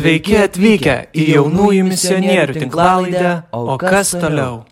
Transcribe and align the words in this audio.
Sveiki 0.00 0.32
atvykę 0.40 0.92
į 1.12 1.24
jaunųjų 1.34 1.82
misionierių 1.84 2.54
tinklalaidę, 2.56 3.32
o 3.52 3.74
kas 3.76 4.14
toliau? 4.14 4.62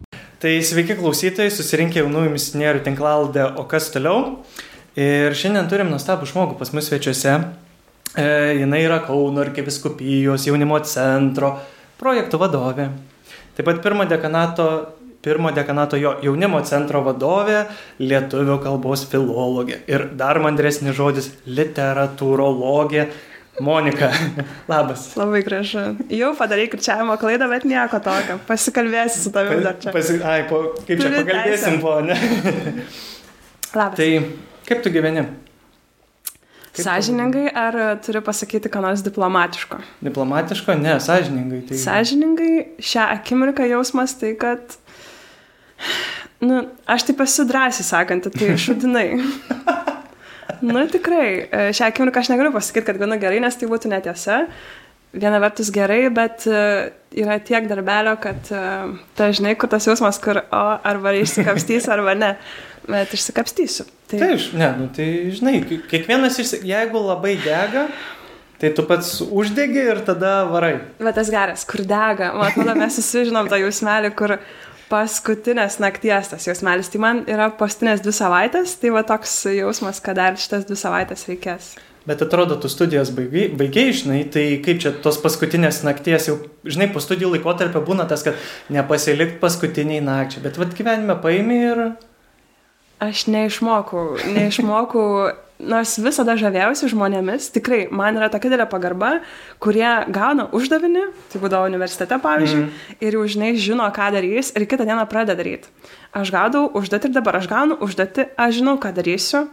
Tai 0.41 0.53
sveiki 0.65 0.97
klausytojai, 0.97 1.51
susirinkę 1.53 2.01
jaunųjų 2.01 2.31
misionierių 2.33 2.81
tinklalaidę, 2.87 3.45
o 3.61 3.67
kas 3.69 3.91
toliau. 3.93 4.39
Ir 4.97 5.37
šiandien 5.37 5.69
turim 5.69 5.93
nuostabų 5.93 6.31
žmogų 6.31 6.57
pas 6.57 6.73
mus 6.73 6.89
svečiuose. 6.89 7.37
E, 8.17 8.27
jinai 8.63 8.81
yra 8.87 9.03
Kauno 9.05 9.45
arkiviskupijos 9.45 10.49
jaunimo 10.49 10.81
centro 10.89 11.59
projektų 12.01 12.41
vadovė. 12.47 12.89
Taip 13.59 13.69
pat 13.69 13.85
pirmo 13.85 14.09
dekanato, 14.09 14.71
pirmo 15.21 15.53
dekanato 15.53 16.01
jo 16.01 16.17
jaunimo 16.25 16.65
centro 16.65 17.05
vadovė, 17.05 17.67
lietuvių 18.01 18.63
kalbos 18.65 19.05
filologė. 19.13 19.83
Ir 19.93 20.09
dar 20.17 20.41
mandresnis 20.41 20.97
žodis- 20.97 21.35
literatūrologė 21.61 23.11
Monika, 23.61 24.11
labas. 24.71 25.17
Labai 25.19 25.43
gražu. 25.43 25.83
Jau 26.15 26.31
padarai 26.39 26.69
kirčiavimo 26.71 27.17
klaidą, 27.19 27.49
bet 27.51 27.67
nieko 27.67 27.99
tokio. 28.03 28.39
Pasikalbėsi 28.47 29.25
su 29.25 29.33
tavimi 29.35 29.65
dar 29.65 29.79
čia. 29.83 29.93
Pasi, 29.95 30.19
ai, 30.23 30.45
po, 30.51 30.63
kaip 30.85 30.95
čia 30.95 31.09
Turi 31.09 31.25
pakalbėsim 31.25 31.77
teisę. 31.77 31.83
po, 31.83 31.99
ne? 32.07 32.17
Labas. 33.79 33.99
tai 33.99 34.11
kaip 34.69 34.85
tu 34.85 34.93
gyveni? 34.95 35.27
Kaip 36.79 36.85
Sąžiningai 36.85 37.49
ar 37.59 37.77
turiu 38.05 38.23
pasakyti 38.23 38.71
ką 38.71 38.85
nors 38.85 39.03
diplomatiško? 39.03 39.81
Diplomatiško? 40.07 40.79
Ne, 40.79 40.95
sąžiningai. 41.03 41.65
Tai... 41.69 41.81
Sąžiningai 41.83 42.53
šią 42.79 43.09
akimirką 43.19 43.67
jausmas 43.67 44.15
tai, 44.21 44.37
kad... 44.39 44.79
Nu, 46.39 46.63
aš 46.87 47.09
taip 47.09 47.25
esu 47.27 47.43
drąsiai 47.49 47.87
sakanti, 47.87 48.31
tai 48.31 48.55
šudinai. 48.55 49.09
Nu, 50.65 50.81
tikrai, 50.89 51.29
e, 51.53 51.63
šią 51.77 51.91
akimirką 51.91 52.23
aš 52.23 52.31
negaliu 52.33 52.53
pasakyti, 52.55 52.87
kad 52.89 52.99
gana 53.01 53.19
gerai, 53.21 53.41
nes 53.45 53.57
tai 53.59 53.69
būtų 53.71 53.91
netiesa. 53.93 54.43
Viena 55.13 55.39
vertus 55.41 55.71
gerai, 55.73 56.03
bet 56.13 56.45
e, 56.49 56.63
yra 57.21 57.39
tiek 57.41 57.69
darbelio, 57.71 58.15
kad 58.21 58.51
e, 58.53 58.63
ta 59.17 59.31
žinai, 59.33 59.55
kur 59.61 59.71
tas 59.73 59.87
jausmas, 59.89 60.19
kur 60.25 60.41
o, 60.43 60.63
arba 60.89 61.15
išsikapstysiu, 61.21 61.93
arba 61.97 62.17
ne. 62.19 62.35
Bet 62.89 63.13
išsikapstysiu. 63.17 63.85
Tai 64.09 64.21
Taip, 64.23 64.45
ne, 64.57 64.69
nu, 64.81 64.87
tai 64.97 65.09
žinai, 65.37 65.59
ki- 65.69 65.83
kiekvienas, 65.91 66.39
išsi... 66.41 66.63
jeigu 66.65 67.01
labai 67.05 67.35
dega, 67.45 67.87
tai 68.61 68.71
tu 68.77 68.85
pats 68.89 69.19
uždegi 69.29 69.83
ir 69.93 70.01
tada 70.07 70.39
varai. 70.49 70.79
Bet 71.01 71.19
tas 71.21 71.29
geras, 71.33 71.67
kur 71.69 71.85
dega. 71.85 72.31
Man 72.37 72.49
atrodo, 72.49 72.77
mes 72.81 72.97
visi 73.01 73.27
žinom 73.29 73.51
tą 73.53 73.61
jausmelį, 73.61 74.13
kur 74.17 74.39
paskutinės 74.89 75.79
nakties 75.83 76.33
tas 76.33 76.49
jausmelis. 76.49 76.91
Tai 76.93 77.03
man 77.05 77.23
yra 77.31 77.51
paskutinės 77.59 78.03
dvi 78.05 78.15
savaitės, 78.17 78.79
tai 78.81 78.93
va 78.95 79.05
toks 79.07 79.41
jausmas, 79.53 80.03
kad 80.05 80.19
dar 80.21 80.39
šitas 80.41 80.67
dvi 80.69 80.79
savaitės 80.81 81.29
reikės. 81.31 81.77
Bet 82.09 82.23
atrodo, 82.25 82.57
tu 82.57 82.71
studijas 82.73 83.11
baigiai, 83.13 83.51
baigiai, 83.53 83.93
žinai, 83.93 84.23
tai 84.33 84.45
kaip 84.65 84.79
čia 84.81 84.95
tos 85.05 85.19
paskutinės 85.21 85.83
nakties, 85.85 86.31
jau, 86.31 86.39
žinai, 86.65 86.87
po 86.95 87.03
studijų 87.05 87.35
laikotarpio 87.35 87.83
būna 87.85 88.07
tas, 88.09 88.25
kad 88.25 88.39
nepasilikt 88.73 89.37
paskutiniai 89.43 90.01
nakčiai, 90.07 90.41
bet 90.47 90.57
vad 90.61 90.73
gyvenime 90.79 91.19
paimi 91.21 91.59
ir... 91.67 91.83
Aš 93.05 93.27
neišmokau, 93.29 94.17
neišmokau, 94.25 95.05
nors 95.59 95.97
visada 96.03 96.37
žavėjausi 96.39 96.89
žmonėmis, 96.93 97.51
tikrai 97.55 97.81
man 97.91 98.19
yra 98.19 98.31
tokia 98.33 98.53
didelė 98.53 98.69
pagarba, 98.71 99.11
kurie 99.63 99.89
gauna 100.15 100.49
uždavinį, 100.55 101.05
tai 101.33 101.43
būdavo 101.43 101.69
universitete 101.71 102.19
pavyzdžiui, 102.23 102.65
mm. 102.65 102.99
ir 103.05 103.19
jau 103.19 103.27
žinai 103.35 103.53
žino, 103.59 103.87
ką 103.95 104.11
darys 104.15 104.53
ir 104.55 104.67
kitą 104.71 104.87
dieną 104.89 105.07
pradeda 105.11 105.39
daryti. 105.39 105.71
Aš 106.17 106.33
gaudau 106.33 106.69
užduotį 106.79 107.11
ir 107.11 107.17
dabar 107.19 107.41
aš 107.41 107.51
gaunu 107.51 107.79
užduotį, 107.85 108.31
aš 108.39 108.61
žinau, 108.61 108.79
ką 108.81 108.95
darysiu, 108.97 109.45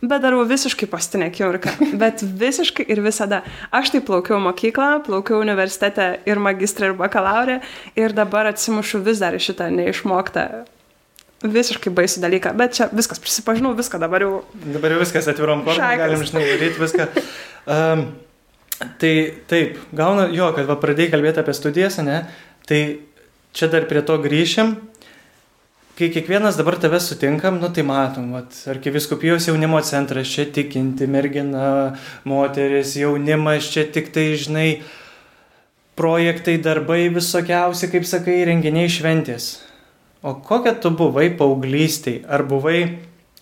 bet 0.00 0.24
darau 0.24 0.42
visiškai 0.48 0.88
pastinę 0.90 1.28
akimirką, 1.30 1.76
bet 2.02 2.24
visiškai 2.24 2.88
ir 2.88 3.04
visada. 3.04 3.44
Aš 3.70 3.94
tai 3.94 4.02
plaukiau 4.04 4.40
mokyklą, 4.42 5.04
plaukiau 5.06 5.44
universitete 5.44 6.14
ir 6.26 6.42
magistrą, 6.42 6.90
ir 6.90 6.98
bakalaurę, 6.98 7.60
ir 7.96 8.16
dabar 8.16 8.50
atsimušu 8.50 9.04
vis 9.04 9.22
dar 9.22 9.36
šitą 9.36 9.68
neišmoktą 9.74 10.64
visiškai 11.40 11.92
baisų 11.96 12.20
dalyką, 12.20 12.52
bet 12.58 12.76
čia 12.76 12.88
viskas, 12.92 13.20
prisipažinau 13.22 13.72
viską 13.78 14.00
dabar 14.02 14.24
jau. 14.24 14.32
Dabar 14.60 14.92
jau 14.94 15.00
viskas 15.00 15.28
atvirom 15.30 15.64
Šakas. 15.64 16.00
galim, 16.02 16.24
žinai, 16.28 16.44
daryti 16.50 16.82
viską. 16.82 17.06
Um, 17.64 18.04
tai 19.00 19.14
taip, 19.48 19.78
gauna, 19.96 20.28
jo, 20.34 20.50
kad 20.56 20.68
va 20.68 20.76
pradėjai 20.80 21.14
kalbėti 21.14 21.40
apie 21.40 21.54
studijas, 21.56 21.96
ne, 22.04 22.22
tai 22.68 22.80
čia 23.56 23.70
dar 23.72 23.88
prie 23.88 24.04
to 24.04 24.18
grįšim. 24.20 24.76
Kai 26.00 26.08
kiekvienas 26.08 26.56
dabar 26.56 26.78
tave 26.80 26.96
sutinkam, 27.00 27.58
nu 27.60 27.68
tai 27.68 27.84
matom, 27.84 28.30
arkiviskupijos 28.72 29.50
jaunimo 29.50 29.80
centras, 29.84 30.32
čia 30.32 30.46
tikinti 30.48 31.08
mergina, 31.08 31.96
moteris, 32.24 32.94
jaunimas, 32.96 33.68
čia 33.68 33.84
tik 33.84 34.08
tai, 34.12 34.30
žinai, 34.40 34.68
projektai, 36.00 36.56
darbai 36.64 37.10
visokiausi, 37.12 37.90
kaip 37.92 38.08
sakai, 38.08 38.38
renginiai 38.48 38.88
šventės. 38.88 39.69
O 40.22 40.34
kokia 40.44 40.74
tu 40.76 40.90
buvai 40.92 41.30
paauglystėj? 41.36 42.24
Ar 42.28 42.44
buvai 42.48 42.80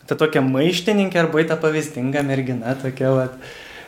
ta 0.08 0.16
tokia 0.18 0.42
maištininkė, 0.44 1.24
ar 1.24 1.32
buvai 1.32 1.48
ta 1.48 1.56
pavyzdinga 1.60 2.22
mergina 2.26 2.76
tokia, 2.78 3.10
vat. 3.16 3.34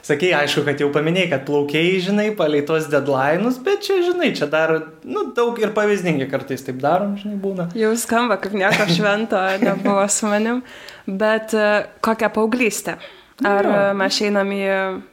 Sakai, 0.02 0.30
aišku, 0.32 0.62
kad 0.64 0.80
jau 0.80 0.88
paminėjai, 0.94 1.28
kad 1.28 1.42
plaukiai, 1.44 1.98
žinai, 2.00 2.30
palei 2.36 2.62
tos 2.66 2.86
deadline'us, 2.90 3.58
bet 3.62 3.84
čia, 3.84 3.98
žinai, 4.06 4.30
čia 4.36 4.48
dar, 4.50 4.72
nu, 5.04 5.26
daug 5.36 5.58
ir 5.60 5.74
pavyzdingi 5.76 6.24
kartais 6.30 6.64
taip 6.64 6.80
darom, 6.80 7.18
žinai, 7.20 7.36
būna. 7.40 7.68
Jau 7.76 7.92
skamba 8.00 8.38
kaip 8.40 8.56
nieko 8.56 8.88
švento 8.88 9.40
nebuvo 9.66 10.06
su 10.08 10.30
manim, 10.32 10.62
bet 11.06 11.52
e, 11.52 11.68
kokią 12.04 12.32
paauglystę? 12.32 12.96
Ar 13.44 13.68
Jo. 13.68 13.76
e, 13.76 13.92
mes 14.00 14.22
einam 14.24 14.50
į 14.56 14.64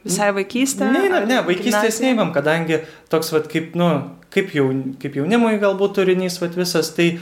visai 0.08 0.32
vaikystę? 0.36 0.88
Ne, 0.92 1.04
ne, 1.12 1.20
ne, 1.28 1.42
vaikystės 1.46 2.00
neimam, 2.04 2.32
kadangi 2.32 2.80
toks, 3.12 3.30
vat, 3.36 3.46
kaip, 3.52 3.76
nu, 3.78 3.92
kaip, 4.32 4.56
jaun, 4.56 4.96
kaip 5.00 5.20
jaunimui 5.20 5.60
galbūt 5.60 6.00
turinys, 6.00 6.40
vat, 6.40 6.56
visas, 6.56 6.90
tai, 6.96 7.12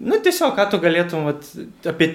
nu, 0.00 0.18
tiesiog, 0.20 0.52
ką 0.58 0.66
tu 0.70 0.78
galėtum, 0.82 1.24
vat, 1.30 1.46
apie 1.88 2.08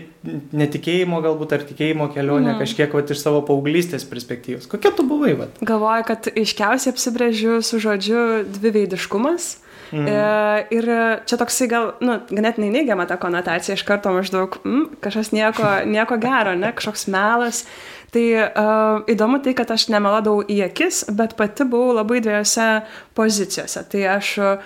netikėjimo 0.53 1.21
galbūt 1.23 1.55
ar 1.57 1.63
tikėjimo 1.65 2.09
kelionę 2.13 2.53
Mhm. 2.53 2.59
kažkiek, 2.61 2.93
vat, 2.93 3.09
iš 3.09 3.23
savo 3.23 3.41
paauglystės 3.47 4.05
perspektyvos. 4.05 4.67
Kokia 4.69 4.91
tu 4.95 5.03
buvai, 5.07 5.33
vat? 5.39 5.57
Galvoju, 5.65 6.05
kad 6.05 6.29
iškiausiai 6.35 6.93
apsibrėžiu 6.93 7.61
su 7.65 7.79
žodžiu 7.79 8.45
dviveidiškumas. 8.45 9.57
Mhm. 9.91 10.07
E, 10.07 10.67
ir 10.71 10.85
čia 11.27 11.35
toksai 11.37 11.67
gal, 11.67 11.93
nu, 11.99 12.19
ganėtinai 12.29 12.69
neigiama 12.71 13.07
ta 13.09 13.17
konotacija, 13.17 13.75
iš 13.75 13.83
karto 13.83 14.13
maždaug, 14.15 14.55
mm, 14.63 15.01
kažkas 15.01 15.33
nieko, 15.35 15.67
nieko 15.95 16.15
gero, 16.21 16.55
ne, 16.55 16.71
kažkoks 16.71 17.07
melas. 17.11 17.65
Tai 18.11 18.23
uh, 18.35 19.03
įdomu 19.07 19.37
tai, 19.39 19.53
kad 19.55 19.69
aš 19.71 19.85
nemeladavau 19.87 20.41
į 20.43 20.65
akis, 20.65 21.05
bet 21.15 21.37
pati 21.39 21.63
buvau 21.63 21.93
labai 21.95 22.19
dviejose 22.19 22.81
pozicijose. 23.15 23.85
Tai 23.87 24.01
aš, 24.17 24.31
uh, 24.37 24.57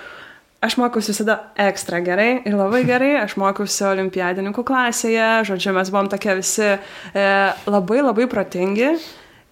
aš 0.65 0.77
mokiausi 0.81 1.13
visada 1.13 1.37
ekstra 1.67 2.01
gerai 2.05 2.29
ir 2.45 2.57
labai 2.57 2.83
gerai, 2.91 3.13
aš 3.23 3.37
mokiausi 3.41 3.85
olimpiadininkų 3.91 4.65
klasėje, 4.67 5.29
žodžiu, 5.49 5.75
mes 5.77 5.91
buvom 5.93 6.09
tokie 6.11 6.39
visi 6.41 6.71
e, 6.73 7.27
labai 7.69 8.01
labai 8.01 8.27
protingi. 8.31 8.95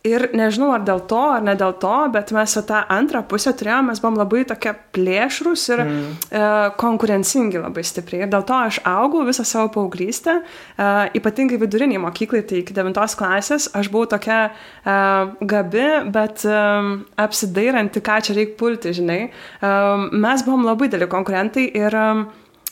Ir 0.04 0.26
nežinau, 0.36 0.74
ar 0.76 0.82
dėl 0.84 1.00
to, 1.08 1.20
ar 1.38 1.44
ne 1.48 1.54
dėl 1.56 1.78
to, 1.80 1.94
bet 2.12 2.34
mes 2.36 2.58
tą 2.68 2.82
antrą 2.92 3.22
pusę 3.24 3.54
turėjome, 3.56 3.94
mes 3.94 4.02
buvom 4.04 4.18
labai 4.20 4.42
tokie 4.50 4.74
plėšrus 4.92 5.64
ir 5.72 5.84
mm. 5.86 6.02
e, 6.28 6.42
konkurencingi 6.82 7.62
labai 7.62 7.86
stipriai. 7.88 8.26
Ir 8.26 8.34
dėl 8.34 8.44
to 8.44 8.58
aš 8.66 8.82
augau 8.84 9.24
visą 9.24 9.46
savo 9.48 9.72
paauglystę, 9.72 10.42
e, 10.44 10.90
ypatingai 11.16 11.62
viduriniai 11.62 12.04
mokyklai, 12.04 12.44
tai 12.50 12.60
iki 12.66 12.76
devintos 12.76 13.16
klasės 13.16 13.70
aš 13.72 13.88
buvau 13.96 14.12
tokia 14.12 14.42
e, 14.50 14.98
gabi, 15.56 15.88
bet 16.12 16.44
e, 16.52 16.60
apsidairanti, 17.24 18.04
ką 18.04 18.20
čia 18.28 18.36
reikia 18.42 18.60
pulti, 18.60 18.92
žinai. 19.00 19.22
E, 19.32 19.76
mes 20.12 20.44
buvom 20.44 20.68
labai 20.68 20.92
dėli 20.92 21.08
konkurentai 21.16 21.70
ir 21.80 21.96
e, 21.96 22.08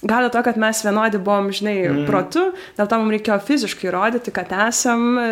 Gal 0.01 0.25
dėl 0.25 0.31
to, 0.33 0.41
kad 0.47 0.57
mes 0.57 0.79
vienodi 0.81 1.19
buvom, 1.21 1.51
žinai, 1.53 1.75
mm. 1.85 2.05
protu, 2.07 2.47
dėl 2.77 2.87
to 2.89 2.97
mums 2.97 3.13
reikėjo 3.13 3.35
fiziškai 3.45 3.89
įrodyti, 3.91 4.33
kad 4.33 4.49
esam 4.69 5.03
e, 5.21 5.25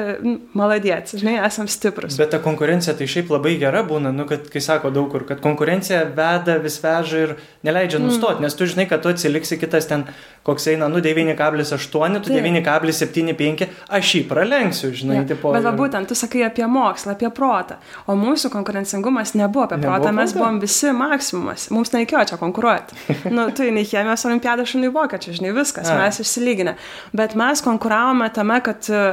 maladėts, 0.57 1.15
žinai, 1.17 1.39
esam 1.47 1.65
stiprus. 1.71 2.19
Bet 2.19 2.29
ta 2.35 2.41
konkurencija 2.43 2.93
tai 2.97 3.07
šiaip 3.09 3.31
labai 3.33 3.55
gera 3.61 3.81
būna, 3.87 4.13
nu, 4.13 4.27
kad, 4.29 4.45
kai 4.53 4.61
sako 4.61 4.91
daug 4.93 5.09
kur, 5.09 5.25
kad 5.25 5.41
konkurencija 5.41 6.03
veda, 6.13 6.59
vis 6.61 6.77
veža 6.83 7.23
ir 7.23 7.33
neleidžia 7.65 8.01
nustoti, 8.03 8.37
mm. 8.37 8.45
nes 8.45 8.59
tu 8.59 8.67
žinai, 8.69 8.85
kad 8.91 9.01
tu 9.01 9.09
atsiliksi 9.09 9.57
kitas 9.57 9.89
ten, 9.89 10.05
koks 10.45 10.69
eina, 10.71 10.87
nu, 10.87 11.01
9,8, 11.01 12.19
tu 12.21 12.29
Taip. 12.29 12.45
9,75, 12.45 13.65
aš 13.97 14.13
jį 14.15 14.21
pralenksiu, 14.29 14.91
žinai, 14.95 15.19
Jo, 15.23 15.25
tipo. 15.33 15.51
Bet 15.55 15.65
va 15.65 15.73
būtent, 15.75 16.09
tu 16.09 16.17
sakai 16.17 16.45
apie 16.45 16.67
mokslą, 16.69 17.17
apie 17.17 17.29
protą, 17.35 17.79
o 18.05 18.15
mūsų 18.19 18.53
konkurencingumas 18.53 19.33
nebuvo 19.33 19.65
apie 19.67 19.79
Nebuvo 19.81 19.97
protą, 19.97 20.13
mes 20.15 20.33
proto? 20.33 20.45
buvom 20.45 20.61
visi 20.63 20.93
maksimumas, 20.95 21.67
mums 21.75 21.93
nereikėjo 21.95 22.25
čia 22.31 22.39
konkuruoti. 22.41 22.97
nu, 23.35 23.49
tu 23.55 23.67
nei 23.73 23.87
chemijos 23.87 24.25
olimpiadą, 24.29 24.58
šunai 24.67 24.91
vokiečiai, 24.93 25.37
žinai, 25.39 25.53
viskas, 25.55 25.89
A. 25.91 25.97
mes 26.01 26.19
išsilyginę. 26.23 26.75
Bet 27.15 27.35
mes 27.39 27.63
konkuravome 27.65 28.29
tame, 28.35 28.59
kad 28.65 28.89
e, 28.91 29.03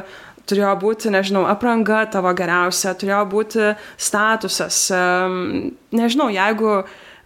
turėjo 0.46 0.74
būti, 0.82 1.12
nežinau, 1.14 1.44
apranga 1.50 2.04
tavo 2.10 2.32
geriausia, 2.36 2.94
turėjo 2.98 3.22
būti 3.30 3.72
statusas. 3.98 4.86
Nežinau, 5.96 6.28
jeigu 6.34 6.78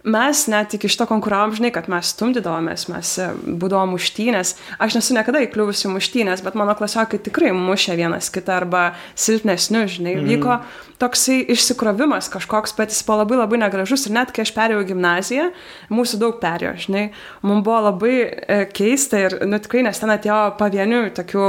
mes 0.03 0.43
net 0.47 0.73
iki 0.73 0.89
šito 0.89 1.05
konkuravom, 1.09 1.53
žinai, 1.55 1.71
kad 1.73 1.87
mes 1.91 2.11
stumdydavomės, 2.15 2.87
mes 2.91 3.13
e, 3.21 3.27
būdavom 3.61 3.95
muštynės. 3.95 4.55
Aš 4.81 4.97
nesu 4.97 5.15
niekada 5.17 5.43
įkliuvusi 5.45 5.91
muštynės, 5.91 6.43
bet 6.45 6.57
mano 6.59 6.75
klasiokai 6.77 7.19
tikrai 7.21 7.51
mušė 7.55 7.97
vienas 7.99 8.31
kitą 8.33 8.59
arba 8.61 8.83
silpnesnių, 9.15 9.83
žinai. 9.91 10.15
Mhm. 10.17 10.29
Vyko 10.31 10.59
toksai 11.01 11.41
išsikrovimas 11.53 12.29
kažkoks, 12.33 12.75
bet 12.77 12.93
jis 12.93 13.03
buvo 13.07 13.21
labai 13.23 13.41
labai 13.41 13.61
negražus 13.63 14.07
ir 14.07 14.15
net 14.17 14.33
kai 14.33 14.45
aš 14.45 14.53
perėjau 14.57 14.85
gimnaziją, 14.91 15.49
mūsų 15.93 16.21
daug 16.21 16.39
perėjo, 16.41 16.75
žinai. 16.87 17.05
Mums 17.45 17.65
buvo 17.65 17.83
labai 17.89 18.15
e, 18.21 18.63
keista 18.73 19.25
ir, 19.27 19.37
nu 19.49 19.61
tikrai, 19.61 19.85
nes 19.89 20.01
ten 20.01 20.13
atėjo 20.13 20.41
pavienių 20.61 21.05
tokių 21.17 21.47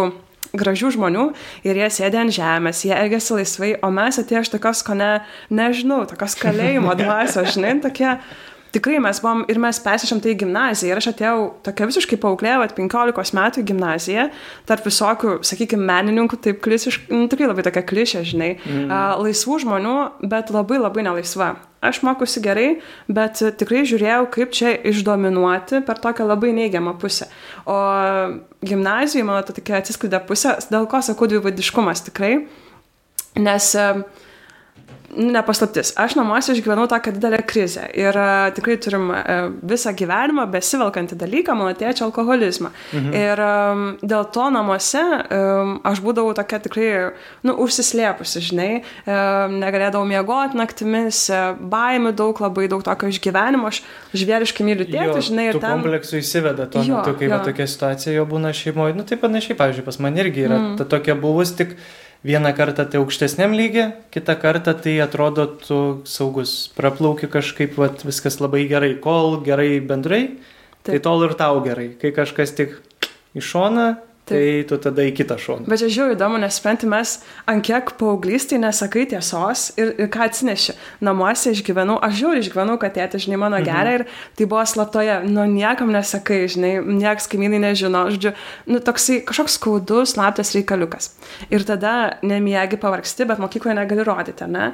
gražių 0.56 0.92
žmonių 0.96 1.26
ir 1.66 1.80
jie 1.80 1.90
sėdė 1.92 2.22
ant 2.22 2.34
žemės, 2.36 2.84
jie 2.86 2.94
elgėsi 2.96 3.36
laisvai, 3.38 3.74
o 3.82 3.90
mes 3.94 4.20
atėjo 4.20 4.44
iš 4.44 4.52
tokios, 4.54 4.84
ko 4.86 4.96
ne, 4.98 5.12
nežinau, 5.52 6.02
tokios 6.10 6.36
kalėjimo 6.40 6.94
dvasios, 7.00 7.54
žinai, 7.56 7.78
tokie. 7.84 8.16
Tikrai 8.72 9.02
mes 9.04 9.18
buvom 9.20 9.42
ir 9.52 9.58
mes 9.60 9.76
persišėm 9.84 10.22
tai 10.24 10.30
į 10.32 10.38
gimnaziją 10.46 10.94
ir 10.94 11.00
aš 11.02 11.10
atėjau 11.10 11.40
tokia 11.66 11.88
visiškai 11.90 12.16
paauglė, 12.22 12.54
vat 12.62 12.72
15 12.78 13.36
metų 13.36 13.60
į 13.60 13.66
gimnaziją, 13.68 14.24
tarp 14.70 14.86
visokių, 14.88 15.34
sakykime, 15.44 15.84
menininkų, 15.90 16.38
taip 16.40 16.62
klisiškai, 16.64 17.12
nu, 17.12 17.26
tikrai 17.28 17.50
labai 17.50 17.66
tokia 17.66 17.82
klišė, 17.90 18.22
žinai, 18.30 18.54
mm. 18.62 18.94
laisvų 19.26 19.58
žmonių, 19.66 19.98
bet 20.24 20.54
labai 20.56 20.80
labai 20.80 21.04
nelaisva. 21.04 21.50
Aš 21.82 21.98
mokusi 22.06 22.38
gerai, 22.44 22.66
bet 23.10 23.40
tikrai 23.58 23.82
žiūrėjau, 23.90 24.26
kaip 24.30 24.52
čia 24.54 24.76
išdominuoti 24.86 25.80
per 25.86 25.98
tokią 25.98 26.28
labai 26.28 26.52
neigiamą 26.54 26.94
pusę. 27.02 27.26
O 27.66 27.78
gimnazijoje 28.62 29.26
mano 29.26 29.42
ta 29.42 29.56
tokia 29.56 29.80
atsiskleidė 29.80 30.20
pusė, 30.28 30.54
dėl 30.70 30.86
ko 30.90 31.02
sakau 31.02 31.26
dvivadiškumas 31.32 32.04
tikrai, 32.06 32.36
nes 33.42 33.72
uh, 33.80 34.04
nepaslaptis. 35.16 35.92
Aš 36.00 36.14
namuose 36.16 36.54
išgyvenau 36.56 36.86
tokią 36.88 37.12
didelę 37.16 37.42
krizę 37.46 37.84
ir 37.98 38.16
uh, 38.16 38.48
tikrai 38.56 38.78
turim 38.80 39.10
uh, 39.12 39.50
visą 39.62 39.92
gyvenimą 39.96 40.46
besivelkantį 40.52 41.18
dalyką, 41.20 41.56
mano 41.58 41.74
tėčio 41.76 42.06
alkoholizmą. 42.08 42.70
Mhm. 42.92 43.16
Ir 43.20 43.42
um, 43.44 43.84
dėl 44.00 44.26
to 44.32 44.48
namuose 44.54 45.02
um, 45.02 45.74
aš 45.88 46.02
būdavau 46.04 46.32
tokia 46.36 46.62
tikrai, 46.64 46.88
nu, 47.46 47.56
užsislėpusi, 47.64 48.42
žinai, 48.48 48.70
um, 49.04 49.58
negalėdavau 49.62 50.08
miegoti 50.08 50.60
naktimis, 50.60 51.24
uh, 51.32 51.52
baimių 51.60 52.14
daug, 52.16 52.40
labai 52.42 52.68
daug 52.72 52.84
tokio 52.86 53.10
išgyvenimo, 53.12 53.72
aš 53.72 53.82
žvėriškai 54.16 54.66
myliu 54.66 54.88
tėtį, 54.88 55.18
žinai, 55.28 55.48
ir 55.50 55.60
ten... 55.60 55.76
kompleksų 55.76 56.22
įsiveda 56.22 56.68
tuo 56.72 56.84
jo, 56.86 57.00
metu, 57.00 57.16
kai 57.18 57.28
jo. 57.28 57.34
va, 57.36 57.42
tokia 57.44 57.68
situacija 57.68 58.16
jo 58.16 58.28
būna 58.28 58.54
šeimoje. 58.56 58.96
Nu, 58.96 59.04
tai 59.08 59.20
panašiai, 59.20 59.58
pavyzdžiui, 59.58 59.86
pas 59.88 60.00
man 60.04 60.16
irgi 60.20 60.46
yra 60.48 60.58
mm. 60.58 60.80
ta 60.80 60.88
tokia 60.96 61.18
buvus 61.18 61.52
tik 61.58 61.76
vieną 62.24 62.52
kartą 62.54 62.86
tai 62.86 63.00
aukštesniam 63.00 63.54
lygiai, 63.56 63.92
kitą 64.14 64.36
kartą 64.38 64.74
tai 64.78 65.00
atrodo 65.02 65.46
tu 65.46 65.78
saugus, 66.04 66.70
praplauki 66.76 67.28
kažkaip, 67.30 67.74
vat, 67.78 68.04
viskas 68.06 68.38
labai 68.42 68.66
gerai, 68.70 68.94
kol 69.02 69.40
gerai 69.46 69.80
bendrai, 69.80 70.22
tai 70.82 70.82
Taip. 70.82 70.94
tai 70.94 71.02
tol 71.02 71.26
ir 71.26 71.34
tau 71.38 71.60
gerai, 71.64 71.92
kai 71.98 72.14
kažkas 72.14 72.54
tik 72.58 72.78
iš 73.34 73.52
šona, 73.54 73.86
tai 74.32 74.64
tu 74.68 74.78
tada 74.82 75.04
į 75.06 75.12
kitą 75.16 75.36
šoną. 75.40 75.68
Bet 75.70 75.82
čia 75.82 75.90
žiūrėjau 75.92 76.16
įdomu, 76.16 76.40
nes 76.42 76.56
sprenti 76.58 76.88
mes 76.90 77.14
ant 77.50 77.64
kiek 77.66 77.92
paauglystai 78.00 78.60
nesakai 78.62 79.04
tiesos 79.10 79.68
ir, 79.80 79.92
ir 80.00 80.10
ką 80.12 80.26
atsineši. 80.26 80.76
Namuose 81.04 81.52
išgyvenau, 81.54 81.98
aš 82.04 82.16
žiūrėjau, 82.20 82.46
išgyvenau, 82.46 82.78
kad 82.82 82.96
tėtė, 82.96 83.20
žinai, 83.22 83.40
mano 83.44 83.60
mhm. 83.60 83.68
gerai 83.68 83.94
ir 84.00 84.06
tai 84.38 84.48
buvo 84.48 84.64
slaptoje, 84.68 85.18
nu 85.28 85.46
niekam 85.50 85.92
nesakai, 85.94 86.42
žinai, 86.52 86.72
nieks 87.02 87.28
kaimynai 87.32 87.62
nežino, 87.68 88.04
žodžiu, 88.14 88.34
nu 88.72 88.82
toksai 88.84 89.20
kažkoks 89.28 89.58
skaudus, 89.60 90.16
slaptas 90.16 90.54
reikaliukas. 90.56 91.12
Ir 91.52 91.66
tada 91.68 92.18
nemiegi 92.26 92.80
pavargsti, 92.80 93.28
bet 93.28 93.42
mokykloje 93.42 93.76
negali 93.78 94.06
rodyti, 94.06 94.48
ne? 94.50 94.72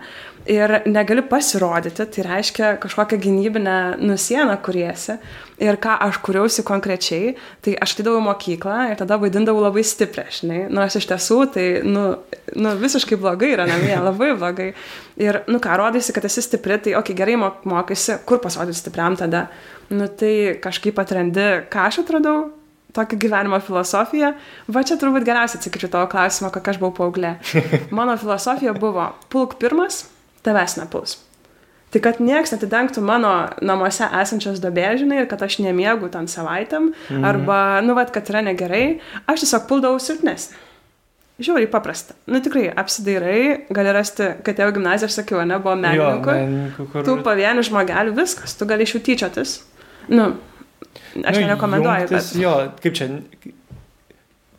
Ir 0.49 0.81
negali 0.89 1.25
pasirodyti, 1.29 2.07
tai 2.15 2.25
reiškia 2.25 2.77
kažkokią 2.81 3.19
gynybinę 3.21 3.79
nusieną 4.01 4.57
kuriesi 4.65 5.19
ir 5.63 5.79
ką 5.83 5.97
aš 6.07 6.21
kuriausi 6.25 6.65
konkrečiai, 6.67 7.35
tai 7.65 7.75
aš 7.83 7.97
atidavau 7.97 8.21
mokyklą 8.25 8.77
ir 8.93 8.99
tada 9.01 9.19
vaidindavau 9.21 9.63
labai 9.65 9.85
stipriai, 9.87 10.31
žinai, 10.35 10.61
nors 10.73 10.97
iš 10.99 11.09
tiesų 11.11 11.39
tai, 11.55 11.67
nu, 11.87 12.05
nu 12.59 12.75
visiškai 12.79 13.19
blogai 13.21 13.53
yra 13.57 13.67
namie, 13.69 13.95
labai 14.09 14.33
blogai. 14.39 14.71
Ir, 15.19 15.43
nu 15.51 15.63
ką, 15.63 15.79
rodaisi, 15.81 16.15
kad 16.17 16.27
esi 16.29 16.45
stipri, 16.45 16.79
tai, 16.79 16.95
okei, 16.99 17.15
okay, 17.15 17.19
gerai 17.19 17.39
mok 17.41 17.67
mokysi, 17.69 18.21
kur 18.29 18.43
pasirodyti 18.45 18.83
stipriam 18.83 19.19
tada. 19.19 19.49
Nu 19.91 20.07
tai 20.09 20.59
kažkaip 20.63 20.99
atrandi, 21.01 21.49
ką 21.73 21.89
aš 21.89 22.03
atradau, 22.05 22.51
tokią 22.97 23.19
gyvenimo 23.21 23.61
filosofiją. 23.61 24.33
Va 24.69 24.83
čia 24.87 24.99
turbūt 25.01 25.27
geriausiai 25.29 25.61
atsakyčiau 25.61 25.93
tavo 25.93 26.11
klausimą, 26.13 26.53
kokia 26.55 26.75
aš 26.75 26.83
buvau 26.83 26.97
paauglė. 27.03 27.37
Mano 27.99 28.17
filosofija 28.21 28.75
buvo, 28.77 29.11
pulk 29.33 29.59
pirmas, 29.63 30.07
tavęs 30.47 30.79
nepuls. 30.81 31.19
Tai 31.89 32.01
kad 32.05 32.19
nieks 32.21 32.53
atidengtų 32.53 33.01
mano 33.01 33.33
namuose 33.65 34.05
esančios 34.21 34.61
dobėžinai 34.61 35.23
ir 35.23 35.29
kad 35.31 35.41
aš 35.47 35.61
nemiegu 35.65 36.11
ten 36.13 36.29
savaitėm, 36.29 36.91
mhm. 36.93 37.25
arba, 37.25 37.61
nu, 37.85 37.97
vad, 37.97 38.13
kad 38.13 38.29
yra 38.29 38.43
negerai, 38.45 38.99
aš 39.25 39.47
tiesiog 39.47 39.69
puldavau 39.71 40.01
silpnesnį. 40.03 40.65
Žiūrėjau, 41.39 41.71
paprasta. 41.71 42.17
Nu 42.27 42.41
tikrai, 42.43 42.65
apsidairai, 42.83 43.43
gali 43.71 43.93
rasti, 43.95 44.27
kad 44.43 44.59
jau 44.59 44.73
gimnazija, 44.75 45.07
aš 45.07 45.21
sakiau, 45.21 45.39
ne, 45.47 45.55
buvo 45.63 45.77
menininkų. 45.79 46.35
Jo, 46.35 46.87
kur... 46.91 47.05
Tų 47.07 47.15
pavienių 47.23 47.63
žmogelių, 47.69 48.15
viskas, 48.17 48.57
tu 48.59 48.67
gali 48.67 48.83
iš 48.83 48.97
jų 48.97 49.01
tyčiotis. 49.07 49.53
Nu, 50.11 50.33
aš 51.23 51.39
nu, 51.39 51.45
nerekomenduoju. 51.45 52.09
Bet... 52.11 52.33
Jo, 52.43 52.57
kaip 52.83 52.99
čia, 52.99 53.07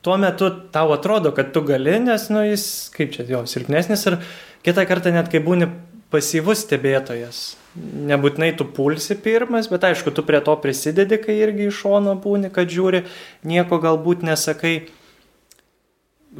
tuo 0.07 0.15
metu 0.23 0.53
tau 0.71 0.93
atrodo, 0.95 1.33
kad 1.35 1.51
tu 1.51 1.65
gali, 1.67 1.97
nes, 2.05 2.29
nu, 2.31 2.45
jis, 2.47 2.63
kaip 2.95 3.11
čia, 3.11 3.27
jo, 3.27 3.43
silpnesnis 3.51 4.07
ir 4.07 4.15
kitą 4.63 4.87
kartą 4.87 5.11
net 5.11 5.27
kai 5.31 5.43
būni 5.43 5.67
pasyvus 6.13 6.65
stebėtojas. 6.65 7.41
Nebūtinai 7.79 8.53
tu 8.57 8.65
pulsi 8.65 9.15
pirmas, 9.19 9.69
bet 9.71 9.85
aišku, 9.91 10.13
tu 10.15 10.25
prie 10.25 10.41
to 10.45 10.55
prisidedi, 10.61 11.19
kai 11.21 11.37
irgi 11.39 11.69
iš 11.69 11.83
šono 11.83 12.15
būni, 12.21 12.49
kad 12.53 12.71
žiūri, 12.71 13.05
nieko 13.47 13.81
galbūt 13.83 14.25
nesakai. 14.27 14.79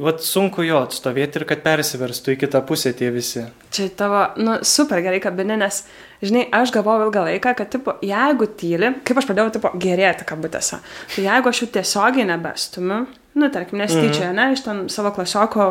Vat 0.00 0.20
sunku 0.22 0.62
jo 0.62 0.78
atstovėti 0.84 1.40
ir 1.40 1.44
kad 1.50 1.64
persiverstų 1.64 2.36
į 2.36 2.36
kitą 2.44 2.60
pusę 2.66 2.92
tie 2.94 3.08
visi. 3.10 3.42
Čia 3.74 3.88
tavo, 3.98 4.20
nu, 4.38 4.60
super 4.66 5.00
gerai 5.02 5.18
kabinė, 5.22 5.56
nes, 5.58 5.80
žinai, 6.22 6.44
aš 6.54 6.70
galvojau 6.76 7.08
ilgą 7.08 7.24
laiką, 7.26 7.54
kad, 7.58 7.72
tipo, 7.72 7.96
jeigu 8.06 8.46
tyli, 8.60 8.92
kaip 9.06 9.18
aš 9.18 9.26
pradėjau, 9.26 9.50
tipo, 9.58 9.72
gerėti 9.82 10.28
kabutėse, 10.28 10.78
tai 11.16 11.26
jeigu 11.26 11.50
aš 11.50 11.62
jų 11.64 11.68
tiesiogiai 11.74 12.28
nebestumiu, 12.30 13.00
nu, 13.34 13.50
tarkim, 13.50 13.82
nestyčia, 13.82 14.30
mm 14.30 14.30
-hmm. 14.30 14.38
ne, 14.38 14.52
iš 14.54 14.62
ten 14.68 14.88
savo 14.88 15.10
klasioko, 15.10 15.68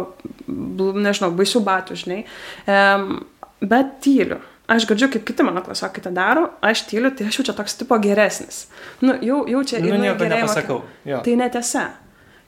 nežinau, 1.08 1.32
baisių 1.40 1.64
batų, 1.64 2.00
žinai, 2.04 2.22
um, 2.68 3.22
bet 3.62 4.00
tyliu. 4.04 4.40
Aš 4.70 4.86
girdžiu, 4.86 5.08
kaip 5.10 5.24
kiti 5.26 5.46
mano 5.46 5.64
klasiokai 5.66 6.04
tą 6.06 6.12
daro, 6.14 6.44
aš 6.62 6.84
tyliu, 6.92 7.10
tai 7.10 7.26
aš 7.30 7.40
jau 7.40 7.48
čia 7.48 7.56
toks 7.58 7.80
tipo 7.80 7.98
geresnis. 8.02 8.68
Nu, 9.02 9.16
jau, 9.26 9.42
jau 9.50 9.64
čia 9.66 9.82
nu, 9.82 9.98
nieko 9.98 10.30
nepasakau. 10.30 10.84
Jo. 11.10 11.24
Tai 11.26 11.34
netiesa. 11.40 11.88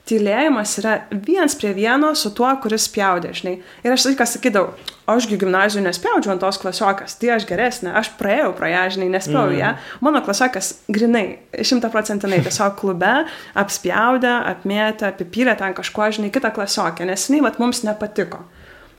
Tylėjimas 0.06 0.72
yra 0.80 0.92
viens 1.14 1.54
prie 1.54 1.70
vieno 1.76 2.08
su 2.18 2.32
tuo, 2.34 2.48
kuris 2.62 2.88
spjaudė, 2.88 3.30
žinai. 3.38 3.52
Ir 3.86 3.94
aš 3.94 4.08
laiką 4.08 4.26
sakydavau, 4.26 4.72
ašgi 5.10 5.38
gimnazijoje 5.38 5.84
nespjaudžiu 5.86 6.32
ant 6.32 6.42
tos 6.42 6.58
klasiokas, 6.58 7.14
tai 7.20 7.30
aš 7.36 7.46
geresnė, 7.46 7.92
aš 8.00 8.10
praėjau 8.18 8.50
pro 8.58 8.70
ją, 8.70 8.80
žinai, 8.96 9.12
nespėjau 9.14 9.44
mm. 9.52 9.58
ją. 9.60 9.70
Mano 10.02 10.22
klasiokas 10.26 10.72
grinai, 10.90 11.24
šimtaprocentinai 11.54 12.42
tiesiog 12.42 12.74
klube 12.80 13.12
apspjaudė, 13.62 14.32
apmėtė, 14.54 15.12
apipylė 15.12 15.54
ten 15.58 15.78
kažko, 15.78 16.10
žinai, 16.18 16.32
kitą 16.34 16.50
klasiokę, 16.54 17.06
nes 17.06 17.30
jinai, 17.30 17.44
vat, 17.46 17.62
mums 17.62 17.84
nepatiko. 17.86 18.42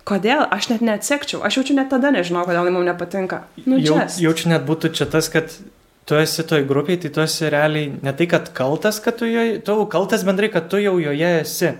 Kodėl? 0.08 0.44
Aš 0.52 0.68
net 0.72 0.82
neatsekčiau. 0.84 1.40
Aš 1.48 1.62
jaučiu 1.62 1.78
net 1.78 1.88
tada 1.94 2.12
nežinau, 2.12 2.44
kodėl 2.48 2.68
mums 2.74 2.90
nepatinka. 2.90 3.46
Nu, 3.64 3.80
Jau, 3.80 4.02
jaučiu 4.20 4.52
net 4.52 4.66
būtų 4.68 4.92
čia 4.98 5.08
tas, 5.08 5.30
kad 5.32 5.54
tu 6.06 6.20
esi 6.20 6.44
toj 6.44 6.66
grupiai, 6.68 7.00
tai 7.00 7.12
tu 7.16 7.24
esi 7.24 7.48
realiai 7.52 7.94
ne 8.04 8.14
tai, 8.16 8.28
kad 8.28 8.52
kaltas, 8.56 9.00
kad 9.04 9.16
tu 9.20 9.30
joje, 9.30 9.62
tu 9.64 9.78
kaltas 9.92 10.26
bendrai, 10.28 10.52
kad 10.52 10.68
tu 10.72 10.82
jau 10.84 10.98
joje 11.00 11.30
esi. 11.40 11.72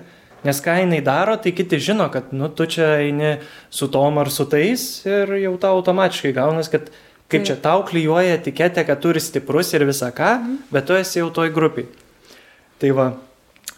Nes 0.44 0.60
ką 0.64 0.76
jinai 0.82 1.00
daro, 1.04 1.36
tai 1.40 1.54
kiti 1.56 1.80
žino, 1.80 2.10
kad 2.12 2.32
nu, 2.36 2.50
tu 2.52 2.68
čia 2.68 2.98
eini 3.04 3.38
su 3.72 3.88
tom 3.92 4.20
ar 4.20 4.32
su 4.32 4.44
tais 4.52 4.82
ir 5.08 5.32
jau 5.40 5.54
tau 5.60 5.80
automatiškai 5.80 6.34
gaunas, 6.36 6.72
kad 6.72 6.90
kaip 7.32 7.44
tai. 7.44 7.48
čia 7.48 7.56
tau 7.64 7.84
klyjuoja 7.88 8.40
etiketė, 8.40 8.84
kad 8.88 9.00
turi 9.04 9.24
stiprus 9.24 9.72
ir 9.76 9.88
visą 9.88 10.12
ką, 10.16 10.34
mhm. 10.40 10.58
bet 10.72 10.88
tu 10.88 11.00
esi 11.00 11.20
jau 11.22 11.30
toj 11.32 11.52
grupiai. 11.56 11.88
Tai 12.80 12.92
va, 12.96 13.08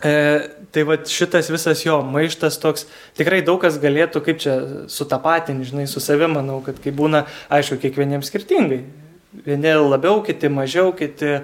E, 0.03 0.49
tai 0.75 0.83
va 0.83 0.97
šitas 1.07 1.47
visas 1.47 1.85
jo 1.85 2.01
maištas 2.03 2.59
toks, 2.59 2.83
tikrai 3.15 3.39
daug 3.47 3.61
kas 3.63 3.77
galėtų 3.79 4.21
kaip 4.25 4.41
čia 4.43 4.55
sutapatinti, 4.91 5.69
žinai, 5.71 5.85
su 5.87 6.03
savimi, 6.03 6.33
manau, 6.35 6.59
kad 6.65 6.81
kai 6.83 6.91
būna, 6.95 7.23
aišku, 7.53 7.79
kiekvieniems 7.79 8.27
skirtingai. 8.27 8.81
Vieni 9.45 9.71
labiau, 9.79 10.19
kiti 10.23 10.51
mažiau, 10.51 10.91
kiti 10.95 11.39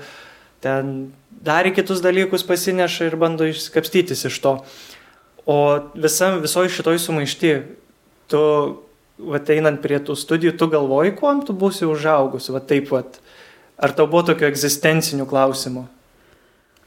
ten 0.63 1.11
dar 1.31 1.67
į 1.67 1.73
kitus 1.79 2.03
dalykus 2.03 2.43
pasineša 2.47 3.09
ir 3.09 3.17
bando 3.19 3.47
išskapstytis 3.47 4.27
iš 4.27 4.39
to. 4.43 4.55
O 5.49 5.57
visa, 5.95 6.35
visoji 6.43 6.73
šitoj 6.75 6.99
sumaišti, 7.01 7.53
tu, 8.31 8.41
va, 9.17 9.41
einant 9.55 9.81
prie 9.81 9.97
tų 10.03 10.15
studijų, 10.19 10.53
tu 10.59 10.67
galvoji, 10.71 11.15
kuo 11.17 11.33
tu 11.47 11.55
būsi 11.57 11.87
užaugus, 11.89 12.51
va 12.53 12.61
taip, 12.61 12.91
va. 12.93 13.03
Ar 13.81 13.95
tau 13.97 14.05
buvo 14.05 14.27
tokio 14.27 14.45
egzistencinių 14.51 15.25
klausimų? 15.25 15.87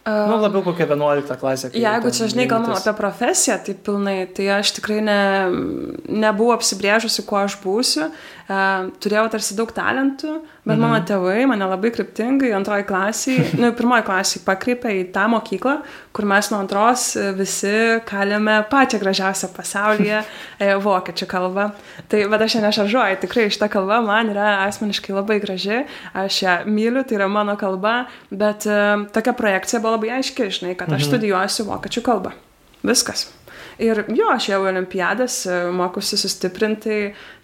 Nu, 0.05 0.37
labiau 0.37 0.63
kokią 0.63 0.85
11 0.85 1.37
klasę. 1.41 1.71
Jeigu 1.73 2.11
čia, 2.13 2.27
žinai, 2.29 2.45
kalbam 2.49 2.77
apie 2.77 2.93
profesiją, 2.93 3.57
tai 3.65 3.75
pilnai, 3.87 4.17
tai 4.37 4.51
aš 4.59 4.75
tikrai 4.77 4.99
ne, 5.01 5.21
nebuvau 6.13 6.53
apsibrėžusi, 6.59 7.25
kuo 7.25 7.41
aš 7.41 7.57
būsiu. 7.63 8.11
E, 8.45 8.57
turėjau 9.01 9.31
tarsi 9.33 9.57
daug 9.57 9.71
talentų, 9.73 10.35
bet 10.67 10.75
mhm. 10.75 10.83
mano 10.83 10.99
tėvai 11.09 11.47
mane 11.49 11.65
labai 11.71 11.89
kryptingai 11.95 12.51
antroji 12.53 12.85
klasiai, 12.85 13.47
nu, 13.63 13.71
pirmoji 13.73 14.05
klasiai 14.05 14.43
pakreipė 14.45 14.93
į 14.99 15.07
tą 15.15 15.25
mokyklą, 15.33 15.79
kur 16.13 16.29
mes 16.29 16.51
nuo 16.53 16.61
antros 16.61 17.07
visi 17.39 17.73
kalėme 18.05 18.59
pačią 18.69 19.01
gražiausią 19.01 19.49
pasaulyje 19.57 20.21
e, 20.61 20.69
vokiečių 20.85 21.31
kalbą. 21.31 21.71
Tai, 22.13 22.21
bet 22.35 22.45
aš 22.45 22.59
ją 22.59 22.63
nešaržuoju, 22.67 23.23
tikrai 23.25 23.49
šitą 23.49 23.71
kalbą 23.73 24.03
man 24.05 24.35
yra 24.35 24.59
asmeniškai 24.67 25.17
labai 25.17 25.41
graži, 25.41 25.81
aš 26.13 26.43
ją 26.45 26.61
myliu, 26.69 27.07
tai 27.09 27.17
yra 27.23 27.31
mano 27.33 27.57
kalba, 27.57 28.03
bet 28.29 28.69
e, 28.69 28.79
tokia 29.17 29.33
projekcija 29.41 29.81
buvo 29.81 29.94
labai 29.95 30.13
aiški, 30.19 30.51
žinai, 30.59 30.75
kad 30.79 30.93
aš 30.93 31.09
studijuosiu 31.09 31.67
vokiečių 31.71 32.05
kalbą. 32.05 32.35
Viskas. 32.85 33.29
Ir 33.83 34.05
jo, 34.15 34.29
aš 34.31 34.51
jau 34.53 34.61
olimpiadas, 34.69 35.41
e, 35.51 35.57
mokusi 35.75 36.19
sustiprinti, 36.21 36.99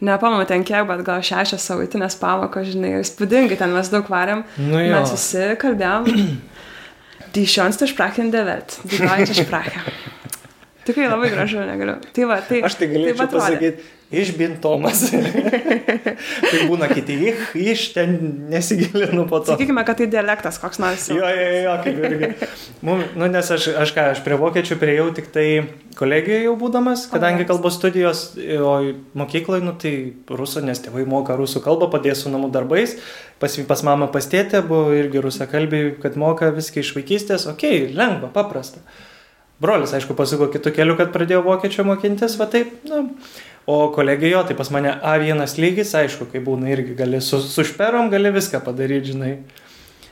nepamenu 0.07 0.47
ten 0.47 0.63
kiek, 0.67 0.85
bet 0.87 1.03
gal 1.07 1.25
šešias 1.27 1.65
savaitinės 1.67 2.19
pamokos, 2.21 2.69
žinai, 2.71 3.01
įspūdingai 3.01 3.59
ten 3.59 3.75
mes 3.75 3.91
daug 3.91 4.07
varėm. 4.11 4.45
Nu 4.61 4.79
jo. 4.79 4.93
mes 4.95 5.15
visi 5.17 5.49
kalbėjom. 5.63 6.11
Die 7.35 7.47
schönste 7.47 7.87
Sprache 7.87 8.23
in 8.23 8.31
der 8.33 8.47
Welt. 8.47 8.79
Die 8.91 8.99
deutsche 8.99 9.35
Sprache. 9.45 9.79
Tikrai 10.87 11.07
labai 11.07 11.31
gražu, 11.31 11.61
negaliu. 11.63 11.99
Tai 12.15 12.25
va, 12.27 12.41
tai, 12.43 12.63
Aš 12.67 12.75
tai 12.81 12.89
galėčiau 12.91 13.27
atrodė. 13.27 13.37
pasakyti, 13.37 13.91
išbintomas. 14.11 15.05
tai 16.51 16.63
būna 16.67 16.89
kiti, 16.91 17.17
ich, 17.31 17.43
iš 17.55 17.85
ten 17.95 18.17
nesigilinu 18.51 19.27
po 19.31 19.39
to. 19.39 19.55
Sakykime, 19.55 19.85
kad 19.87 20.01
tai 20.01 20.09
dialektas 20.11 20.59
koks 20.63 20.81
nors. 20.83 21.07
Jo, 21.15 21.29
jo, 21.31 21.51
jo, 21.65 21.75
kaip 21.85 22.01
irgi. 22.09 22.31
Mum, 22.87 23.05
nu, 23.15 23.29
nes 23.31 23.51
aš, 23.55 23.69
aš 23.85 23.93
ką, 23.95 24.07
aš 24.17 24.23
prie 24.27 24.39
vokiečių 24.41 24.79
prieėjau 24.81 25.09
tik 25.21 25.31
tai 25.35 25.47
kolegijoje 25.99 26.49
jau 26.49 26.55
būdamas, 26.59 27.05
kadangi 27.13 27.47
kalbos 27.49 27.79
studijos, 27.79 28.25
o 28.59 28.73
mokykloje, 29.19 29.65
nu 29.67 29.77
tai 29.79 29.95
rusų, 30.27 30.65
nes 30.67 30.83
tėvai 30.83 31.07
moka 31.09 31.37
rusų 31.39 31.63
kalbą, 31.65 31.91
padės 31.93 32.25
su 32.25 32.33
namų 32.33 32.51
darbais, 32.55 32.97
pas, 33.43 33.55
pas 33.69 33.85
mamą 33.87 34.11
pastėtė, 34.15 34.65
buvo 34.67 34.97
irgi 34.97 35.23
rusakalbiai, 35.23 35.95
kad 36.03 36.19
moka 36.21 36.51
viską 36.57 36.83
iš 36.83 36.95
vaikystės, 36.99 37.47
okei, 37.51 37.87
okay, 37.87 37.95
lengva, 37.97 38.33
paprasta. 38.35 38.83
Brolis, 39.61 39.93
aišku, 39.93 40.15
pasuko 40.17 40.49
kitų 40.49 40.73
kelių, 40.73 40.95
kad 40.97 41.11
pradėjo 41.13 41.43
vokiečio 41.45 41.85
mokintis, 41.85 42.39
va 42.41 42.47
taip, 42.49 42.79
nu. 42.89 43.11
O 43.67 43.91
kolegijo, 43.95 44.43
tai 44.49 44.57
pas 44.57 44.71
mane 44.73 44.93
A1 45.05 45.59
lygis, 45.61 45.93
aišku, 45.95 46.27
kai 46.33 46.41
būna 46.43 46.71
irgi 46.73 46.95
gali 46.99 47.21
su, 47.23 47.39
su 47.45 47.65
šperom, 47.67 48.09
gali 48.11 48.33
viską 48.35 48.63
padaryti, 48.65 49.13
žinai. 49.13 49.35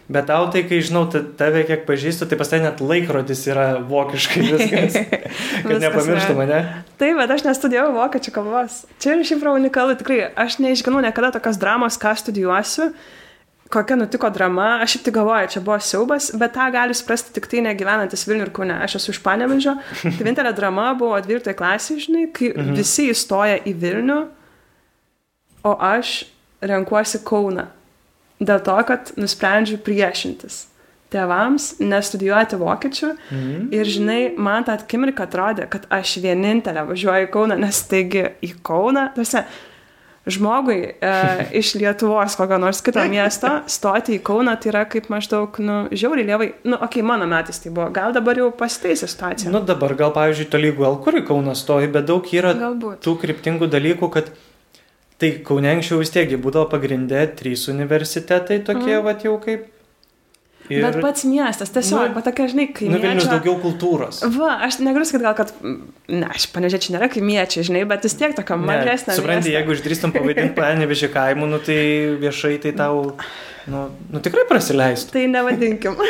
Bet 0.08 0.24
tau 0.30 0.46
tai, 0.48 0.62
kai 0.64 0.78
žinau 0.80 1.02
ta- 1.12 1.20
tave 1.36 1.66
kiek 1.68 1.82
pažįstu, 1.84 2.24
tai 2.28 2.38
pas 2.40 2.48
tai 2.48 2.62
net 2.64 2.78
laikrodis 2.80 3.42
yra 3.50 3.66
vokiškai 3.84 4.44
viskas. 4.46 4.94
kad 5.68 5.82
nepamirštų 5.82 6.32
yra. 6.32 6.36
mane. 6.38 6.60
Taip, 7.00 7.18
bet 7.18 7.34
aš 7.34 7.44
nestudijavau 7.44 7.92
vokiečių 7.98 8.32
kalbos. 8.32 8.78
Čia 9.02 9.18
ir 9.18 9.26
šiaip 9.28 9.44
yra 9.44 9.52
unikalu, 9.58 9.98
tikrai. 10.00 10.20
Aš 10.32 10.60
neišginau 10.64 11.02
niekada 11.04 11.34
tokios 11.36 11.60
dramos, 11.60 11.98
ką 12.00 12.14
studijuosiu. 12.22 12.92
Kokia 13.68 13.98
nutiko 14.00 14.30
drama, 14.32 14.78
aš 14.82 14.94
šiaip 14.94 15.02
tik 15.04 15.16
galvoju, 15.18 15.48
čia 15.52 15.60
buvo 15.64 15.76
siaubas, 15.84 16.30
bet 16.40 16.54
tą 16.56 16.70
gali 16.72 16.94
suprasti 16.96 17.34
tik 17.36 17.50
tai 17.50 17.60
negyvenantis 17.66 18.24
Vilnių 18.28 18.46
ir 18.46 18.52
Kūne. 18.56 18.78
Aš 18.86 18.96
esu 18.96 19.12
iš 19.12 19.20
Panevežio. 19.24 19.74
Tai 20.00 20.12
vienintelė 20.16 20.54
drama 20.56 20.86
buvo 20.96 21.18
12 21.20 21.52
klasė, 21.58 21.98
žinai, 22.00 22.28
kai 22.32 22.54
mhm. 22.54 22.72
visi 22.78 23.10
įstoja 23.12 23.60
į 23.68 23.74
Vilnių, 23.82 24.22
o 25.68 25.74
aš 25.90 26.22
renkuosi 26.64 27.20
Kauną. 27.28 27.68
Dėl 28.38 28.62
to, 28.64 28.78
kad 28.88 29.12
nusprendžiu 29.18 29.80
priešintis 29.84 30.64
tėvams, 31.12 31.70
nestudijuoti 31.80 32.58
vokiečių. 32.60 33.08
Mhm. 33.16 33.68
Ir 33.74 33.88
žinai, 33.88 34.20
man 34.36 34.66
tą 34.66 34.76
akimirką 34.76 35.24
atrodė, 35.24 35.68
kad 35.70 35.86
aš 35.92 36.18
vienintelė 36.24 36.84
važiuoju 36.88 37.28
į 37.28 37.32
Kauną, 37.34 37.58
nes 37.60 37.80
taigi 37.90 38.26
į 38.44 38.54
Kauną, 38.64 39.08
tuose 39.16 39.44
žmogui 40.32 40.78
e, 40.88 41.12
iš 41.60 41.74
Lietuvos, 41.78 42.36
kokio 42.38 42.58
nors 42.60 42.82
kito 42.84 43.04
miesto, 43.10 43.50
stoti 43.70 44.18
į 44.18 44.22
Kauną, 44.26 44.56
tai 44.60 44.72
yra 44.72 44.84
kaip 44.90 45.08
maždaug, 45.12 45.60
nu, 45.64 45.78
žiauriai 45.92 46.28
lievai, 46.28 46.50
nu, 46.64 46.76
okei, 46.76 47.00
okay, 47.00 47.06
mano 47.06 47.28
metais 47.30 47.62
tai 47.62 47.72
buvo, 47.74 47.88
gal 47.94 48.14
dabar 48.16 48.40
jau 48.40 48.50
pasitaisė 48.54 49.08
situacija. 49.10 49.52
Nu 49.54 49.62
dabar 49.66 49.96
gal, 49.98 50.12
pavyzdžiui, 50.16 50.50
tolygų 50.52 50.86
gal 50.86 51.00
kur 51.04 51.18
į 51.20 51.24
Kauną 51.30 51.56
stoji, 51.58 51.90
bet 51.94 52.08
daug 52.10 52.28
yra 52.34 52.54
Galbūt. 52.58 53.00
tų 53.06 53.16
kryptingų 53.24 53.70
dalykų, 53.72 54.12
kad 54.14 54.30
tai 55.18 55.32
Kaune 55.44 55.72
anksčiau 55.72 55.98
vis 56.02 56.14
tiekgi 56.14 56.38
būdavo 56.40 56.68
pagrindė 56.72 57.24
trys 57.38 57.66
universitetai 57.72 58.60
tokie, 58.66 58.94
mm. 59.00 59.04
va 59.06 59.16
jau 59.24 59.34
kaip. 59.42 59.66
Ir... 60.68 60.84
Bet 60.84 60.98
pats 61.00 61.24
miestas, 61.24 61.70
tiesiog, 61.72 62.12
Nu, 62.12 62.22
tokia, 62.24 62.48
žinai, 62.52 62.68
kai... 62.76 62.90
Nu, 62.92 63.00
Vilnius 63.00 63.28
daugiau 63.30 63.56
kultūros. 63.62 64.20
Va, 64.34 64.58
aš 64.66 64.80
negaliu 64.84 65.08
sakyti 65.08 65.24
gal, 65.24 65.36
kad, 65.38 65.52
ne, 65.64 66.26
aš 66.28 66.48
panežiūrėčiau, 66.52 66.94
nėra 66.96 67.08
kaimiečiai, 67.12 67.64
žinai, 67.68 67.84
bet 67.88 68.04
vis 68.04 68.16
tiek 68.18 68.34
tokio 68.36 68.58
mažesnė. 68.60 69.16
Supranti, 69.16 69.54
jeigu 69.54 69.76
išdrįstum 69.76 70.12
pavadinti 70.12 70.52
panevežį 70.58 71.08
kaimų, 71.14 71.48
nu, 71.54 71.60
tai 71.64 71.78
viešai 72.20 72.58
tai 72.60 72.74
tau, 72.76 73.14
nu, 73.72 73.86
nu 74.12 74.22
tikrai 74.24 74.44
prasileistų. 74.50 75.16
Tai 75.16 75.24
nevadinkim. 75.38 75.98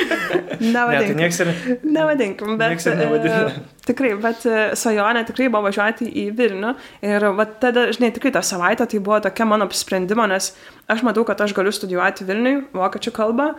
Ne, 0.58 0.72
tai 0.74 0.74
nevadinkim. 0.74 1.18
nieks 1.20 1.36
ir... 1.38 1.50
Nevadinkim, 1.86 2.56
bet. 2.58 2.72
Nieks 2.72 2.86
ir 2.90 2.96
nevadina. 2.98 3.36
e, 3.46 3.82
Tikrai, 3.86 4.10
bet 4.18 4.42
e, 4.50 4.56
svajonė 4.78 5.22
tikrai 5.28 5.46
buvo 5.52 5.68
važiuoti 5.68 6.08
į 6.10 6.24
Vilnių. 6.34 6.72
Ir 7.06 7.26
va, 7.38 7.46
tada, 7.62 7.86
žinai, 7.94 8.10
tikrai 8.16 8.32
tą 8.34 8.42
savaitę 8.44 8.88
tai 8.90 8.98
buvo 8.98 9.20
tokia 9.22 9.46
mano 9.46 9.68
apsisprendimo, 9.70 10.26
nes 10.28 10.50
aš 10.90 11.04
matau, 11.06 11.22
kad 11.28 11.38
aš 11.46 11.54
galiu 11.54 11.70
studijuoti 11.74 12.26
Vilniui 12.26 12.64
vokiečių 12.74 13.14
kalbą 13.14 13.52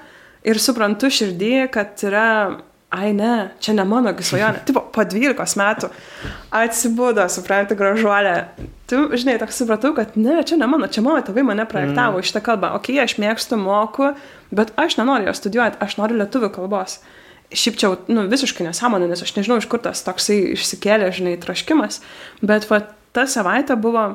ir 0.47 0.59
suprantu 0.61 1.09
širdį, 1.13 1.53
kad 1.73 1.99
yra, 2.07 2.25
ai 2.95 3.11
ne, 3.15 3.33
čia 3.63 3.75
ne 3.77 3.85
mano 3.87 4.13
svajonė. 4.13 4.63
Tipo, 4.67 4.83
po 4.93 5.05
12 5.05 5.59
metų 5.59 5.91
atsibudo, 6.55 7.25
suprantu, 7.31 7.77
gražuolė. 7.79 8.35
Tu, 8.89 9.03
žinai, 9.21 9.37
toks 9.41 9.61
supratau, 9.61 9.93
kad 9.97 10.15
ne, 10.17 10.39
čia 10.47 10.57
ne 10.59 10.69
mano, 10.69 10.89
čia 10.89 11.03
mano 11.05 11.21
tėvai 11.25 11.45
mane 11.45 11.65
projektavo 11.69 12.21
mm. 12.21 12.29
šitą 12.29 12.43
kalbą. 12.45 12.73
Ok, 12.79 12.91
aš 13.03 13.19
mėgstu, 13.21 13.59
moku, 13.61 14.13
bet 14.55 14.73
aš 14.79 14.97
nenoriu 14.99 15.29
jos 15.29 15.41
studijuoti, 15.43 15.81
aš 15.83 15.99
noriu 16.01 16.17
lietuvių 16.23 16.51
kalbos. 16.55 16.99
Šiaip 17.49 17.77
čia, 17.81 17.91
nu, 18.13 18.27
visiškai 18.29 18.65
nesąmonė, 18.67 19.07
nes 19.09 19.21
aš 19.25 19.33
nežinau, 19.37 19.57
iš 19.61 19.65
kur 19.69 19.81
tas 19.81 20.01
toksai 20.05 20.53
išsikėlė, 20.53 21.09
žinai, 21.17 21.37
troškimas. 21.41 22.01
Bet 22.45 22.67
va, 22.69 22.83
ta 23.13 23.25
savaitė 23.29 23.77
buvo, 23.81 24.11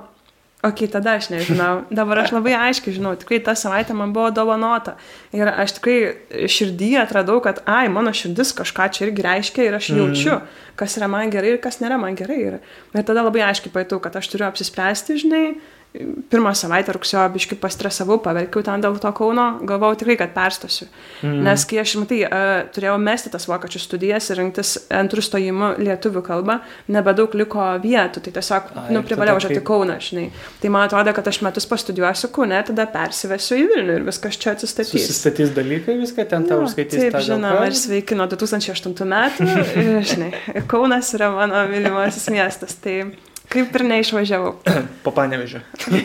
okay, 0.65 0.89
tada 0.91 1.17
aš 1.19 1.29
nežinau. 1.33 1.85
Dabar 1.95 2.23
aš 2.25 2.33
labai 2.35 2.55
aiškiai 2.57 2.97
žinau, 2.97 3.15
tikrai 3.21 3.41
ta 3.45 3.55
savaitė 3.59 3.97
man 3.97 4.15
buvo 4.17 4.31
dovanota. 4.35 4.97
Ir 5.37 5.51
aš 5.51 5.77
tikrai 5.79 6.49
širdį 6.51 6.91
atradau, 7.03 7.41
kad, 7.45 7.61
ai, 7.69 7.87
mano 7.93 8.15
širdis 8.17 8.55
kažką 8.57 8.89
čia 8.95 9.07
irgi 9.09 9.27
reiškia 9.27 9.69
ir 9.69 9.79
aš 9.79 9.93
jaučiu, 9.95 10.41
kas 10.81 10.97
yra 10.99 11.11
man 11.11 11.33
gerai 11.35 11.55
ir 11.55 11.63
kas 11.63 11.81
nėra 11.83 12.01
man 12.01 12.17
gerai. 12.19 12.41
Ir, 12.49 12.59
ir 12.95 13.07
tada 13.07 13.27
labai 13.27 13.45
aiškiai 13.51 13.75
pajutau, 13.75 14.01
kad 14.05 14.17
aš 14.21 14.33
turiu 14.33 14.49
apsispręsti, 14.49 15.21
žinai. 15.25 15.47
Pirmą 15.95 16.51
savaitę 16.59 16.91
rugsėjo 16.91 17.23
biškai 17.31 17.55
pastresavau, 17.63 18.17
paverkiau 18.19 18.65
ten 18.67 18.83
dėl 18.83 18.97
to 18.99 19.11
Kauno, 19.15 19.45
galvojau 19.63 20.01
tikrai, 20.01 20.17
kad 20.19 20.33
perstosiu. 20.35 20.89
Mm. 21.23 21.45
Nes 21.47 21.63
kai 21.71 21.77
aš, 21.85 21.93
matai, 22.01 22.17
uh, 22.27 22.65
turėjau 22.75 22.97
mesti 22.99 23.31
tas 23.31 23.45
vokiečių 23.47 23.79
studijas 23.79 24.27
ir 24.33 24.41
rinktis 24.41 24.73
antrų 24.91 25.23
stojimų 25.23 25.69
lietuvių 25.79 26.23
kalbą, 26.27 26.57
nebedaug 26.91 27.37
liko 27.39 27.69
vietų, 27.85 28.25
tai 28.25 28.33
tiesiog, 28.35 28.73
Ai, 28.75 28.89
nu, 28.97 29.05
privalėjau 29.07 29.37
važiuoti 29.39 29.61
kaip- 29.61 29.69
Kauną, 29.69 29.99
žinai. 30.03 30.25
Tai 30.65 30.73
man 30.75 30.89
atrodo, 30.89 31.13
kad 31.15 31.31
aš 31.31 31.39
metus 31.47 31.69
pastudijuosiu 31.71 32.33
Kaune, 32.35 32.59
tada 32.67 32.89
persivesiu 32.91 33.61
į 33.61 33.69
Vilnių 33.71 33.99
ir 34.01 34.09
viskas 34.09 34.41
čia 34.43 34.57
atsistatys. 34.57 34.97
Susistatys 34.99 35.53
dalykai, 35.55 35.95
viską 36.03 36.27
ten 36.33 36.49
tau 36.51 36.65
užskaitys. 36.67 37.05
Taip, 37.07 37.21
žinoma, 37.23 37.69
ir 37.71 37.79
sveiki 37.79 38.19
nuo 38.19 38.27
2008 38.35 39.07
metų. 39.15 39.47
Žinai, 40.11 40.33
Kaunas 40.67 41.15
yra 41.15 41.31
mano 41.39 41.63
mylimasis 41.71 42.27
miestas, 42.35 42.75
tai 42.83 43.05
kaip 43.53 43.75
ir 43.79 43.85
neišvažiavau. 43.91 44.55
Po 45.05 45.13
panevežio. 45.15 45.61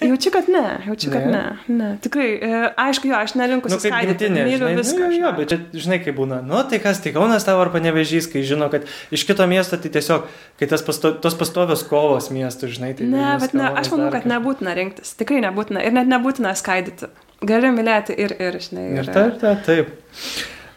Jaučiu, 0.00 0.30
kad 0.32 0.46
ne, 0.48 0.78
jaučiu, 0.86 1.10
kad 1.12 1.26
Ne? 1.26 1.42
ne. 1.68 1.74
ne. 1.76 1.88
Tikrai, 2.00 2.28
e, 2.40 2.60
aišku, 2.76 3.10
jo, 3.10 3.14
aš 3.18 3.34
nelinkusi 3.36 3.74
Nu, 3.76 3.80
skaidyti, 3.82 4.30
myliu 4.32 4.56
žinai, 4.56 4.76
viską. 4.78 5.08
nu, 5.10 5.18
jo, 5.18 5.32
bet 5.36 5.50
čia, 5.52 5.58
žinai, 5.76 5.98
kaip 6.00 6.16
būna. 6.16 6.38
Nu, 6.46 6.62
tai 6.70 6.80
kas, 6.80 7.02
tai 7.04 7.12
Kaunas 7.12 7.44
tavo 7.44 7.60
ar 7.66 7.70
panevežys, 7.74 8.30
kai 8.32 8.40
žino, 8.46 8.70
kad 8.72 8.88
iš 9.12 9.26
kito 9.28 9.44
miesto 9.50 9.76
tai 9.76 9.92
tiesiog, 9.92 10.24
kai 10.58 10.70
tas 10.70 10.82
pasto, 10.86 11.12
tos 11.20 11.36
pastovios 11.36 11.84
kovos 11.86 12.30
miestų, 12.32 12.70
žinai, 12.72 12.94
tai... 12.96 13.10
Ne, 13.12 13.26
bet 13.42 13.52
ne, 13.52 13.68
aš 13.76 13.92
manau, 13.92 14.08
kad 14.14 14.24
nebūtina 14.30 14.72
rinktis. 14.78 15.12
Tikrai 15.20 15.42
nebūtina. 15.44 15.84
Ir 15.84 15.92
net 15.98 16.08
nebūtina 16.08 16.54
skaidyti. 16.56 17.10
Gali 17.44 17.74
mylėti 17.76 18.16
ir, 18.16 18.34
ir 18.40 18.56
žinai. 18.64 18.86
Ir 19.02 19.12
taip, 19.12 19.36
taip, 19.44 19.62
taip. 19.68 19.92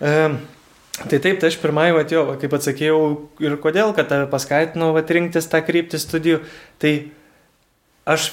Um, 0.04 0.36
tai 1.02 1.20
taip, 1.20 1.42
tai 1.42 1.50
aš 1.50 1.60
pirmai, 1.62 1.90
va, 1.96 2.06
kaip 2.06 2.56
atsakėjau, 2.60 3.04
ir 3.44 3.58
kodėl, 3.62 3.94
kad 3.98 4.10
tave 4.12 4.30
paskatinau, 4.32 4.92
va, 4.96 5.06
rinktis 5.18 5.50
tą 5.50 5.64
kryptį 5.66 6.02
studijų, 6.02 6.42
tai 6.82 6.96
aš 8.10 8.32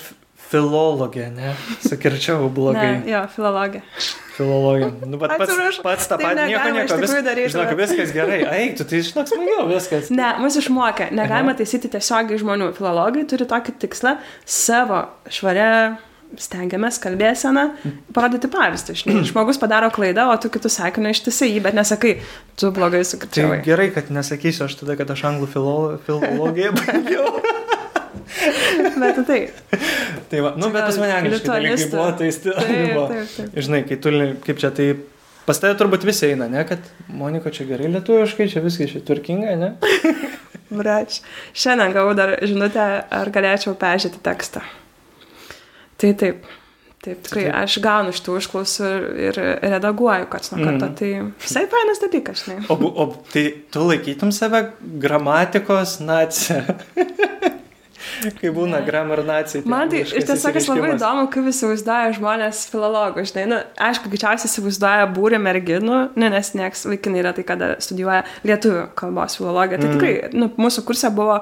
filologė, 0.51 1.29
ne, 1.35 1.55
sakirčiau 1.85 2.49
blogai. 2.57 3.01
Ne, 3.01 3.13
jo, 3.13 3.23
filologija. 3.35 3.85
Filologija. 4.35 4.91
Nu, 5.05 5.21
bet 5.21 5.35
pats, 5.35 5.47
Atsiprašau, 5.47 5.85
pats 5.85 6.11
tą 6.11 6.19
patį, 6.21 6.47
nieko, 6.49 6.51
negalima 6.51 6.85
iš 6.85 6.91
nieko, 6.91 7.01
vis, 7.05 7.15
daryti, 7.27 7.53
žinok, 7.55 7.73
viskas 7.79 8.15
gerai, 8.17 8.39
eik, 8.59 8.77
tu 8.79 8.87
tai 8.89 9.03
žinok, 9.07 9.31
smagiau, 9.31 9.65
viskas. 9.71 10.13
Ne, 10.15 10.31
mus 10.43 10.59
išmokė. 10.61 11.11
Negalima 11.17 11.55
taisyti 11.59 11.91
tiesiogiai 11.93 12.41
žmonių. 12.41 12.71
Filologai 12.79 13.27
turi 13.31 13.47
tokį 13.51 13.77
tikslą 13.85 14.17
savo 14.49 15.05
švaria 15.31 15.73
stengiamės 16.39 16.99
kalbėseną 17.03 17.65
parodyti 18.15 18.51
pavyzdį. 18.53 18.95
Žinai, 19.03 19.25
žmogus 19.33 19.59
padaro 19.63 19.89
klaidą, 19.95 20.29
o 20.31 20.37
tu 20.43 20.51
kitų 20.53 20.71
sakinių 20.71 21.15
ištisai 21.17 21.49
jį, 21.55 21.63
bet 21.67 21.75
nesakai, 21.79 22.17
tu 22.61 22.71
blogai 22.77 23.01
Tai 23.03 23.09
sukirčiavai. 23.15 23.61
gerai, 23.67 23.89
kad 23.95 24.13
nesakysiu 24.15 24.67
aš 24.69 24.79
tada, 24.83 24.97
kad 25.01 25.11
aš 25.17 25.25
anglų 25.33 25.49
filo- 25.55 25.99
filologiją 26.07 26.75
baigiau. 26.79 27.41
Bet 29.01 29.17
tai. 29.27 29.41
tai 30.31 30.41
va, 30.45 30.53
nu, 30.57 30.69
bet 30.73 30.85
pas 30.87 30.97
mane 31.01 31.13
angliškai 31.19 31.49
dalykai 31.51 31.87
buvo, 31.93 32.07
tai 32.19 32.29
sti- 32.35 32.53
Taip, 32.57 32.93
buvo. 32.95 33.07
taip, 33.11 33.33
taip. 33.37 33.57
Žinai, 33.67 33.81
kai 33.89 33.97
tu, 34.03 34.13
kaip 34.47 34.61
čia, 34.63 34.71
tai 34.77 34.87
pas 35.49 35.59
tave 35.61 35.75
turbūt 35.81 36.05
visi 36.09 36.29
eina, 36.31 36.47
ne, 36.53 36.63
kad 36.69 36.85
Moniko 37.11 37.51
čia 37.55 37.67
gerai 37.69 37.91
lietuviškai, 37.95 38.47
čia 38.53 38.63
viskas 38.65 38.93
čia 38.95 39.03
turkinga, 39.07 39.57
ne? 39.61 39.71
Brač. 40.81 41.21
Šiandien 41.57 41.95
gavau 41.97 42.15
dar 42.19 42.37
žinutę, 42.47 42.87
ar 43.11 43.33
galėčiau 43.35 43.75
peržiūrėti 43.81 44.23
tekstą. 44.27 44.63
Tai 46.01 46.15
taip. 46.21 46.49
Taip, 47.01 47.23
tikrai, 47.25 47.47
Taip. 47.47 47.55
aš 47.63 47.79
gaunu 47.81 48.11
šitų 48.13 48.35
užklausų 48.37 48.89
ir, 49.25 49.39
ir 49.41 49.63
redaguoju, 49.73 50.27
kad 50.29 50.51
nuo 50.53 50.59
karto. 50.67 50.91
Mhm. 50.91 50.97
Tai 50.99 51.09
visai 51.41 51.63
fainas 51.73 52.03
dalykas, 52.03 52.43
žinai. 52.45 52.59
O, 52.69 52.77
o 52.77 53.07
tai 53.33 53.45
tu 53.73 53.87
laikytum 53.89 54.35
save 54.37 54.67
gramatikos 55.01 55.97
nacija? 56.05 56.61
kai 58.41 58.51
būna 58.53 58.83
grammar 58.85 59.23
nacija. 59.25 59.63
Man 59.69 59.91
tai 59.93 60.03
iš 60.05 60.13
tiesų 60.29 60.53
kas 60.57 60.69
labai 60.69 60.93
įdomu, 60.95 61.27
kaip 61.33 61.49
įsivaizduoja 61.53 62.13
žmonės 62.19 62.63
filologų, 62.73 63.25
žinai, 63.31 63.47
nu, 63.51 63.59
aišku, 63.89 64.13
greičiausiai 64.13 64.51
įsivaizduoja 64.51 65.09
būrį 65.17 65.41
merginų, 65.43 66.01
ne, 66.21 66.31
nes 66.37 66.53
nieks 66.59 66.87
vaikinai 66.91 67.23
yra 67.25 67.35
tai, 67.37 67.45
kada 67.49 67.75
studijuoja 67.83 68.23
lietuvių 68.45 68.87
kalbos 68.99 69.41
filologiją. 69.41 69.81
Tai 69.81 69.89
Mm. 69.89 69.99
tikrai, 69.99 70.15
nu, 70.37 70.51
mūsų 70.61 70.85
kurse 70.89 71.13
buvo 71.17 71.41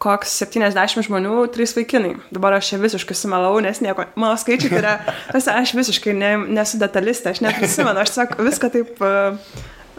koks 0.00 0.32
70 0.40 1.04
žmonių, 1.06 1.34
3 1.52 1.74
vaikinai. 1.76 2.14
Dabar 2.32 2.56
aš 2.56 2.72
čia 2.72 2.78
visiškai 2.80 3.16
sumelau, 3.18 3.58
nes 3.64 3.82
nieko, 3.84 4.06
mano 4.16 4.38
skaičiai 4.40 4.72
tai 4.72 4.80
yra, 4.80 4.94
tas 5.34 5.48
aš 5.52 5.74
visiškai 5.76 6.14
ne, 6.16 6.30
nesu 6.60 6.80
detalistė, 6.80 7.34
aš 7.34 7.42
neprisimenu, 7.44 8.00
aš 8.00 8.14
tiesiog 8.14 8.32
viską 8.46 8.72
taip, 8.72 8.94
uh, 9.04 9.36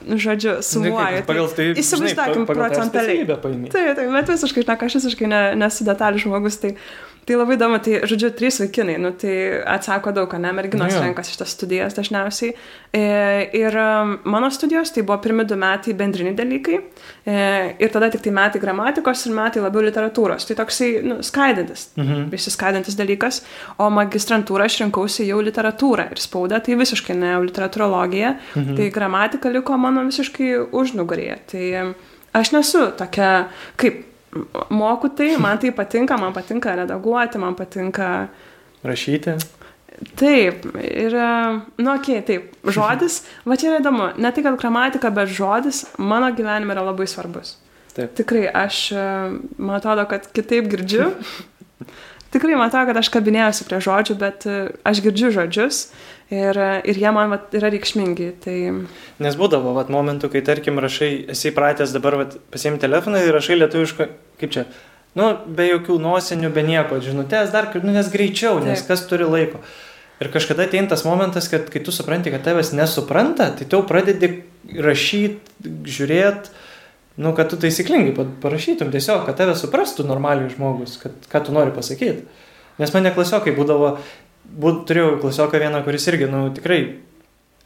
nu, 0.08 0.18
žodžiu, 0.22 0.58
sumuoju. 0.66 1.22
Pagal 1.28 1.52
tai, 1.54 1.68
Įsivaizduokim 1.78 2.48
procentaliai. 2.50 3.28
Taip. 3.30 3.70
Taip, 3.76 4.02
bet 4.18 4.34
visiškai, 4.34 4.66
na, 4.66 4.78
aš 4.90 4.98
visiškai 5.02 5.30
ne, 5.30 5.42
nesu 5.62 5.86
detalių 5.86 6.26
žmogus, 6.26 6.58
tai, 6.64 6.74
tai 7.26 7.36
labai 7.38 7.56
įdomu, 7.56 7.78
tai, 7.86 8.00
žodžiu, 8.10 8.32
trys 8.34 8.58
vaikinai, 8.64 8.96
nu, 9.00 9.12
tai 9.14 9.62
atsako 9.70 10.12
daug, 10.16 10.32
ne, 10.42 10.52
merginos 10.58 10.94
jo. 10.96 11.02
renkasi 11.04 11.36
šitas 11.36 11.54
studijas 11.54 11.94
dažniausiai. 11.94 12.56
E, 12.92 13.04
ir 13.56 13.78
um, 13.78 14.16
mano 14.26 14.50
studijos, 14.52 14.90
tai 14.92 15.04
buvo 15.06 15.20
pirmi 15.22 15.46
du 15.46 15.56
metai 15.56 15.94
bendriniai 15.94 16.36
dalykai, 16.36 16.80
e, 17.26 17.38
ir 17.80 17.94
tada 17.94 18.10
tik 18.12 18.22
tai 18.26 18.34
metai 18.36 18.60
gramatikos 18.64 19.26
ir 19.30 19.36
metai 19.38 19.62
labiau 19.64 19.86
literatūros. 19.86 20.48
Tai 20.50 20.58
toksai, 20.64 20.90
nu, 21.06 21.20
skaidantis, 21.22 21.90
Mhm. 21.98 22.30
išsiskaidantis 22.34 22.98
dalykas, 22.98 23.42
o 23.78 23.90
magistrantūrą 23.94 24.66
aš 24.66 24.82
rinkausi 24.82 25.28
jau 25.30 25.40
literatūrą 25.46 26.10
ir 26.12 26.18
spaudą, 26.18 26.60
tai 26.64 26.76
visiškai 26.76 27.16
ne 27.16 27.36
literatūrologija, 27.48 28.36
Mhm. 28.56 28.76
tai 28.76 28.90
gramatika 28.92 29.50
liko 29.54 29.78
mano 29.78 30.04
visiškai 30.10 30.56
užnugarėje. 30.72 31.38
Tai 31.52 31.66
em, 31.84 31.96
aš 32.34 32.52
nesu 32.52 32.92
tokia, 32.98 33.48
kaip 33.78 34.06
moku 34.70 35.10
tai, 35.10 35.36
man 35.38 35.60
tai 35.60 35.72
patinka, 35.76 36.18
man 36.18 36.34
patinka 36.34 36.76
redaguoti, 36.76 37.42
man 37.42 37.56
patinka. 37.56 38.28
Rašyti. 38.84 39.36
Taip, 40.18 40.64
ir, 40.82 41.14
nu, 41.78 41.92
okei, 41.94 42.22
okay, 42.22 42.22
taip, 42.26 42.54
žodis, 42.66 43.22
va 43.50 43.58
čia 43.60 43.70
yra 43.70 43.82
įdomu, 43.84 44.08
ne 44.22 44.32
tik 44.34 44.48
gramatika, 44.58 45.12
bet 45.14 45.30
žodis 45.30 45.84
mano 46.00 46.32
gyvenime 46.34 46.74
yra 46.74 46.86
labai 46.88 47.06
svarbus. 47.10 47.58
Taip. 47.92 48.16
Tikrai, 48.18 48.46
aš, 48.48 48.86
man 49.60 49.78
atrodo, 49.78 50.08
kad 50.10 50.30
kitaip 50.32 50.72
girdžiu. 50.72 51.12
Tikrai 52.34 52.56
man 52.56 52.72
atrodo, 52.72 52.88
kad 52.90 53.02
aš 53.02 53.12
kabinėjausi 53.12 53.68
prie 53.68 53.82
žodžių, 53.84 54.18
bet 54.22 54.48
aš 54.88 55.04
girdžiu 55.04 55.34
žodžius 55.36 55.84
ir, 56.32 56.58
ir 56.88 57.00
jie 57.02 57.12
man 57.14 57.34
vat, 57.34 57.52
yra 57.58 57.70
reikšmingi. 57.74 58.30
Tai 58.44 58.56
Nes 59.22 59.38
būdavo 59.40 59.74
vat, 59.78 59.92
momentų, 59.94 60.32
kai, 60.34 60.42
tarkim, 60.48 60.80
rašai, 60.82 61.12
esi 61.36 61.52
pratęs 61.56 61.94
dabar 61.96 62.18
vat, 62.24 62.38
pasiimti 62.54 62.82
telefoną 62.86 63.22
ir 63.26 63.36
rašai 63.36 63.60
lietuvišką, 63.60 64.08
kaip 64.42 64.56
čia, 64.56 64.66
nu, 65.20 65.30
be 65.46 65.68
jokių 65.70 66.00
nosinių, 66.02 66.52
be 66.56 66.64
nieko, 66.68 67.02
žinutės, 67.04 67.52
dar, 67.54 67.70
nu, 67.84 67.92
nes 67.94 68.10
greičiau, 68.14 68.60
nes 68.64 68.82
Taip. 68.82 68.94
kas 68.94 69.06
turi 69.12 69.28
laiko. 69.28 69.62
Ir 70.22 70.30
kažkada 70.30 70.68
ateina 70.68 70.92
tas 70.92 71.02
momentas, 71.06 71.48
kad 71.50 71.70
kai 71.74 71.82
tu 71.82 71.92
supranti, 71.94 72.30
kad 72.34 72.44
tavęs 72.46 72.76
nesupranta, 72.78 73.50
tai 73.58 73.66
tu 73.66 73.80
pradedi 73.90 74.44
rašyti, 74.78 75.72
žiūrėti, 75.90 76.52
nu, 77.22 77.34
kad 77.38 77.50
tu 77.50 77.58
taisyklingai 77.60 78.14
pa- 78.16 78.28
parašytum 78.44 78.92
tiesiog, 78.94 79.26
kad 79.26 79.40
tave 79.40 79.56
suprastų 79.58 80.06
normaliai 80.08 80.52
žmogus, 80.54 81.00
kad 81.02 81.26
ką 81.32 81.42
tu 81.48 81.56
nori 81.58 81.74
pasakyti. 81.74 82.24
Nes 82.80 82.94
mane 82.94 83.12
klasiokai 83.14 83.52
būdavo, 83.58 83.96
būt, 84.60 84.84
turėjau 84.90 85.16
klasioką 85.22 85.62
vieną, 85.62 85.84
kuris 85.86 86.08
irgi, 86.12 86.28
nu, 86.32 86.50
tikrai 86.56 86.82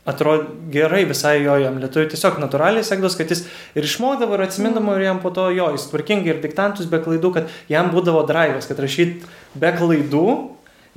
atrodo 0.05 0.45
gerai 0.69 1.03
visai 1.09 1.39
jo 1.41 1.55
jam 1.57 1.79
lietuvių, 1.81 2.09
tiesiog 2.11 2.37
natūraliai 2.43 2.85
sekdos, 2.85 3.17
kad 3.17 3.31
jis 3.33 3.45
ir 3.77 3.87
išmokdavo 3.87 4.37
ir 4.37 4.43
atsimindavo 4.45 4.97
ir 4.99 5.07
jam 5.07 5.21
po 5.23 5.31
to 5.33 5.47
jo, 5.55 5.71
jis 5.73 5.87
tvarkingai 5.89 6.35
ir 6.35 6.43
diktantus 6.43 6.89
be 6.91 7.01
klaidų, 7.01 7.31
kad 7.39 7.55
jam 7.71 7.89
būdavo 7.93 8.21
drivas, 8.29 8.69
kad 8.69 8.81
rašyt 8.85 9.25
be 9.57 9.73
klaidų 9.73 10.27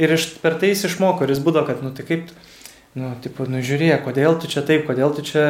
ir 0.02 0.12
iš, 0.18 0.28
per 0.42 0.60
tai 0.60 0.74
jis 0.74 0.84
išmoko 0.90 1.24
ir 1.24 1.32
jis 1.32 1.42
būdavo, 1.46 1.70
kad, 1.70 1.80
nu 1.86 1.94
tai 1.96 2.04
kaip, 2.10 2.28
nu, 3.00 3.14
tipo, 3.24 3.48
nu 3.48 3.64
žiūrėk, 3.64 4.04
kodėl 4.04 4.36
tu 4.42 4.52
čia 4.52 4.66
taip, 4.68 4.84
kodėl 4.90 5.16
tu 5.16 5.24
čia 5.24 5.46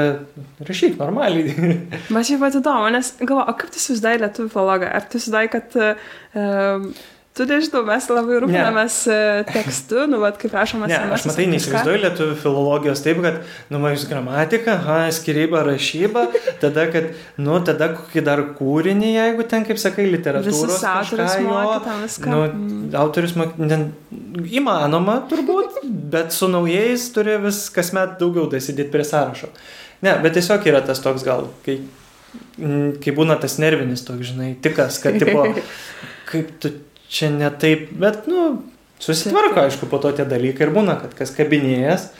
rašyk 0.62 0.94
normaliai. 1.02 1.82
Man 2.14 2.30
šiaip 2.30 2.46
pat 2.46 2.62
įdomu, 2.62 2.94
nes 2.94 3.10
galvoju, 3.18 3.42
o 3.42 3.58
kaip 3.58 3.74
tu 3.74 3.82
įsivaizduoji 3.82 4.22
lietuvių 4.22 4.54
filologą? 4.54 4.94
Ar 4.94 5.10
tu 5.10 5.18
įsivaizduoji, 5.18 5.54
kad 5.56 5.78
uh, 5.82 7.06
tu 7.38 7.46
nežinau, 7.48 7.84
mes 7.86 8.08
labai 8.10 8.40
rūpinamės 8.44 8.98
uh, 9.12 9.40
tekstu, 9.48 10.04
nu, 10.10 10.18
vat, 10.24 10.40
kaip 10.42 10.56
rašomas 10.58 10.90
Ne, 10.90 10.98
aš 11.14 11.28
matai, 11.30 11.46
neįsivaizduoju 11.54 12.02
lietuvių 12.04 12.36
filologijos 12.42 13.04
taip, 13.06 13.22
kad, 13.24 13.40
nu, 13.72 13.82
jūs 13.94 14.08
gramatika, 14.10 14.76
ha, 14.84 14.98
skirybą, 15.14 15.62
rašybą, 15.70 16.26
tada, 16.62 16.88
kad, 16.92 17.12
nu, 17.40 17.58
tada 17.66 17.92
kokį 17.94 18.26
dar 18.26 18.44
kūrinį, 18.58 19.14
jeigu 19.14 19.46
ten, 19.48 19.66
kaip 19.68 19.80
sakai, 19.80 20.08
literatūros. 20.10 20.66
Visus 20.66 20.84
autorius 20.90 21.38
tam 21.86 22.04
viską. 22.06 22.34
Nu, 22.34 22.44
Mm. 22.58 22.94
autorius 22.94 23.34
mok... 23.38 23.56
ne, 23.60 23.78
įmanoma 24.58 25.18
turbūt, 25.30 25.80
bet 25.84 26.34
su 26.34 26.48
naujais 26.50 27.08
turi 27.14 27.36
vis 27.42 27.66
kasmet 27.74 28.16
daugiau 28.20 28.48
dasidėti 28.50 28.92
prie 28.92 29.06
sąrašo. 29.06 29.50
Ne, 30.04 30.14
bet 30.22 30.36
tiesiog 30.38 30.66
yra 30.70 30.82
tas 30.86 31.02
toks 31.04 31.24
gal, 31.26 31.48
kai, 31.66 31.80
kai 33.02 33.14
būna 33.16 33.38
tas 33.40 33.58
nervinis 33.62 34.04
toks, 34.06 34.30
žinai, 34.30 34.52
tikas, 34.62 35.00
kad, 35.02 35.18
tipo, 35.20 35.46
kaip 36.30 36.52
tu 36.62 36.72
čia 37.08 37.32
ne 37.34 37.50
taip, 37.50 37.90
bet, 37.98 38.26
nu, 38.30 38.62
susitvarko, 39.02 39.66
aišku, 39.66 39.90
po 39.90 40.00
to 40.02 40.12
tie 40.16 40.26
dalykai 40.28 40.68
ir 40.68 40.74
būna, 40.74 40.98
kad 41.00 41.14
kas 41.18 41.34
kabinėjas, 41.36 42.10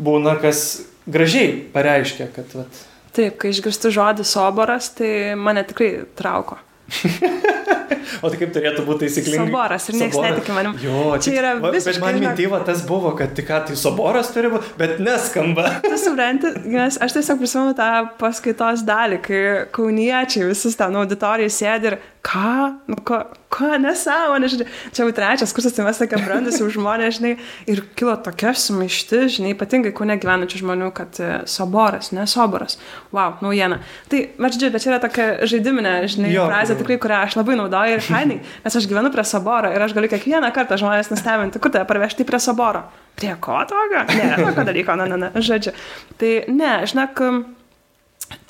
būna 0.00 0.36
kas 0.42 0.64
gražiai 1.10 1.52
pareiškia, 1.74 2.30
kad, 2.34 2.56
vat, 2.58 2.86
Taip, 3.10 3.40
kai 3.42 3.50
išgirstu 3.50 3.90
žodį 3.90 4.22
soboras, 4.22 4.92
tai 4.94 5.34
mane 5.34 5.64
tikrai 5.66 6.04
trauko. 6.14 6.60
o 8.22 8.30
tai 8.30 8.40
kaip 8.40 8.52
turėtų 8.56 8.84
būti 8.86 9.06
taisyklingai. 9.06 9.48
Soboras 9.48 9.88
ir 9.90 9.98
niekas 10.00 10.20
netiki 10.26 10.56
manim. 10.56 10.76
Jo, 10.84 11.04
Čia 11.22 11.34
yra 11.36 11.54
va, 11.58 11.70
Bet 11.70 11.78
visiškai, 11.80 12.04
man 12.04 12.20
mintyva 12.24 12.62
tas 12.66 12.84
buvo, 12.88 13.14
kad 13.18 13.34
tik 13.38 13.48
ką 13.50 13.62
tai 13.70 13.78
soboras 13.80 14.32
turi 14.34 14.52
būti, 14.52 14.74
bet 14.80 14.98
neskamba. 15.02 15.66
Tu 15.90 15.98
supranti, 16.00 16.52
nes 16.70 17.00
aš 17.02 17.16
tiesiog 17.18 17.40
prisimenu 17.42 17.74
tą 17.78 17.90
paskaitos 18.20 18.84
dalį, 18.86 19.20
kai 19.24 19.42
kauniečiai 19.74 20.48
visus 20.50 20.78
ten 20.78 20.96
auditorijai 21.00 21.52
sėdi 21.52 21.92
ir 21.92 22.00
ką, 22.22 22.78
nu, 22.90 22.98
ko, 23.06 23.22
ko 23.52 23.68
nesąmonė, 23.80 24.48
žinai. 24.52 24.66
Čia 24.92 25.06
jau 25.06 25.12
trečias 25.16 25.54
kursas, 25.56 25.72
tai 25.72 25.86
mes 25.86 25.98
tokia 25.98 26.20
brandus 26.20 26.58
jau 26.60 26.68
žmonės, 26.72 27.16
žinai, 27.16 27.32
ir 27.70 27.80
kilo 27.96 28.12
tokia 28.20 28.52
sumaišti, 28.60 29.22
žinai, 29.36 29.54
ypatingai 29.54 29.92
kūne 29.96 30.18
gyvenančių 30.20 30.60
žmonių, 30.60 30.90
kad 30.96 31.16
e, 31.22 31.30
soboras, 31.48 32.12
ne 32.16 32.26
soboras. 32.30 32.76
Wow, 33.14 33.38
naujiena. 33.44 33.80
Tai, 34.12 34.20
žodžiu, 34.36 34.68
bet 34.74 34.84
čia 34.84 34.92
yra 34.92 35.00
tokia 35.02 35.28
žaidiminė, 35.48 35.94
žinai, 36.12 36.34
Jo, 36.34 36.44
frazė, 36.50 36.76
tikrai, 36.78 37.00
kurią 37.00 37.22
aš 37.24 37.38
labai 37.40 37.56
naudoju 37.58 37.79
ir 37.88 38.02
fainai, 38.08 38.40
nes 38.64 38.76
aš 38.80 38.88
gyvenu 38.90 39.12
prie 39.14 39.24
soboro 39.28 39.70
ir 39.72 39.84
aš 39.84 39.94
galiu 39.96 40.10
kiekvieną 40.12 40.50
kartą 40.56 40.78
žmonės 40.80 41.12
nustebinti, 41.12 41.62
kur 41.62 41.72
tave 41.74 41.88
parvežti 41.88 42.26
prie 42.28 42.40
soboro. 42.42 42.84
Prie 43.20 43.32
ko 43.42 43.62
tokio? 43.68 44.04
Ne, 44.16 44.28
tokio 44.38 44.66
dalyko, 44.68 44.96
ne, 45.00 45.08
ne, 45.12 45.18
ne, 45.26 45.32
žodžiu. 45.44 45.74
Tai 46.20 46.34
ne, 46.54 46.74
žinok, 46.88 47.24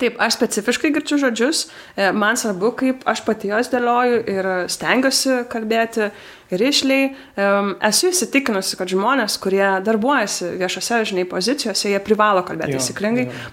Taip, 0.01 0.17
aš 0.21 0.35
specifiškai 0.37 0.91
girčiu 0.93 1.17
žodžius, 1.21 1.63
e, 1.95 2.11
man 2.13 2.37
svarbu, 2.37 2.71
kaip 2.77 3.03
aš 3.09 3.23
pati 3.25 3.49
juos 3.49 3.69
dėlioju 3.69 4.21
ir 4.29 4.49
stengiuosi 4.69 5.43
kalbėti 5.49 6.09
rišliai. 6.51 7.11
Em, 7.37 7.71
Esu 7.89 8.09
įsitikinusi, 8.11 8.77
kad 8.77 8.91
žmonės, 8.91 9.37
kurie 9.41 9.65
darbuojasi 9.85 10.55
viešose, 10.61 11.01
žinai, 11.11 11.25
pozicijose, 11.29 11.89
jie 11.89 12.01
privalo 12.03 12.43
kalbėti 12.45 12.77
jo. 12.77 12.81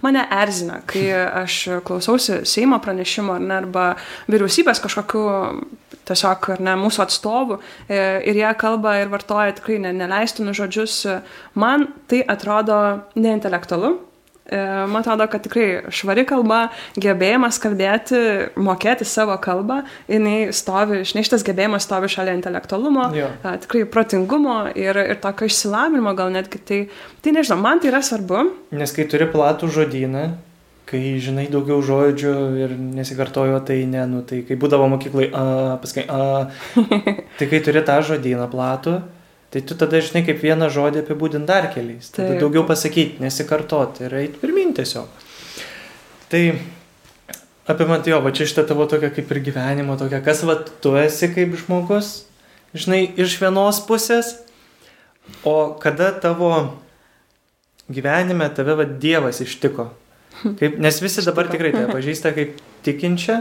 Mane 0.04 0.24
erzina, 0.40 0.80
kai 0.88 1.06
aš 1.44 1.58
klausausi 1.88 2.42
Seimo 2.48 2.80
pranešimo 2.82 3.36
ar 3.38 3.44
ne, 3.44 3.54
arba 3.62 3.86
vyriausybės 4.28 4.82
kažkokiu 4.84 5.28
tiesiog 6.08 6.50
ar 6.54 6.64
ne 6.64 6.74
mūsų 6.80 7.04
atstovų 7.04 7.58
e, 7.60 8.00
ir 8.30 8.40
jie 8.40 8.50
kalba 8.60 8.98
ir 9.02 9.12
vartoja 9.12 9.56
tikrai 9.58 9.78
ne, 9.84 9.92
neleistinus 9.96 10.56
žodžius. 10.60 10.98
Man 11.58 11.88
tai 12.08 12.22
atrodo 12.24 12.78
neintelektualu. 13.16 14.07
E, 14.48 14.86
man 14.88 15.02
atrodo, 15.02 15.26
kad 15.28 15.42
tikrai 15.44 15.90
švari 15.92 16.24
kalba, 16.28 16.70
gebėjimas 16.96 17.58
kalbėti, 17.60 18.20
mokėti 18.56 19.04
savo 19.04 19.34
kalbą, 19.44 19.82
jinai 20.08 20.54
stovi, 20.56 21.02
žinai, 21.08 21.24
šitas 21.26 21.44
gebėjimas 21.44 21.84
stovi 21.84 22.08
šalia 22.08 22.32
intelektualumo, 22.38 23.10
Jo. 23.16 23.28
tikrai 23.44 23.84
protingumo 23.92 24.62
ir, 24.72 24.96
ir 24.96 25.20
tokio 25.20 25.50
išsilavinimo 25.50 26.14
gal 26.16 26.32
netgi. 26.32 26.62
Tai, 26.64 26.80
tai 27.20 27.34
nežinau, 27.36 27.60
man 27.60 27.82
tai 27.82 27.92
yra 27.92 28.00
svarbu. 28.04 28.46
Nes 28.72 28.96
kai 28.96 29.04
turi 29.10 29.28
platų 29.28 29.68
žodyną, 29.74 30.24
kai 30.88 31.02
žinai 31.20 31.44
daugiau 31.52 31.82
žodžių 31.84 32.34
ir 32.62 32.72
nesikartojo, 32.96 33.60
tai 33.68 33.82
ne, 33.84 34.06
nu 34.08 34.22
tai 34.24 34.40
kai 34.48 34.56
būdavo 34.56 34.88
mokyklai, 34.94 35.28
a, 35.28 35.44
paskai, 35.82 36.08
a, 36.08 36.48
tai 37.38 37.52
kai 37.52 37.60
turi 37.64 37.84
tą 37.84 38.00
žodyną 38.14 38.48
platų, 38.48 38.96
tai 39.52 39.62
tu 39.64 39.76
tada 39.78 40.00
žinai 40.04 40.24
kaip 40.26 40.42
vieną 40.44 40.68
žodį 40.72 41.02
apibūdint 41.04 41.48
dar 41.48 41.70
keliais. 41.72 42.10
Tada 42.12 42.34
Taip. 42.34 42.42
daugiau 42.42 42.66
pasakyti, 42.68 43.22
nesikartoti 43.24 44.04
ir 44.08 44.16
eiti 44.22 44.42
pirmin 44.42 44.74
tiesiog. 44.76 45.08
Tai 46.28 46.42
apimant 47.68 48.08
jo, 48.08 48.20
va 48.24 48.32
čia 48.32 48.48
šitą 48.48 48.66
tavo 48.68 48.88
tokia 48.90 49.12
kaip 49.14 49.30
ir 49.32 49.40
gyvenimo 49.48 49.96
tokia, 50.00 50.20
kas 50.24 50.44
va 50.48 50.58
tu 50.58 50.92
esi 51.00 51.30
kaip 51.32 51.56
žmogus, 51.62 52.12
žinai, 52.76 53.06
iš 53.16 53.38
vienos 53.40 53.80
pusės, 53.88 54.34
o 55.48 55.74
kada 55.80 56.10
tavo 56.20 56.52
gyvenime 57.88 58.48
tave 58.54 58.76
va 58.76 58.84
Dievas 58.88 59.40
ištiko. 59.44 59.90
Kaip, 60.60 60.76
nes 60.78 61.00
visi 61.02 61.24
dabar 61.26 61.48
tikrai 61.50 61.72
tave 61.74 61.88
pažįsta 61.90 62.30
kaip 62.36 62.60
tikinčią, 62.86 63.40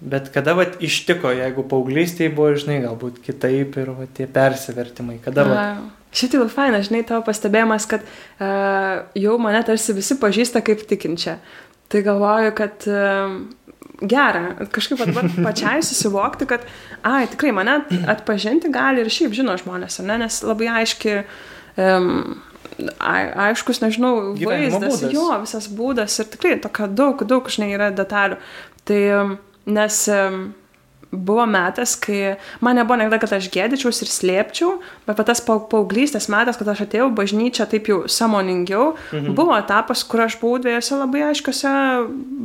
bet 0.00 0.30
kada 0.34 0.54
va 0.56 0.66
ištiko, 0.80 1.32
jeigu 1.36 1.64
paauglystėje 1.68 2.32
buvo, 2.34 2.54
žinai, 2.58 2.80
galbūt 2.86 3.20
kitaip 3.24 3.76
ir 3.80 3.92
va 3.96 4.08
tie 4.16 4.26
persivertimai, 4.30 5.18
kada 5.24 5.46
va. 5.48 5.64
Šitai 6.10 6.40
labai 6.40 6.50
faina, 6.50 6.80
žinai, 6.82 7.04
tavo 7.06 7.22
pastebėjimas, 7.28 7.86
kad 7.90 8.02
uh, 8.02 9.04
jau 9.14 9.36
mane 9.42 9.60
tarsi 9.66 9.94
visi 9.94 10.16
pažįsta 10.18 10.62
kaip 10.66 10.82
tikinčią. 10.90 11.36
Tai 11.90 12.00
galvoju, 12.06 12.54
kad 12.58 12.86
uh, 12.90 13.36
gera, 14.10 14.42
kažkaip 14.72 15.02
dabar 15.04 15.28
pačiai 15.44 15.84
susivokti, 15.86 16.48
kad, 16.50 16.64
ai, 17.06 17.26
tikrai 17.30 17.52
mane 17.54 17.80
atpažinti 18.10 18.72
gali 18.72 19.04
ir 19.04 19.12
šiaip 19.12 19.36
žino 19.36 19.54
žmonės, 19.60 20.00
ne, 20.06 20.16
nes 20.24 20.40
labai 20.46 20.70
aiški, 20.80 21.20
um, 21.76 22.40
ai, 22.98 23.20
aiškus, 23.50 23.82
nežinau, 23.84 24.32
Gyvenimo 24.38 24.80
vaizdas, 24.80 25.04
būdas. 25.04 25.14
jo, 25.14 25.28
visas 25.44 25.70
būdas 25.70 26.18
ir 26.22 26.32
tikrai 26.32 26.56
tokia 26.64 26.88
daug, 26.90 27.22
daug, 27.28 27.52
žinai, 27.52 27.70
yra 27.76 27.92
detalių. 27.94 28.40
Tai 28.88 29.00
um, 29.20 29.38
nes 29.66 30.08
um, 30.08 30.54
buvo 31.12 31.46
metas, 31.46 31.96
kai 31.96 32.36
man 32.60 32.76
nebuvo 32.78 33.00
niekada, 33.00 33.18
kad 33.18 33.32
aš 33.34 33.48
gėdyčiaus 33.50 33.98
ir 34.04 34.10
slėpčiau, 34.10 34.76
bet 35.08 35.18
tas 35.26 35.42
paauglystės 35.42 36.28
metas, 36.30 36.58
kad 36.60 36.70
aš 36.70 36.84
atėjau 36.86 37.08
bažnyčią 37.14 37.66
taip 37.70 37.90
jau 37.90 38.04
samoningiau, 38.06 38.92
mhm. 39.10 39.34
buvo 39.38 39.56
etapas, 39.58 40.04
kur 40.06 40.24
aš 40.26 40.38
buvau 40.40 40.60
dviejose 40.62 40.98
labai 41.00 41.24
aiškiose 41.30 41.72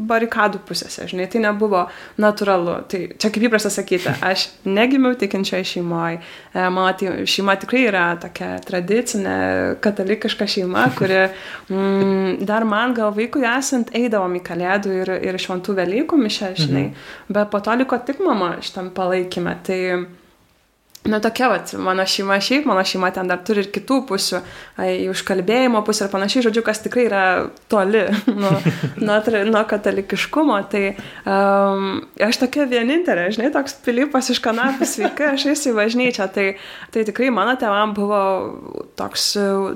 barikadų 0.10 0.64
pusėse, 0.66 1.06
žinai, 1.12 1.28
tai 1.30 1.44
nebuvo 1.46 1.86
natūralu. 2.22 2.80
Tai 2.90 3.02
čia 3.22 3.32
kaip 3.34 3.46
įprasta 3.50 3.70
sakyti, 3.74 4.16
aš 4.32 4.48
negimiau 4.66 5.14
tikinčioje 5.20 5.70
šeimoje, 5.76 6.22
mano 6.56 7.22
šeima 7.30 7.58
tikrai 7.62 7.86
yra 7.92 8.08
tokia 8.22 8.56
tradicinė 8.66 9.38
katalikiška 9.84 10.50
šeima, 10.56 10.88
kuri 10.98 11.22
mm, 11.70 12.42
dar 12.50 12.66
man 12.66 12.98
gal 12.98 13.14
vaikui 13.14 13.46
esant 13.46 13.94
eidavom 13.96 14.40
į 14.40 14.44
kalėdų 14.46 14.98
ir, 15.04 15.16
ir 15.30 15.42
šventų 15.42 15.76
Velykų 15.76 16.18
mišę, 16.18 16.54
žinai, 16.58 16.88
mhm. 16.90 17.34
bet 17.36 17.54
po 17.54 17.62
to 17.62 17.74
liko 17.78 18.00
tik 18.02 18.22
mama 18.24 18.55
šitam 18.62 18.90
palaikymę. 18.92 19.56
Tai, 19.64 20.06
Na 21.06 21.20
tokia, 21.22 21.50
vat, 21.52 21.70
mano 21.78 22.02
šeima 22.10 22.40
šiaip, 22.42 22.66
mano 22.66 22.82
šeima 22.86 23.12
ten 23.14 23.28
dar 23.30 23.42
turi 23.46 23.62
ir 23.62 23.68
kitų 23.74 24.00
pusių, 24.10 24.40
ai, 24.82 24.94
užkalbėjimo 25.12 25.84
pusę 25.86 26.08
ir 26.08 26.10
panašiai, 26.10 26.42
žodžiu, 26.48 26.64
kas 26.66 26.82
tikrai 26.82 27.04
yra 27.06 27.26
toli 27.70 28.02
nuo, 28.42 28.54
nuo, 28.98 29.18
nuo 29.52 29.62
katalikiškumo. 29.70 30.58
Tai 30.72 30.82
um, 31.30 32.00
aš 32.26 32.40
tokia 32.42 32.66
vienintelė, 32.72 33.28
žinai, 33.36 33.52
toks 33.54 33.78
pilypas 33.86 34.32
iš 34.34 34.42
kanapų 34.46 34.88
sveika, 34.90 35.36
aš 35.36 35.46
esu 35.54 35.74
į 35.74 35.76
bažnyčią. 35.78 36.28
Tai, 36.34 36.48
tai 36.96 37.06
tikrai 37.06 37.30
mano 37.34 37.54
tėvam 37.62 37.94
buvo 37.94 38.24
toks 38.98 39.28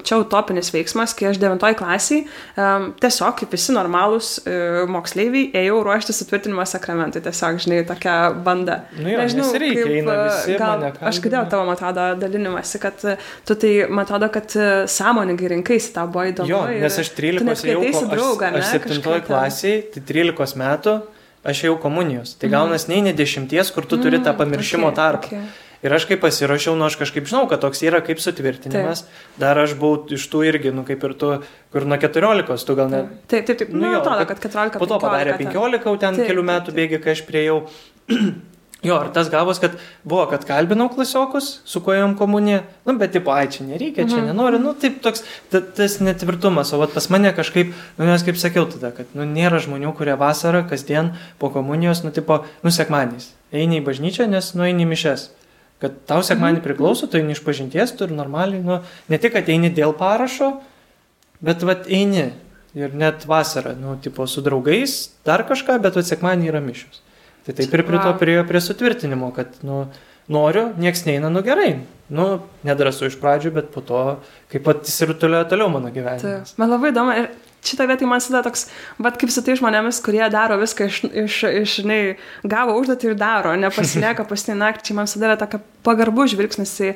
čia 0.09 0.19
utopinis 0.23 0.73
veiksmas, 0.73 1.13
kai 1.13 1.29
aš 1.29 1.41
9 1.41 1.61
klasiai 1.77 2.23
um, 2.57 2.89
tiesiog 2.97 3.37
kaip 3.43 3.53
visi 3.53 3.77
normalūs 3.77 4.31
uh, 4.41 4.81
moksleiviai 4.89 5.53
ėjau 5.61 5.83
ruošti 5.85 6.17
sutvirtinimo 6.17 6.65
sakramentui. 6.65 7.21
Tiesiog, 7.21 7.61
žinai, 7.61 7.83
tokia 7.85 8.17
banda. 8.33 8.81
Nu 8.97 9.13
jo, 9.13 9.21
nes 9.21 9.53
reikia, 9.61 9.87
eina 9.99 10.17
uh, 10.17 10.25
visi, 10.31 10.57
gal, 10.57 10.81
mane 10.81 11.09
aš 11.09 11.18
girdėjau 11.23 11.45
tavo, 11.51 11.65
man 11.69 11.77
atrodo, 11.77 12.07
dalinimąsi, 12.21 12.79
kad 12.83 13.05
uh, 13.05 13.29
tu 13.45 13.55
tai, 13.59 13.71
man 13.89 14.05
atrodo, 14.05 14.29
kad 14.33 14.55
uh, 14.57 14.83
sąmoningai 14.89 15.51
rinkaisi, 15.55 15.93
tau 15.95 16.07
buvo 16.07 16.25
įdomu. 16.31 16.49
Jo, 16.49 16.63
nes 16.83 16.99
aš 17.03 17.13
tu 17.13 17.21
13 17.21 17.47
net 17.47 17.63
jau, 17.63 17.79
ko- 17.85 18.05
draugą, 18.15 18.51
aš, 18.51 18.59
ne, 18.59 18.59
aš 18.65 18.73
7 18.75 18.83
kažkaip 18.89 19.13
ten. 19.13 19.25
klasiai, 19.29 19.79
tai 19.95 20.01
13 20.13 20.59
metų 20.65 20.97
aš 21.49 21.63
jau 21.69 21.77
komunijos. 21.79 22.35
Tai 22.41 22.49
gaunas 22.51 22.87
nei 22.91 23.01
ne 23.01 23.13
10, 23.15 23.71
kur 23.75 23.85
tu 23.87 23.97
turi 24.01 24.19
tą 24.19 24.33
pamiršimo 24.35 24.87
Mm. 24.87 24.93
okei, 24.93 24.99
tarpą. 25.03 25.27
okei. 25.33 25.65
Ir 25.79 25.93
aš 25.95 26.03
kaip 26.09 26.19
pasiruošiau, 26.19 26.73
nu 26.75 26.83
aš 26.89 26.97
kažkaip 26.99 27.23
žinau, 27.23 27.45
kad 27.47 27.61
toks 27.63 27.79
yra 27.87 28.01
kaip 28.03 28.19
sutvirtinimas. 28.19 29.05
Dar 29.39 29.55
aš 29.61 29.77
buvau 29.79 30.01
iš 30.11 30.25
tų 30.27 30.41
irgi, 30.49 30.73
nu 30.75 30.83
kaip 30.83 30.99
ir 31.07 31.13
tu, 31.15 31.29
kur 31.71 31.85
nuo 31.87 31.95
14, 31.95 32.65
tu 32.67 32.75
gal 32.75 32.89
net... 32.91 33.05
Taip, 33.31 33.45
taip, 33.47 33.57
taip. 33.61 33.69
Nu 33.71 33.85
Nu, 33.85 33.93
jo, 33.93 34.01
atrodo, 34.01 34.25
kad 34.27 34.41
kad 34.43 34.51
14. 34.51 34.75
Po 34.77 34.85
to 34.91 34.99
padarė 34.99 35.37
15 35.39 35.39
ten. 35.39 35.55
15, 35.55 35.87
jau 35.87 35.95
ten 36.03 36.15
Taip, 36.19 36.27
kelių 36.27 36.43
taip, 36.43 36.49
metų 36.51 36.65
taip. 36.65 36.75
bėgi, 36.81 36.99
kai 37.05 37.11
aš 37.15 37.21
priejau. 37.29 37.61
Jo, 38.83 38.95
ir 39.03 39.09
tas 39.11 39.27
gavos, 39.27 39.57
kad 39.59 39.73
buvo, 40.07 40.23
kad 40.31 40.45
kalbinau 40.47 40.85
klasiokus, 40.93 41.59
su 41.67 41.81
kuo 41.83 41.91
jom 41.97 42.13
komunija, 42.15 42.61
nu, 42.87 42.93
bet 42.95 43.11
tipo, 43.11 43.33
ai, 43.35 43.49
čia 43.51 43.65
nereikia, 43.67 44.05
čia 44.07 44.21
Mhm. 44.21 44.27
nenoriu, 44.31 44.59
nu, 44.63 44.71
taip 44.73 45.01
toks, 45.03 45.23
ta, 45.51 45.59
tas 45.59 45.97
netvirtumas, 45.99 46.71
o 46.73 46.79
vat 46.79 46.93
pas 46.95 47.09
mane 47.11 47.33
kažkaip, 47.35 47.73
nu, 47.97 48.05
nes 48.07 48.23
kaip 48.23 48.37
sakiau 48.39 48.63
tada, 48.71 48.93
kad, 48.95 49.05
nu, 49.13 49.25
nėra 49.27 49.59
žmonių, 49.59 49.91
kurie 49.97 50.15
vasarą, 50.15 50.63
kasdien 50.69 51.11
po 51.39 51.49
komunijos, 51.51 52.05
nu, 52.07 52.11
tipo, 52.15 52.45
nu, 52.63 52.71
sekmaniais, 52.71 53.33
eini 53.51 53.81
į 53.81 53.85
bažnyčią, 53.89 54.29
nes, 54.31 54.53
nu, 54.55 54.63
eini 54.63 54.87
į 54.87 54.91
mišes. 54.95 55.29
Kad 55.83 55.99
tau 56.07 56.23
sekmanį 56.23 56.63
priklauso, 56.63 57.07
tu 57.11 57.17
eini 57.19 57.31
iš 57.35 57.43
pažinties, 57.43 57.91
tu 57.95 58.03
ir 58.07 58.11
normaliai, 58.15 58.63
nu, 58.63 58.79
ne 59.09 59.17
tik, 59.17 59.33
kad 59.35 59.47
eini 59.51 59.69
dėl 59.75 59.91
parašo, 59.93 60.53
bet, 61.41 61.63
vat, 61.67 61.83
eini. 61.87 62.31
Ir 62.77 62.93
net 62.93 63.23
vasarą, 63.25 63.73
nu, 63.75 63.97
tipo, 63.97 64.27
su 64.29 64.41
draugais, 64.45 65.09
dar 65.25 65.41
kažką, 65.43 65.79
bet, 65.81 65.95
vat, 65.97 66.05
sekmanį 66.05 66.47
yra 66.51 66.59
mišios. 66.61 67.01
Tai 67.47 67.55
taip 67.55 67.73
ir 67.73 67.85
prie 67.87 67.99
to 68.03 68.13
priejo 68.19 68.45
prie 68.49 68.61
sutvirtinimo, 68.63 69.31
kad, 69.35 69.55
nu, 69.65 69.85
noriu, 70.31 70.69
nieks 70.81 71.05
neina, 71.07 71.31
nu 71.33 71.43
gerai. 71.45 71.71
Nu, 72.09 72.25
nedrasu 72.65 73.09
iš 73.09 73.19
pradžių, 73.21 73.53
bet 73.53 73.69
po 73.73 73.83
to, 73.85 74.03
kaip 74.49 74.65
pat 74.65 74.87
įsirutuliojo 74.89 75.45
toliau 75.51 75.69
mano 75.73 75.91
gyvenimas. 75.93 76.53
Taip. 76.53 76.59
Man 76.61 76.73
labai 76.73 76.91
įdomu 76.93 77.15
ir 77.17 77.29
šitą 77.65 77.87
vietą 77.89 78.07
man 78.07 78.21
visada 78.21 78.41
toks, 78.45 78.67
bet 79.01 79.17
kaip 79.19 79.31
su 79.33 79.43
tai 79.45 79.55
žmonėmis, 79.59 79.99
kurie 80.03 80.23
daro 80.31 80.57
viską 80.61 80.87
iš, 80.89 80.99
iš, 81.25 81.37
iš 81.61 81.75
žinai, 81.81 81.99
gavo 82.47 82.75
užduotį 82.79 83.11
ir 83.11 83.17
daro, 83.19 83.53
nepasilieka 83.59 84.25
pastinį 84.29 84.57
naktį, 84.61 84.95
man 84.97 85.09
visada 85.09 85.29
yra 85.29 85.37
tokia 85.39 85.61
pagarbu 85.85 86.27
žvilgsnis 86.31 86.73
į 86.83 86.89
e, 86.89 86.95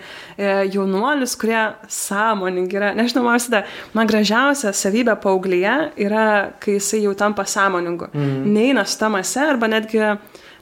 jaunuolius, 0.73 1.35
kurie 1.39 1.59
sąmoningi 1.91 2.79
yra. 2.79 2.91
Nežinau, 2.97 3.25
man 3.27 3.39
visada, 3.39 3.63
man 3.95 4.09
gražiausia 4.09 4.73
savybė 4.75 5.15
paauglėje 5.23 5.75
yra, 6.05 6.27
kai 6.63 6.77
jisai 6.77 7.03
jau 7.05 7.15
tampa 7.19 7.47
sąmoningu. 7.49 8.11
Mm. 8.13 8.51
Neina 8.55 8.85
su 8.87 8.99
tamase 9.01 9.43
arba 9.47 9.69
netgi, 9.71 10.03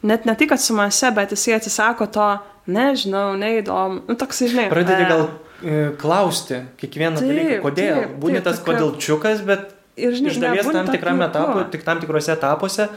net 0.08 0.26
ne 0.30 0.38
tik, 0.38 0.54
kad 0.54 0.62
su 0.62 0.78
mase, 0.78 1.12
bet 1.18 1.36
jisai 1.36 1.58
atsisako 1.60 2.10
to, 2.14 2.32
nežinau, 2.72 3.34
neįdomu. 3.42 4.06
Nu, 4.10 4.18
toks, 4.20 4.44
žinai. 4.52 4.70
Pradedi 4.72 5.06
e, 5.06 5.10
gal 5.10 5.28
e, 5.28 5.84
klausti 6.02 6.64
kiekvieną 6.82 7.22
Taip, 7.22 7.30
dalyką, 7.30 7.62
kodėl. 7.66 8.02
taip, 8.04 8.18
Būni 8.22 8.40
taip, 8.40 8.50
tas 8.50 8.66
kodėlčiukas, 8.66 9.46
bet 9.48 9.70
Ir, 10.00 10.16
žinai, 10.16 10.32
iš 10.32 10.40
dalies 10.40 10.70
tam 10.72 10.88
tikram 10.88 11.20
jo. 11.20 11.66
tik 11.74 11.84
tam 11.88 12.00
tikrose 12.00 12.32
etapuose 12.34 12.88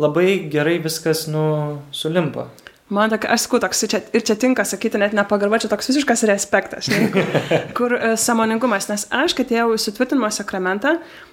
labai 0.00 0.48
gerai 0.50 0.78
viskas, 0.82 1.26
nu, 1.30 1.80
sulimpa. 1.94 2.48
Man 2.90 3.12
tokia, 3.12 3.30
aš 3.30 3.44
sakau, 3.46 3.60
toks 3.62 3.84
čia, 3.86 4.00
ir 4.16 4.22
čia 4.26 4.34
tinka 4.34 4.64
sakyti 4.66 4.98
net 4.98 5.12
nepagarba, 5.14 5.60
čia 5.62 5.70
toks 5.70 5.92
visiškas 5.92 6.24
respektas, 6.26 6.88
žinai, 6.88 7.10
kur, 7.14 7.28
kur 7.76 7.94
e, 7.98 8.14
samoningumas, 8.18 8.88
nes 8.90 9.06
aš, 9.14 9.36
kai 9.38 9.46
atėjau 9.46 9.68
į 9.76 9.82
sutvirtinimo 9.84 10.30
sakramentą, 10.34 10.96
e, 10.98 11.29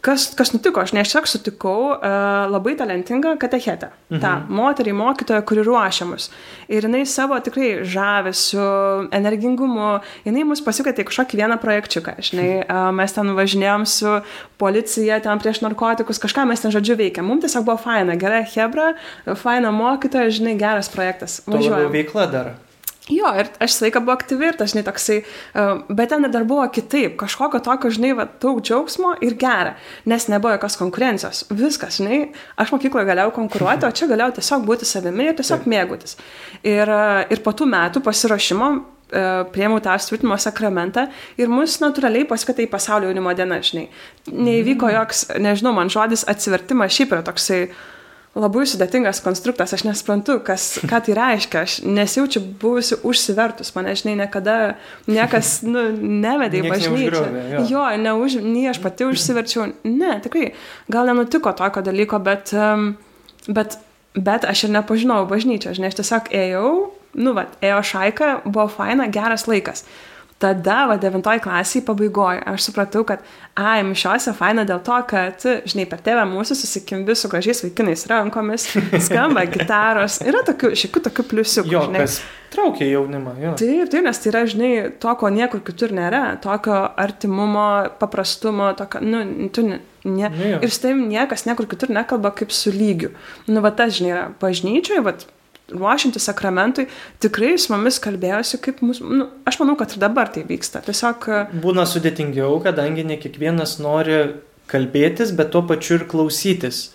kas, 0.00 0.30
kas 0.36 0.52
nutiko, 0.54 0.80
aš 0.82 0.92
ne 0.96 1.02
aš 1.02 1.12
tiesiog 1.12 1.28
sutikau 1.28 1.90
uh, 1.92 2.04
labai 2.50 2.74
talentingą 2.78 3.34
katechetę, 3.40 3.90
mhm. 4.10 4.20
tą 4.22 4.54
moterį 4.60 4.94
mokytoją, 4.96 5.42
kuri 5.48 5.64
ruošia 5.66 6.06
mus. 6.08 6.30
Ir 6.70 6.86
jinai 6.86 7.02
savo 7.08 7.38
tikrai 7.44 7.70
žavesiu, 7.84 8.62
energingumu, 9.16 9.98
jinai 10.26 10.46
mus 10.48 10.64
pasikvietė 10.64 11.04
kažkokį 11.08 11.42
vieną 11.42 11.60
projekčiuką, 11.62 12.16
žinai, 12.30 12.48
uh, 12.62 12.88
mes 12.96 13.16
ten 13.16 13.34
važinėjom 13.36 13.86
su 13.90 14.16
policija, 14.60 15.20
ten 15.24 15.42
prieš 15.42 15.62
narkotikus, 15.66 16.22
kažką 16.22 16.46
mes 16.48 16.64
ten 16.64 16.74
žodžiu 16.74 16.98
veikėm. 17.00 17.28
Mums 17.28 17.46
tiesiog 17.46 17.68
buvo 17.68 17.78
faina, 17.84 18.16
gera 18.20 18.42
hebra, 18.54 18.94
faina 19.42 19.74
mokytoja, 19.74 20.32
žinai, 20.40 20.56
geras 20.60 20.92
projektas. 20.92 21.40
Važiuojam. 21.48 21.92
veikla 21.92 22.26
dar. 22.32 22.52
Jo, 23.10 23.32
ir 23.34 23.48
aš 23.58 23.74
visą 23.74 23.86
laiką 23.86 24.02
buvau 24.04 24.14
aktyvi 24.18 24.46
ir 24.50 24.58
tas, 24.58 24.70
žinai, 24.72 24.84
toksai, 24.86 25.18
uh, 25.22 25.82
bet 25.88 26.12
ten 26.12 26.26
dar 26.30 26.46
buvo 26.48 26.66
kitaip, 26.70 27.16
kažkokio 27.20 27.62
tokio, 27.66 27.90
žinai, 27.94 28.12
va, 28.18 28.28
daug 28.42 28.60
džiaugsmo 28.62 29.16
ir 29.26 29.34
gera, 29.40 29.74
nes 30.10 30.28
nebuvo 30.30 30.54
jokios 30.54 30.78
konkurencijos. 30.80 31.42
Viskas, 31.50 31.98
žinai, 31.98 32.22
aš 32.60 32.72
mokykloje 32.74 33.08
galėjau 33.10 33.34
konkuruoti, 33.40 33.88
o 33.88 33.92
čia 33.94 34.08
galėjau 34.10 34.38
tiesiog 34.38 34.64
būti 34.68 34.88
savimi 34.88 35.30
ir 35.30 35.36
tiesiog 35.40 35.66
mėgautis. 35.70 36.16
Ir, 36.62 36.86
uh, 36.86 37.20
ir 37.26 37.42
po 37.44 37.54
tų 37.56 37.66
metų 37.70 38.02
pasiruošimo 38.04 38.72
e, 38.74 39.22
priemiau 39.54 39.80
tą 39.82 39.96
sutvirtinimo 39.98 40.36
sakramentą 40.40 41.06
ir 41.40 41.50
mus 41.50 41.78
natūraliai 41.82 42.26
į 42.26 42.68
pasaulio 42.70 43.10
jaunimo 43.10 43.34
dieną, 43.34 43.60
žinai. 43.66 43.86
Neįvyko 44.30 44.90
joks, 44.94 45.24
nežinau, 45.42 45.74
man 45.76 45.90
žodis 45.92 46.26
atsivertimas 46.30 46.94
šiaip 46.94 47.16
yra 47.16 47.24
toksai 47.26 47.64
labai 48.38 48.62
sudėtingas 48.68 49.18
konstruktas, 49.24 49.72
aš 49.74 49.82
nesuprantu, 49.88 50.36
kas, 50.46 50.76
ką 50.86 51.00
tai 51.06 51.14
reiškia, 51.18 51.62
aš 51.66 51.74
nesijaučiu 51.82 52.42
buvusi 52.62 53.00
užsivertus, 53.06 53.72
mane, 53.74 53.96
žinai, 53.98 54.14
niekada 54.22 54.56
niekas 55.10 55.60
nu, 55.66 55.88
nevedė 55.98 56.62
į 56.62 56.70
bažnyčią. 56.70 57.24
jo. 57.54 57.64
Jo, 57.72 57.86
neuž, 57.98 58.38
nei 58.44 58.68
aš 58.70 58.78
pati 58.84 59.08
užsiverčiau, 59.08 59.72
ne, 59.88 60.12
tikrai, 60.22 60.52
gal 60.92 61.10
nenutiko 61.10 61.52
tokio 61.58 61.82
dalyko, 61.86 62.22
bet, 62.22 62.54
bet, 63.50 63.80
bet 64.14 64.46
aš 64.46 64.68
ir 64.68 64.76
nepažinojau 64.78 65.26
bažnyčią, 65.30 65.74
žinai, 65.74 65.90
aš 65.90 65.98
tiesiog 65.98 66.30
ėjau, 66.44 66.70
nu, 67.18 67.34
va, 67.34 67.48
ėjo 67.66 67.82
šaika, 67.94 68.32
buvo 68.46 68.68
faina, 68.70 69.10
geras 69.10 69.48
laikas. 69.50 69.82
Tada, 70.40 70.86
va, 70.88 70.94
devintoji 70.96 71.42
klasiai 71.44 71.82
pabaigoje, 71.84 72.38
aš 72.48 72.70
supratau, 72.70 73.02
kad, 73.04 73.20
ai, 73.60 73.82
mišiuose 73.84 74.32
faina 74.38 74.62
dėl 74.64 74.78
to, 74.86 74.96
kad, 75.10 75.42
žinai, 75.68 75.84
per 75.90 76.00
tėvę 76.00 76.22
mūsų 76.30 76.54
susikimbi 76.56 77.12
su 77.18 77.28
gražiais 77.28 77.60
vaikinais 77.60 78.06
rankomis, 78.08 78.64
skamba 79.06 79.42
gitaros, 79.52 80.16
yra 80.24 80.40
tokių, 80.46 80.70
šiek 80.80 80.94
tiek 80.94 81.04
tokių 81.10 81.24
pliusiukų, 81.28 81.72
Jo, 81.74 81.82
žinai. 81.90 82.06
kas 82.06 82.14
traukia 82.54 82.88
jaunimą, 82.88 83.34
jo. 83.42 83.52
Taip, 83.60 83.90
taip, 83.92 84.06
nes 84.06 84.22
tai 84.22 84.30
yra, 84.32 84.42
žinai, 84.48 84.70
to, 85.02 85.12
ko 85.20 85.28
niekur 85.34 85.60
kitur 85.66 85.92
nėra, 85.98 86.22
tokio 86.40 86.78
artimumo, 87.04 87.66
paprastumo, 88.00 88.70
tokio, 88.80 89.02
nu, 89.04 89.20
tu 89.52 89.66
ne. 89.68 89.82
ne 90.08 90.32
Nu 90.32 90.54
ir 90.64 90.72
su 90.72 90.80
tavim 90.86 91.04
niekas 91.10 91.44
niekur 91.44 91.68
kitur 91.68 91.92
nekalba 91.92 92.32
kaip 92.32 92.56
su 92.56 92.72
lygiu. 92.72 93.12
Nu, 93.44 93.60
va, 93.60 93.74
tas, 93.76 93.92
žinai, 93.98 94.14
yra 94.14 94.24
bažnyčioje, 94.40 95.04
va, 95.04 95.12
ruošiantis 95.72 96.28
sakramentui, 96.28 96.86
tikrai 97.22 97.56
su 97.60 97.72
mumis 97.72 98.00
kalbėjosi, 98.02 98.60
kaip 98.64 98.84
mūsų, 98.84 99.10
nu, 99.20 99.26
aš 99.48 99.60
manau, 99.62 99.76
kad 99.80 99.94
ir 99.94 100.02
dabar 100.02 100.30
tai 100.32 100.44
vyksta. 100.48 100.82
Tiesiog, 100.86 101.28
Būna 101.62 101.86
sudėtingiau, 101.88 102.60
kadangi 102.64 103.06
ne 103.06 103.18
kiekvienas 103.20 103.78
nori 103.82 104.22
kalbėtis, 104.70 105.34
bet 105.36 105.52
tuo 105.54 105.64
pačiu 105.66 105.98
ir 106.00 106.08
klausytis. 106.10 106.90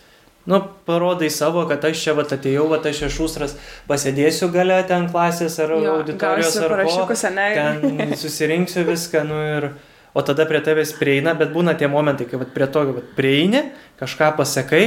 Nu, 0.46 0.60
parodai 0.86 1.32
savo, 1.34 1.64
kad 1.66 1.86
aš 1.88 2.04
čia 2.06 2.14
vat 2.18 2.30
atėjau, 2.36 2.68
vat 2.70 2.86
aš 2.86 3.08
išūsras, 3.08 3.56
pasėdėsiu 3.90 4.52
gale 4.54 4.78
ten 4.86 5.08
klasės 5.10 5.58
ar 5.64 5.74
jo, 5.74 5.96
auditorijos 5.98 6.60
ar 6.62 6.76
ten 7.34 8.14
susirinksiu 8.24 8.86
viską, 8.88 9.26
nu 9.28 9.42
ir... 9.58 9.70
O 10.16 10.22
tada 10.24 10.46
prie 10.48 10.62
tavęs 10.64 10.94
prieina, 10.96 11.34
bet 11.36 11.50
būna 11.52 11.74
tie 11.76 11.90
momentai, 11.92 12.24
kai 12.30 12.38
vat 12.40 12.54
prie 12.56 12.70
to 12.72 12.86
vat 12.88 13.08
prieini, 13.18 13.66
kažką 14.00 14.30
pasakai, 14.38 14.84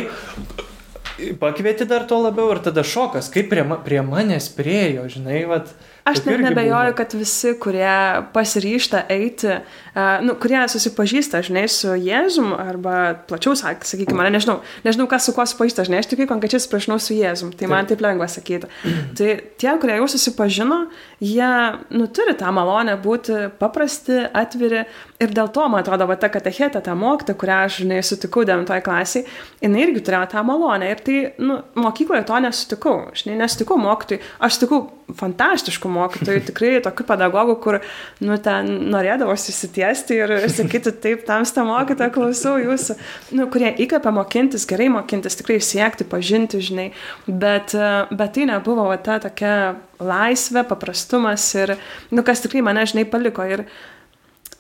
pakvieti 1.40 1.86
dar 1.88 2.06
to 2.08 2.18
labiau 2.22 2.52
ir 2.54 2.62
tada 2.64 2.84
šokas, 2.86 3.30
kaip 3.34 3.50
prie, 3.52 3.64
ma 3.66 3.78
prie 3.84 4.02
manęs 4.06 4.50
priejo, 4.56 5.08
žinai, 5.10 5.44
vat. 5.50 5.72
Aš 6.08 6.22
net 6.24 6.40
nebejoju, 6.44 6.94
kad 6.98 7.14
visi, 7.16 7.52
kurie 7.60 7.92
pasiryšta 8.34 9.04
eiti, 9.12 9.50
uh, 9.58 9.88
nu, 10.22 10.34
kurie 10.40 10.60
susipažįsta, 10.70 11.40
žinai, 11.46 11.64
su 11.72 11.92
Jėzum, 11.98 12.52
arba 12.58 13.14
plačiau, 13.28 13.54
sak- 13.58 13.86
sakykime, 13.88 14.18
mane 14.20 14.32
nežinau, 14.36 14.58
nežinau, 14.86 15.08
kas 15.10 15.26
su 15.26 15.34
kuo 15.36 15.46
susipažįsta, 15.46 15.86
žinai, 15.88 16.02
aš 16.02 16.10
tik 16.10 16.24
konkrečiai 16.30 16.62
susipažinau 16.62 16.98
su 17.02 17.16
Jėzum, 17.16 17.52
tai 17.56 17.70
man 17.70 17.88
taip 17.88 18.02
lengva 18.04 18.28
sakyti. 18.30 18.70
Tai 19.18 19.30
tie, 19.58 19.70
kurie 19.80 19.98
jau 19.98 20.08
susipažino, 20.10 20.80
jie, 21.24 21.52
nu, 21.90 22.08
turi 22.14 22.36
tą 22.38 22.52
malonę 22.54 22.96
būti 23.02 23.48
paprasti, 23.58 24.20
atviri 24.32 24.84
ir 25.18 25.34
dėl 25.34 25.50
to, 25.54 25.66
man 25.68 25.82
atrodo, 25.82 26.06
va 26.06 26.16
ta 26.20 26.30
katechetė, 26.32 26.82
ta 26.84 26.94
mokta, 26.98 27.34
kurią 27.38 27.64
aš, 27.66 27.80
žinai, 27.82 28.02
sutikau 28.06 28.44
9 28.48 28.82
klasiai, 28.84 29.26
jinai 29.64 29.86
irgi 29.86 30.04
turėjo 30.06 30.30
tą 30.34 30.44
malonę 30.46 30.92
ir 30.92 31.02
tai, 31.04 31.18
nu, 31.42 31.60
mokykloje 31.78 32.26
to 32.28 32.38
nesutikau, 32.44 32.96
žinai, 33.18 33.40
nesutikau 33.42 33.80
mokytojai, 33.82 34.22
aš 34.46 34.58
sutikau 34.58 34.84
fantastiškų 35.18 35.88
mokytojų, 35.88 35.97
tikrai 36.48 36.78
tokių 36.84 37.06
pedagogų, 37.08 37.56
kur, 37.62 37.78
nu, 38.24 38.38
ten 38.42 38.70
norėdavo 38.92 39.34
susitiesti 39.38 40.20
ir 40.20 40.34
sakyti, 40.52 40.94
taip, 41.02 41.24
tamsta 41.28 41.64
mokytoja, 41.66 42.12
klausau 42.14 42.56
jūsų, 42.62 42.96
nu, 43.38 43.48
kurie 43.52 43.74
įkvepia 43.84 44.14
mokintis, 44.14 44.66
gerai 44.68 44.88
mokintis, 44.94 45.38
tikrai 45.40 45.58
siekti, 45.64 46.06
pažinti, 46.08 46.62
žinai, 46.64 46.88
bet, 47.26 47.76
bet 48.12 48.34
tai 48.36 48.48
nebuvo 48.50 48.88
va, 48.90 48.98
ta 49.02 49.18
tokia 49.22 49.54
laisvė, 49.98 50.64
paprastumas 50.68 51.46
ir, 51.58 51.76
nu, 52.14 52.24
kas 52.26 52.44
tikrai 52.44 52.64
mane, 52.66 52.86
žinai, 52.88 53.08
paliko. 53.08 53.46
Ir, 53.48 53.66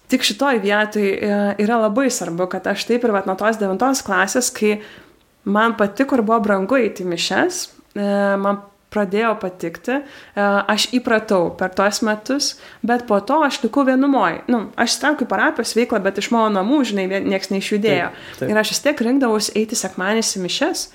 Tik 0.08 0.24
šitoj 0.24 0.62
vietoj 0.62 1.04
e, 1.04 1.32
yra 1.60 1.82
labai 1.82 2.06
svarbu, 2.08 2.46
kad 2.48 2.64
aš 2.70 2.86
taip 2.88 3.02
ir 3.04 3.12
vat, 3.12 3.26
nuo 3.28 3.34
tos 3.36 3.58
devintos 3.60 4.00
klasės, 4.06 4.48
kai 4.56 4.78
man 5.44 5.74
patiko 5.76 6.16
ir 6.16 6.22
buvo 6.24 6.38
brangu 6.46 6.78
eiti 6.80 7.04
į 7.04 7.10
mišes, 7.10 7.58
e, 7.92 8.06
man 8.40 8.62
pradėjo 8.94 9.34
patikti, 9.42 9.98
e, 10.00 10.46
aš 10.72 10.88
įpratau 10.96 11.50
per 11.58 11.74
tuos 11.76 12.00
metus, 12.06 12.54
bet 12.86 13.04
po 13.08 13.20
to 13.20 13.42
aš 13.44 13.60
likau 13.66 13.84
vienumoje. 13.88 14.40
Nu, 14.48 14.64
aš 14.80 14.96
įstraukiu 14.96 15.28
parapijos 15.28 15.74
veiklą, 15.76 16.00
bet 16.04 16.22
iš 16.22 16.30
mano 16.34 16.48
namų, 16.60 16.80
žinai, 16.88 17.06
nieks 17.26 17.52
neišjudėjo. 17.52 18.08
Taip, 18.14 18.40
taip. 18.40 18.48
Ir 18.50 18.62
aš 18.62 18.72
vis 18.74 18.84
tiek 18.86 19.04
rinkdavausi 19.08 19.54
eiti 19.60 19.76
sekmanės 19.78 20.32
į 20.38 20.44
mišes, 20.46 20.86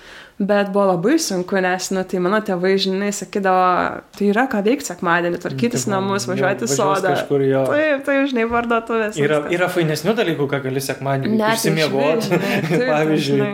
bet 0.42 0.72
buvo 0.74 0.88
labai 0.90 1.20
sunku, 1.22 1.60
nes, 1.62 1.92
nu, 1.94 2.02
tai 2.10 2.20
mano 2.26 2.40
tėvai, 2.42 2.74
žinai, 2.82 3.12
sakydavo, 3.14 4.02
tai 4.18 4.32
yra 4.32 4.48
ką 4.50 4.64
veikti 4.66 4.90
sekmadienį, 4.90 5.40
tvarkytis 5.44 5.86
Tipo, 5.86 5.94
namus, 5.94 6.26
važiuoti 6.30 6.66
į 6.66 6.72
važiuos 6.72 6.82
sodą. 6.82 7.14
kažkur, 7.14 7.46
jo. 7.46 7.62
Taip, 7.70 8.04
tai, 8.08 8.18
žinai, 8.32 8.48
parduotuvės. 8.50 9.22
Yra, 9.22 9.44
yra 9.54 9.70
fainesnių 9.70 10.18
dalykų, 10.18 10.50
ką 10.50 10.64
gali 10.66 10.82
sekmadienį 10.82 11.38
išsimiegoti. 11.54 12.42
taip, 12.74 12.90
Pavyzdžiui. 12.90 13.38
žinai. 13.38 13.54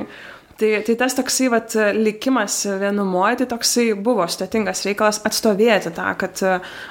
Tai, 0.59 0.69
tai 0.83 0.95
tas 0.99 1.13
toksai 1.15 1.47
vat, 1.53 1.71
likimas 1.95 2.65
vienumoje, 2.81 3.37
tai 3.39 3.45
toksai 3.53 3.85
buvo 3.95 4.25
sudėtingas 4.27 4.83
reikalas 4.83 5.21
atstovėti 5.27 5.93
tą, 5.95 6.07
kad, 6.19 6.41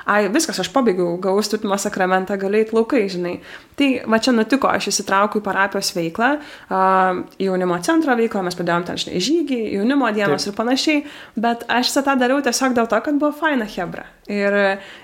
ai, 0.08 0.22
viskas, 0.32 0.62
aš 0.62 0.70
pabaigiau, 0.72 1.18
gavau 1.20 1.44
stutimo 1.44 1.76
sakramentą, 1.76 2.38
galėjai 2.40 2.70
laukai, 2.72 3.02
žinai. 3.12 3.34
Tai 3.76 3.90
va 4.08 4.22
čia 4.24 4.32
nutiko, 4.32 4.70
aš 4.72 4.88
įsitraukiau 4.94 5.42
į 5.42 5.44
parapijos 5.44 5.92
veiklą, 5.96 6.30
uh, 6.38 7.20
jaunimo 7.44 7.76
centro 7.84 8.16
veiklą, 8.16 8.46
mes 8.48 8.56
pradėjom 8.56 8.88
ten, 8.88 9.02
žinai, 9.04 9.24
žygį, 9.28 9.60
jaunimo 9.76 10.08
dienos 10.16 10.48
Taip. 10.48 10.54
ir 10.54 10.60
panašiai, 10.62 11.02
bet 11.36 11.68
aš 11.68 11.92
visą 11.92 12.06
tą 12.08 12.16
dariau 12.24 12.40
tiesiog 12.44 12.78
dėl 12.78 12.88
to, 12.88 13.02
kad 13.04 13.20
buvo 13.20 13.36
faina 13.36 13.68
hebra. 13.68 14.08
Ir, 14.28 14.54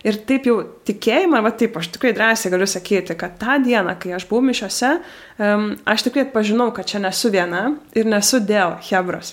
ir 0.04 0.16
taip 0.28 0.44
jau 0.44 0.58
tikėjimą, 0.84 1.38
va 1.46 1.54
taip, 1.56 1.78
aš 1.80 1.88
tikrai 1.94 2.10
drąsiai 2.12 2.50
galiu 2.52 2.66
sakyti, 2.68 3.14
kad 3.16 3.38
tą 3.40 3.56
dieną, 3.64 3.94
kai 4.00 4.12
aš 4.18 4.26
buvau 4.28 4.44
mišiose, 4.44 4.90
um, 5.40 5.70
aš 5.88 6.04
tikrai 6.04 6.26
atpažinau, 6.26 6.68
kad 6.76 6.90
čia 6.90 7.00
nesu 7.00 7.30
viena 7.32 7.70
ir 7.96 8.04
nesu 8.04 8.42
dėl 8.44 8.76
hebros. 8.90 9.32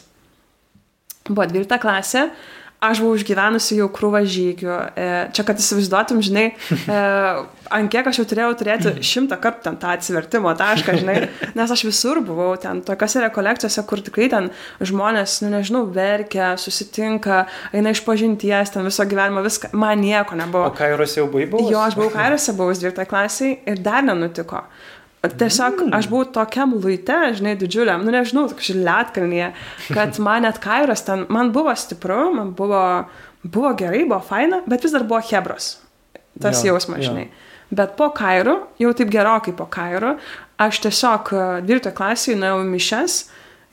Buvo 1.28 1.44
12 1.44 1.82
klasė, 1.84 2.30
aš 2.82 3.02
buvau 3.04 3.18
išgyvenusi 3.20 3.78
jau 3.78 3.88
krūvą 3.94 4.24
žygių. 4.26 4.76
E, 4.98 5.08
Čia, 5.36 5.46
kad 5.46 5.60
įsivaizduotum, 5.62 6.22
žinai, 6.26 6.46
e, 6.90 7.02
ant 7.78 7.92
kiek 7.94 8.08
aš 8.10 8.22
jau 8.22 8.26
turėjau 8.32 8.56
turėti 8.58 8.94
šimtą 9.06 9.38
kartų 9.42 9.66
ten 9.68 9.78
tą 9.82 9.92
atsivertimo 9.94 10.54
tašką, 10.58 10.96
žinai, 11.04 11.18
nes 11.58 11.74
aš 11.76 11.86
visur 11.86 12.24
buvau 12.26 12.56
ten, 12.62 12.82
tokiose 12.86 13.22
rekolekcijose, 13.28 13.86
kur 13.90 14.02
tikrai 14.06 14.32
ten 14.34 14.50
žmonės, 14.82 15.38
nu 15.46 15.52
nežinau, 15.54 15.84
verkia, 15.94 16.56
susitinka, 16.62 17.44
eina 17.76 17.94
iš 17.94 18.02
pažinties, 18.08 18.74
ten 18.74 18.88
viso 18.90 19.06
gyvenimo, 19.06 19.46
viską, 19.46 19.76
man 19.78 20.02
nieko 20.02 20.34
O 20.34 20.40
nebuvo. 20.40 20.72
Kairos 20.78 21.14
jau 21.18 21.28
buvai 21.30 21.46
buvęs? 21.52 21.70
Jo, 21.74 21.84
aš 21.86 22.00
buvau 22.00 22.14
Kairose, 22.16 22.56
buvau 22.58 22.74
12 22.74 23.06
klasiai 23.10 23.60
ir 23.70 23.82
dar 23.84 24.02
nenutiko. 24.06 24.66
Tiesiog 25.22 25.84
aš 25.94 26.08
buvau 26.10 26.26
tokiam 26.34 26.72
luite, 26.82 27.14
žinai, 27.38 27.54
didžiuliam, 27.60 28.02
nu 28.02 28.14
nežinau, 28.14 28.48
tokia 28.50 28.74
lietkalnyje, 28.80 29.52
kad 29.94 30.18
man 30.18 30.48
net 30.48 30.58
Kairos 30.64 31.06
ten, 31.06 31.28
man 31.30 31.52
buvo 31.54 31.76
stipru, 31.78 32.32
man 32.34 32.56
buvo, 32.58 32.82
buvo 33.44 33.74
gerai, 33.78 34.02
buvo 34.10 34.18
faina, 34.26 34.64
bet 34.66 34.82
vis 34.82 34.96
dar 34.98 35.06
buvo 35.06 35.22
Hebros. 35.30 35.76
Tas 36.42 36.64
Jo, 36.64 36.74
jausmas, 36.74 37.06
žinai. 37.06 37.28
Bet 37.72 37.94
po 38.00 38.10
Kairų, 38.16 38.58
jau 38.82 38.92
taip 38.98 39.14
gerokai 39.14 39.54
po 39.56 39.70
Kairų, 39.70 40.16
aš 40.60 40.82
tiesiog 40.88 41.30
e, 41.32 41.46
12 41.70 41.94
klasėje 41.96 42.40
nuėjau 42.42 42.66
mišes 42.68 43.18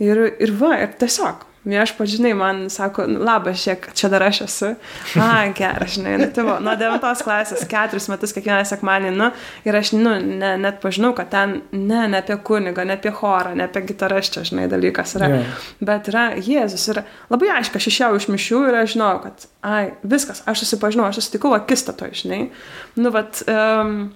ir, 0.04 0.20
ir 0.36 0.52
va, 0.60 0.76
ir 0.84 0.92
tiesiog. 1.00 1.47
Viešpats, 1.64 2.10
žinai, 2.16 2.34
man 2.38 2.70
sako, 2.70 3.06
"Nu, 3.06 3.18
labas, 3.24 3.58
šiek, 3.62 3.88
čia 3.94 4.08
dar 4.08 4.22
aš 4.22 4.40
esu. 4.40 4.74
A, 5.16 5.52
geras, 5.58 5.94
žinai, 5.94 6.18
nu, 6.18 6.26
tai 6.34 6.44
buvo, 6.44 6.58
nuo 6.60 6.74
9 6.76 7.22
klasės, 7.22 7.66
keturis 7.68 8.08
metus 8.08 8.32
kiekvieną 8.32 8.62
sekmanį, 8.64 9.10
nu, 9.16 9.30
ir 9.64 9.76
aš, 9.76 9.92
nu, 9.92 10.14
ne, 10.20 10.56
net 10.56 10.80
pažinau, 10.80 11.12
kad 11.16 11.30
ten, 11.30 11.62
ne, 11.72 12.06
ne 12.08 12.18
apie 12.18 12.36
kunigą, 12.36 12.84
ne 12.86 12.94
apie 12.94 13.10
chorą, 13.10 13.54
ne 13.54 13.64
apie 13.64 13.82
gitarą, 13.82 14.20
čia, 14.22 14.44
žinai, 14.46 14.68
dalykas 14.68 15.16
yra. 15.18 15.28
Jo. 15.28 15.42
Bet 15.80 16.08
yra 16.08 16.28
Jėzus 16.36 16.88
ir 16.88 17.02
labai 17.30 17.50
aišku, 17.58 17.76
aš 17.76 17.90
išėjau 17.90 18.16
iš 18.16 18.28
mišių 18.28 18.62
ir 18.68 18.80
aš 18.84 18.94
žinau, 18.94 19.10
kad, 19.22 19.48
ai, 19.62 19.92
viskas, 20.02 20.42
aš 20.46 20.64
susipažinau, 20.64 21.08
aš 21.08 21.20
susitikau 21.22 21.52
akistatoje, 21.58 22.14
žinai. 22.22 22.50
Nu, 22.96 23.10
vat, 23.10 23.42
um, 23.50 24.12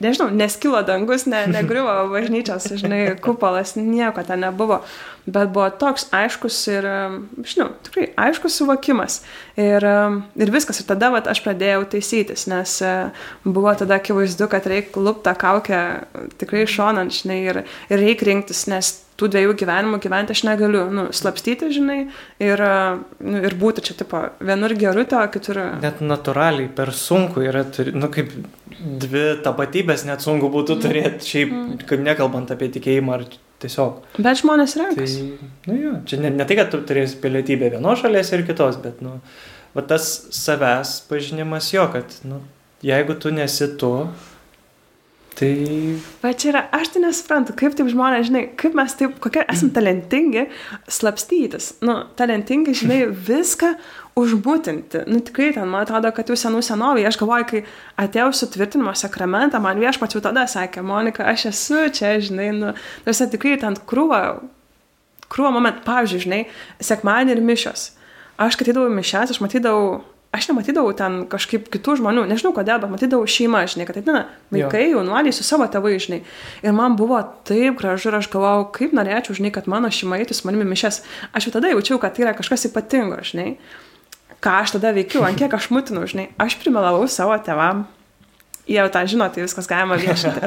nežinau, 0.00 0.28
neskilo 0.34 0.82
dangus, 0.82 1.26
ne, 1.30 1.44
negriuvo 1.50 1.92
bažnyčios, 2.14 2.68
žinai, 2.80 3.16
kupolas, 3.22 3.74
nieko 3.76 4.24
ten 4.26 4.44
nebuvo, 4.44 4.80
bet 5.26 5.52
buvo 5.54 5.68
toks 5.70 6.08
aiškus 6.14 6.58
ir, 6.72 6.88
um, 6.88 7.18
žinau, 7.46 7.70
tikrai 7.86 8.08
aiškus 8.26 8.58
suvokimas. 8.60 9.20
Ir, 9.60 9.84
um, 9.84 10.20
ir 10.40 10.52
viskas, 10.54 10.80
ir 10.80 10.88
tada 10.88 11.12
vat, 11.14 11.30
aš 11.30 11.44
pradėjau 11.44 11.84
taisytis, 11.94 12.48
nes 12.50 12.76
uh, 12.84 13.24
buvo 13.44 13.72
tada 13.78 14.00
akivaizdu, 14.00 14.48
kad 14.52 14.66
reikia 14.70 15.04
luptą 15.04 15.36
kaukę 15.38 15.80
tikrai 16.40 16.66
šonant, 16.70 17.14
žinai, 17.14 17.40
ir, 17.52 17.64
ir 17.90 18.04
reikia 18.04 18.32
rinktis, 18.32 18.66
nes 18.72 18.96
tų 19.20 19.28
dviejų 19.30 19.54
gyvenimų 19.60 20.00
gyventi 20.02 20.34
aš 20.34 20.42
negaliu, 20.48 20.84
nu, 20.94 21.06
slapstyti, 21.14 21.68
žinai, 21.74 21.98
ir, 22.42 22.62
nu, 23.22 23.42
ir 23.46 23.56
būti 23.60 23.84
čia, 23.86 23.96
tipo, 24.00 24.24
vienur 24.42 24.74
gerutė, 24.78 25.20
o 25.20 25.30
kitur... 25.30 25.60
Net 25.82 26.02
natūraliai 26.02 26.68
per 26.74 26.90
sunku 26.96 27.44
yra, 27.46 27.62
nu 27.94 28.10
kaip 28.14 28.32
dvi 29.04 29.24
tapatybės 29.44 30.06
net 30.08 30.24
sunku 30.24 30.50
būtų 30.52 30.78
turėti, 30.82 31.30
šiaip, 31.30 31.56
kad 31.88 32.02
nekalbant 32.02 32.50
apie 32.54 32.72
tikėjimą 32.74 33.16
ar 33.18 33.26
tiesiog. 33.62 34.02
Bet 34.18 34.42
žmonės 34.42 34.74
Tai, 34.74 34.88
renkasi. 34.88 35.26
nu 35.70 35.78
jo, 35.78 35.94
čia 36.10 36.20
ne, 36.24 36.34
ne 36.34 36.46
tai, 36.48 36.58
kad 36.58 36.72
tu 36.74 36.82
turėsi 36.86 37.20
pilietybę 37.22 37.70
vienos 37.76 38.02
šalies 38.02 38.34
ir 38.34 38.44
kitos, 38.48 38.80
bet, 38.82 38.98
nu, 39.04 39.20
va 39.76 39.86
tas 39.86 40.10
savęs 40.34 40.98
pažinimas 41.08 41.70
jo, 41.74 41.86
kad, 41.94 42.18
nu, 42.26 42.42
jeigu 42.84 43.16
tu 43.20 43.32
nesi 43.34 43.70
tu, 43.80 43.94
tai 45.38 45.52
Va 46.22 46.32
čia 46.32 46.50
yra, 46.52 46.62
aš 46.72 46.92
tai 46.94 47.02
nesuprantu, 47.02 47.54
kaip 47.58 47.74
taip 47.76 47.88
žmonės, 47.92 48.28
žinai, 48.30 48.42
kaip 48.60 48.76
mes 48.78 48.94
taip, 48.96 49.16
kokie 49.22 49.42
esame 49.42 49.74
talentingi 49.76 50.46
slapstytis. 50.90 51.72
Nu, 51.84 51.98
talentingi, 52.18 52.74
žinai, 52.80 53.00
viską 53.10 53.74
užbūtinti. 54.18 55.04
Nu, 55.10 55.20
tikrai 55.26 55.50
ten, 55.56 55.68
man 55.70 55.84
atrodo, 55.84 56.12
kad 56.14 56.30
jau 56.30 56.38
senų 56.38 56.62
senovai, 56.64 57.04
aš 57.08 57.18
galvoju, 57.20 57.48
kai 57.50 57.62
atėjau 58.06 58.30
sutvirtinimo 58.40 58.94
sakramentą, 58.96 59.60
man 59.62 59.82
viešpačių 59.82 60.22
tada 60.24 60.46
sakė, 60.50 60.84
Monika, 60.86 61.26
aš 61.32 61.48
esu 61.50 61.84
čia, 61.94 62.14
žinai, 62.24 62.48
nu, 62.54 62.72
tarsi 63.04 63.28
tikrai 63.34 63.58
ten 63.60 63.76
krūva, 63.90 64.22
krūva 65.28 65.52
moment, 65.54 65.82
pavyzdžiui, 65.86 66.24
žinai, 66.28 66.42
sekmanį 66.78 67.36
ir 67.36 67.44
mišios. 67.44 67.90
Aš, 68.38 68.56
kai 68.56 68.68
atidavau 68.68 68.90
mišes, 68.94 69.34
aš 69.34 69.42
matydavau, 69.42 70.02
aš 70.34 70.48
nematydavau 70.50 70.92
ten 70.98 71.22
kažkaip 71.30 71.68
kitų 71.72 71.98
žmonių, 72.00 72.26
nežinau 72.30 72.52
kodėl, 72.56 72.80
bet 72.82 72.92
matydavau 72.92 73.28
šeimą, 73.30 73.62
žinai, 73.70 73.86
kad 73.88 74.00
ateina 74.00 74.24
vaikai, 74.54 74.88
jaunuoliai 74.90 75.34
su 75.34 75.46
savo 75.46 75.66
tėvais, 75.70 76.08
žinai. 76.08 76.20
Ir 76.66 76.76
man 76.76 76.98
buvo 76.98 77.20
taip 77.46 77.78
gražu 77.80 78.10
ir 78.10 78.18
aš 78.18 78.28
galvojau, 78.32 78.68
kaip 78.74 78.94
norėčiau, 78.98 79.38
žinai, 79.38 79.54
kad 79.54 79.70
mano 79.70 79.90
šeima 79.94 80.18
eitų 80.20 80.36
su 80.36 80.48
manimi 80.48 80.66
mišes. 80.72 81.02
Aš 81.32 81.48
jau 81.48 81.56
tada 81.56 81.70
jaučiau, 81.72 82.00
kad 82.02 82.16
tai 82.16 82.26
yra 82.26 82.36
kažkas 82.36 82.66
ypatingo, 82.70 83.20
žinai. 83.26 83.54
Ką 84.44 84.58
aš 84.60 84.76
tada 84.76 84.92
veikiu, 84.96 85.22
ant 85.24 85.38
kiek 85.40 85.54
aš 85.56 85.70
mutinau, 85.72 86.04
žinai. 86.10 86.28
Aš 86.42 86.58
primelavau 86.60 87.06
savo 87.08 87.36
tėvam. 87.46 87.86
Jie 88.64 88.78
jau 88.80 88.88
tą 88.92 89.02
žino, 89.08 89.26
tai 89.28 89.44
viskas 89.44 89.68
galima 89.68 89.96
viešinti. 90.00 90.40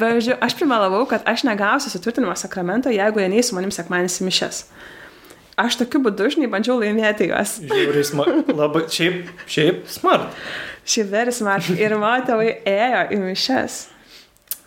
Bet 0.00 0.16
žiūrėjau, 0.18 0.38
aš 0.42 0.56
primelavau, 0.58 1.04
kad 1.10 1.22
aš 1.30 1.44
negausiu 1.46 1.92
sutvirtinimo 1.92 2.34
sakramento, 2.38 2.90
jeigu 2.90 3.22
jie 3.22 3.28
neįs 3.30 3.52
su 3.52 3.58
manim 3.58 3.70
sekmanis 3.74 4.18
į 4.18 4.26
mišes. 4.26 4.64
Aš 5.62 5.78
tokiu 5.82 6.00
būdu, 6.02 6.28
žinai, 6.34 6.50
bandžiau 6.50 6.78
laimėti 6.80 7.28
juos. 7.30 7.58
žiauriai 7.70 8.06
smart. 8.06 8.52
Labai, 8.62 8.84
šiaip, 8.90 9.30
šiaip 9.46 9.84
smart. 9.90 10.32
Ši 10.88 11.04
veris 11.10 11.38
man 11.46 11.62
ir 11.76 11.94
mano 12.00 12.26
tėvai 12.26 12.48
ėjo 12.66 13.02
į 13.14 13.20
mišes. 13.22 13.78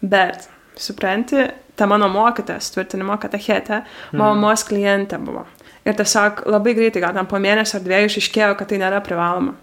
Bet, 0.06 0.48
supranti, 0.80 1.50
ta 1.76 1.88
mano 1.90 2.08
mokytoja, 2.12 2.64
tvirtinimo 2.76 3.18
katechetė, 3.20 3.82
mamos 4.16 4.64
klientė 4.68 5.20
buvo. 5.20 5.44
Ir 5.86 5.98
tiesiog 6.00 6.46
labai 6.50 6.74
greitai, 6.78 7.04
gal 7.04 7.14
ten 7.18 7.28
po 7.30 7.38
mėnesio 7.42 7.78
ar 7.78 7.86
dviejų 7.86 8.10
išaiškėjo, 8.10 8.54
kad 8.58 8.72
tai 8.72 8.80
nėra 8.82 9.04
privaloma. 9.06 9.54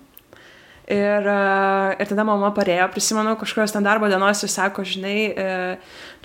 Ir, 0.90 1.26
e, 1.30 1.96
ir 2.02 2.08
tada 2.10 2.24
mama 2.26 2.50
parėjo, 2.56 2.88
prisimenu, 2.90 3.36
kažkokios 3.38 3.74
ten 3.74 3.84
darbo 3.86 4.08
dienos 4.10 4.42
ir 4.42 4.50
sako, 4.50 4.82
žinai, 4.86 5.18
e, 5.30 5.48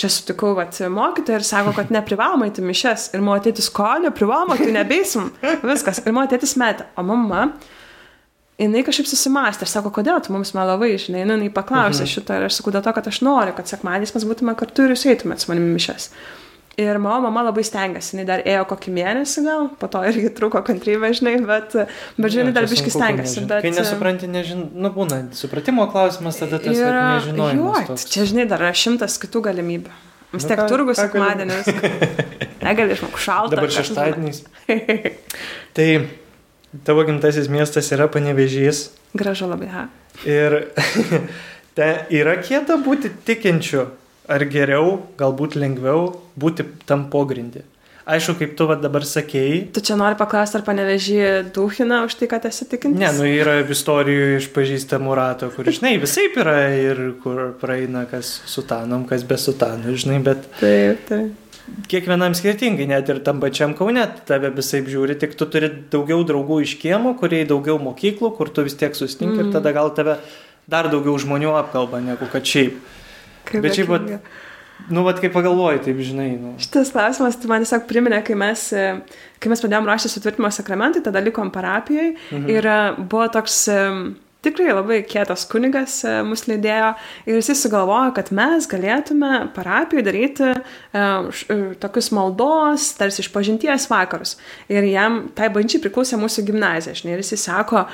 čia 0.02 0.10
sutikau 0.10 0.56
vat, 0.58 0.80
mokytoją 0.91 1.38
ir 1.38 1.46
sako, 1.46 1.76
kad 1.78 1.93
neprivaloma 1.93 2.50
įti 2.50 2.65
mišes. 2.65 3.12
Ir 3.13 3.22
mano 3.26 3.43
tėtis, 3.46 3.70
ko 3.74 3.89
neprivaloma, 4.02 4.58
tai 4.58 4.74
nebeisim. 4.74 5.30
Viskas. 5.62 6.02
Ir 6.04 6.15
mano 6.17 6.32
tėtis 6.32 6.58
metė. 6.58 6.89
O 6.98 7.06
mama, 7.06 7.52
jinai 8.58 8.82
kažkaip 8.88 9.10
susimastė 9.12 9.67
ir 9.67 9.74
sako, 9.76 9.93
kodėl 9.93 10.20
tu 10.26 10.34
mums 10.34 10.56
melavai, 10.58 10.96
žinai, 11.02 11.22
nu, 11.30 11.38
jinai 11.38 11.54
paklausė 11.54 12.04
mhm. 12.08 12.13
šitą 12.15 12.41
ir 12.41 12.50
aš 12.50 12.60
sakau, 12.60 12.74
dėl 12.74 12.86
to, 12.86 12.96
kad 12.98 13.13
aš 13.13 13.22
noriu, 13.26 13.54
kad 13.58 13.70
sekmadieniais 13.70 14.15
mes 14.17 14.28
būtume 14.32 14.58
kartu 14.58 14.88
ir 14.88 14.96
jūs 14.96 15.06
eitumėt 15.13 15.43
su 15.43 15.52
manimi 15.52 15.78
mišes. 15.78 16.10
Ir 16.77 16.99
mano 17.01 17.23
mama 17.25 17.41
labai 17.47 17.63
stengiasi, 17.65 18.11
jinai 18.13 18.25
dar 18.29 18.41
ėjo 18.45 18.65
kokį 18.69 18.91
mėnesį 18.93 19.41
gal, 19.47 19.63
po 19.81 19.87
to 19.89 20.03
irgi 20.05 20.29
truko 20.37 20.59
kantrybė, 20.61 21.09
žinai, 21.17 21.31
bet, 21.41 21.73
bet 22.21 22.33
žinai, 22.35 22.51
dar 22.53 22.67
biški 22.69 22.91
stengiasi. 22.93 23.41
Bet, 23.49 23.63
Kai 23.65 23.71
nesupranti, 23.73 24.29
nežin... 24.29 24.61
nu 24.77 24.91
būna, 24.93 25.23
supratimo 25.33 25.87
klausimas 25.89 26.37
tada 26.37 26.59
tas 26.61 26.77
ir, 26.77 26.99
toks. 27.89 28.05
čia, 28.13 28.27
žinai, 28.29 28.45
dar 28.51 28.61
yra 28.61 28.75
šimtas 28.77 29.17
kitų 29.23 29.41
galimybių. 29.49 29.95
Vis 30.35 30.43
Nu 30.43 30.51
tiek 30.51 30.59
ką- 30.59 30.69
turgus 30.69 30.99
sekmadienis. 31.01 31.67
Negali 32.67 32.93
išmokti 32.93 33.25
šaltą. 33.25 33.55
Dabar 33.55 33.73
šeštadieniais. 33.73 34.43
Tai 35.77 35.89
tavo 36.85 37.05
gimtasis 37.07 37.47
miestas 37.49 37.89
yra 37.95 38.09
panevežys 38.11 38.89
Gražu 39.17 39.47
labai, 39.49 39.69
ha. 39.71 39.85
ir 40.27 40.59
te 41.77 41.87
yra 42.13 42.35
kieta 42.43 42.75
būti 42.85 43.09
tikinčiu, 43.25 43.87
ar 44.27 44.45
geriau, 44.51 44.99
galbūt 45.19 45.57
lengviau 45.59 46.11
būti 46.39 46.65
tam 46.87 47.07
pogrindį. 47.11 47.63
Aišku, 48.07 48.37
kaip 48.39 48.53
tu 48.55 48.63
va 48.69 48.77
dabar 48.79 49.03
sakėjai, 49.03 49.65
Tu 49.75 49.81
čia 49.83 49.97
nori 49.99 50.15
paklausti, 50.15 50.55
ar 50.55 50.63
panevežį 50.63 51.17
duhina 51.55 52.05
už 52.07 52.15
tai, 52.15 52.29
kad 52.31 52.45
esi 52.47 52.63
tikintis? 52.71 53.01
Ne, 53.01 53.09
nu 53.17 53.27
yra 53.27 53.57
istorijų 53.67 54.29
iš 54.37 54.47
pažįstamų 54.55 55.17
rato, 55.19 55.49
kur, 55.51 55.67
žinai, 55.67 55.97
visai 55.99 56.29
yra 56.31 56.55
ir 56.71 57.01
kur 57.19 57.49
praeina 57.59 58.05
kas 58.07 58.29
sutanom, 58.47 59.03
kas 59.09 59.27
be 59.27 59.35
sutanų, 59.35 59.97
žinai, 59.99 60.21
bet 60.23 60.47
Taip, 60.61 61.03
taip. 61.09 61.59
kiekvienam 61.91 62.31
skirtingai, 62.39 62.87
net 62.87 63.11
ir 63.11 63.19
tam 63.27 63.43
pačiam 63.43 63.75
kaune 63.75 64.07
tave 64.29 64.53
visai 64.55 64.85
žiūri, 64.87 65.19
tik 65.19 65.35
tu 65.35 65.49
turi 65.51 65.67
daugiau 65.91 66.23
draugų 66.31 66.61
iš 66.63 66.77
kiemo, 66.79 67.11
kurie 67.19 67.43
daugiau 67.49 67.75
mokyklų, 67.89 68.31
kur 68.39 68.55
tu 68.55 68.63
vis 68.63 68.79
tiek 68.79 68.95
sustinki 68.95 69.35
mm. 69.35 69.49
ir 69.49 69.57
tada 69.59 69.75
gal 69.75 69.91
tave 69.91 70.15
dar 70.63 70.87
daugiau 70.87 71.19
žmonių 71.19 71.57
apkalba 71.59 71.99
negu 72.07 72.31
kad 72.31 72.47
šiaip. 72.47 72.79
Kaip 73.47 73.63
Bet 73.63 73.77
šiaip, 73.77 73.89
vat, 73.91 74.12
nu, 74.89 75.03
vad 75.07 75.19
kaip 75.23 75.33
pagalvoji, 75.36 75.81
taip, 75.88 76.03
žinai, 76.05 76.29
nu. 76.41 76.53
Šitas 76.62 76.91
klausimas, 76.93 77.39
tai 77.39 77.49
man 77.51 77.65
tiesiog 77.65 77.88
priminė, 77.89 78.21
kai 78.27 78.38
mes, 78.39 78.69
kai 79.41 79.51
mes 79.51 79.63
pradėjome 79.63 79.89
ruošti 79.89 80.13
sutvirtimo 80.13 80.51
sakramentai, 80.53 81.03
tada 81.05 81.23
likom 81.23 81.51
parapijoje 81.53 82.13
mhm. 82.13 82.47
ir 82.53 82.71
e, 82.71 82.79
buvo 83.01 83.27
toks 83.33 83.63
e, 83.73 83.81
tikrai 84.45 84.73
labai 84.73 84.99
kietas 85.07 85.45
kunigas 85.49 85.99
e, 86.05 86.13
mus 86.27 86.45
lydėjo 86.49 86.91
ir 87.27 87.39
jisai 87.39 87.55
sugalvojo, 87.57 88.13
kad 88.17 88.31
mes 88.36 88.67
galėtume 88.69 89.31
parapijoje 89.55 90.05
daryti 90.07 90.51
e, 90.51 90.57
š- 90.99 91.57
tokius 91.81 92.12
maldos, 92.15 92.91
tarsi 92.99 93.23
iš 93.23 93.31
pažinties 93.33 93.89
vakarus. 93.91 94.38
Ir 94.71 94.88
jam, 94.91 95.25
tai 95.36 95.49
bažnyčiai 95.53 95.83
priklausė 95.88 96.19
mūsų 96.21 96.45
gimnazija, 96.51 96.95
žinai, 96.97 97.17
ir 97.17 97.25
jisai 97.25 97.41
sako, 97.47 97.88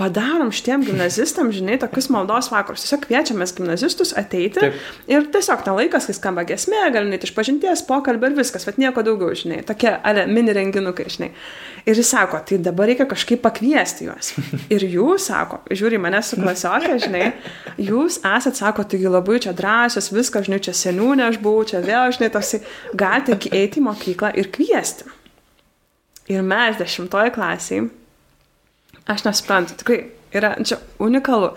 padarom 0.00 0.48
šitiem 0.54 0.80
gimnazistam, 0.86 1.50
žinai, 1.52 1.76
tokius 1.80 2.08
maldos 2.12 2.48
vakarus. 2.48 2.86
Tiesiog 2.86 3.02
kviečiamės 3.04 3.52
gimnazistus 3.58 4.14
ateiti 4.16 4.62
Taip. 4.62 4.78
ir 5.10 5.26
tiesiog 5.34 5.64
ten 5.66 5.76
laikas, 5.76 6.06
kai 6.08 6.16
skamba 6.16 6.44
gesmė, 6.48 6.86
gali 6.94 7.12
net 7.12 7.26
iš 7.26 7.34
pažinties, 7.36 7.82
pokalbį 7.88 8.30
ir 8.30 8.38
viskas, 8.38 8.64
bet 8.68 8.80
nieko 8.80 9.04
daugiau, 9.04 9.34
žinai, 9.36 9.60
tokie 9.68 9.92
ale, 9.92 10.24
mini 10.30 10.54
renginukai, 10.56 11.04
žinai. 11.12 11.28
Ir 11.84 12.00
jis 12.00 12.14
sako, 12.14 12.40
tai 12.48 12.60
dabar 12.64 12.88
reikia 12.88 13.04
kažkaip 13.10 13.44
pakviesti 13.44 14.08
juos. 14.08 14.32
Ir 14.74 14.84
jūs, 14.88 15.28
sako, 15.28 15.60
žiūri 15.68 16.00
mane 16.00 16.20
su 16.24 16.40
klasiokė, 16.40 16.96
žinai, 17.04 17.30
jūs 17.80 18.20
esat, 18.24 18.56
sako, 18.56 18.84
taigi 18.88 19.08
labai 19.08 19.40
čia 19.44 19.54
drąsios, 19.56 20.10
viską, 20.16 20.44
žinai, 20.48 20.60
čia 20.64 20.76
seniūnė 20.76 21.28
aš 21.28 21.40
buvau, 21.44 21.64
čia 21.68 21.84
vėl, 21.84 22.08
žinai, 22.16 22.32
toksai, 22.32 22.64
galite 22.96 23.36
eiti 23.52 23.80
į 23.80 23.86
mokyklą 23.88 24.32
ir 24.40 24.52
kviesti. 24.52 25.08
Ir 26.30 26.44
mes 26.46 26.76
dešimtoje 26.78 27.32
klasėje 27.34 27.88
Aš 29.08 29.24
nesuprantu, 29.24 29.76
tikrai 29.80 30.00
yra 30.32 30.54
čia 30.64 30.78
unikalu. 31.02 31.52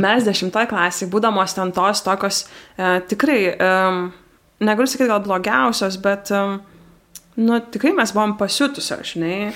Mes 0.00 0.26
dešimtoje 0.26 0.70
klasėje, 0.70 1.10
būdamos 1.12 1.54
ten 1.56 1.72
tos 1.76 2.02
tokios 2.06 2.44
e, 2.44 2.96
tikrai, 3.10 3.40
e, 3.52 3.74
negaliu 4.66 4.90
sakyti 4.90 5.10
gal 5.10 5.22
blogiausios, 5.24 5.98
bet, 6.02 6.32
e, 6.34 6.40
nu, 7.42 7.60
tikrai 7.72 7.94
mes 7.96 8.14
buvom 8.16 8.36
pasiutusios, 8.40 9.14
žinai, 9.14 9.52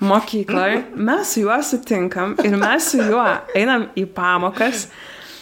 mokyklai. 0.00 0.84
Mes 0.96 1.34
su 1.34 1.44
juo 1.44 1.58
sutinkam 1.62 2.36
ir 2.44 2.56
mes 2.60 2.92
su 2.92 3.02
juo 3.02 3.26
einam 3.56 3.90
į 3.96 4.06
pamokas. 4.16 4.88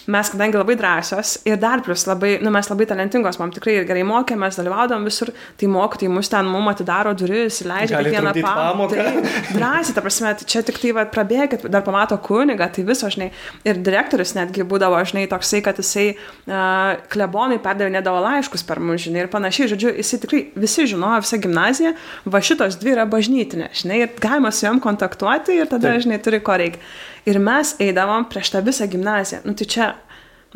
Mes, 0.05 0.29
kadangi 0.29 0.57
labai 0.59 0.75
drąsios 0.77 1.39
ir 1.49 1.57
dar 1.57 1.81
plus 1.81 2.05
labai, 2.05 2.35
nu, 2.41 2.51
mes 2.53 2.67
labai 2.69 2.85
talentingos, 2.85 3.39
man 3.41 3.49
tikrai 3.53 3.79
ir 3.79 3.87
gerai 3.89 4.03
mokėmės, 4.05 4.59
dalyvaudom 4.59 5.07
visur, 5.07 5.31
tai 5.57 5.69
mokytojai 5.71 6.11
mus 6.13 6.29
ten 6.29 6.45
mum 6.45 6.69
atidaro 6.69 7.15
duris, 7.17 7.63
leidžia 7.65 8.03
kiekvieną 8.05 8.33
pamoką. 8.37 8.99
Taip, 8.99 9.31
drąsiai, 9.55 9.95
ta 9.97 10.03
prasme, 10.05 10.33
tai 10.37 10.47
čia 10.51 10.61
tik 10.67 10.77
tai 10.83 10.91
va, 10.93 11.07
prabėgit, 11.09 11.65
dar 11.73 11.81
pamato 11.87 12.19
kunigą, 12.21 12.67
tai 12.75 12.85
viso, 12.85 13.09
žinai, 13.09 13.31
ir 13.65 13.81
direktorius 13.87 14.35
netgi 14.37 14.67
būdavo, 14.69 14.99
žinai, 15.09 15.25
toksai, 15.31 15.63
kad 15.65 15.81
jisai 15.81 16.05
uh, 16.13 16.93
klebonai 17.09 17.57
perdavinėdavo 17.65 18.21
laiškus 18.27 18.65
per 18.69 18.83
mus, 18.83 19.01
žinai, 19.07 19.25
ir 19.25 19.31
panašiai, 19.33 19.71
žodžiu, 19.73 19.95
jisai 20.03 20.21
tikrai 20.21 20.43
visi 20.53 20.85
žinojo, 20.93 21.23
visa 21.25 21.41
gimnazija, 21.41 21.95
va 22.29 22.45
šitos 22.45 22.77
dvi 22.77 22.93
yra 22.93 23.09
bažnytinė, 23.09 23.73
žinai, 23.81 24.03
ir 24.05 24.15
galima 24.21 24.53
su 24.53 24.67
jom 24.67 24.83
kontaktuoti 24.85 25.57
ir 25.63 25.73
tada, 25.73 25.95
Taip. 25.95 26.05
žinai, 26.05 26.21
turi 26.21 26.43
ko 26.45 26.61
reikia. 26.61 26.85
Ir 27.25 27.39
mes 27.41 27.75
eidavom 27.81 28.27
prieš 28.29 28.53
tą 28.53 28.61
visą 28.65 28.87
gimnaziją, 28.89 29.43
nu 29.45 29.55
tai 29.57 29.69
čia 29.69 29.93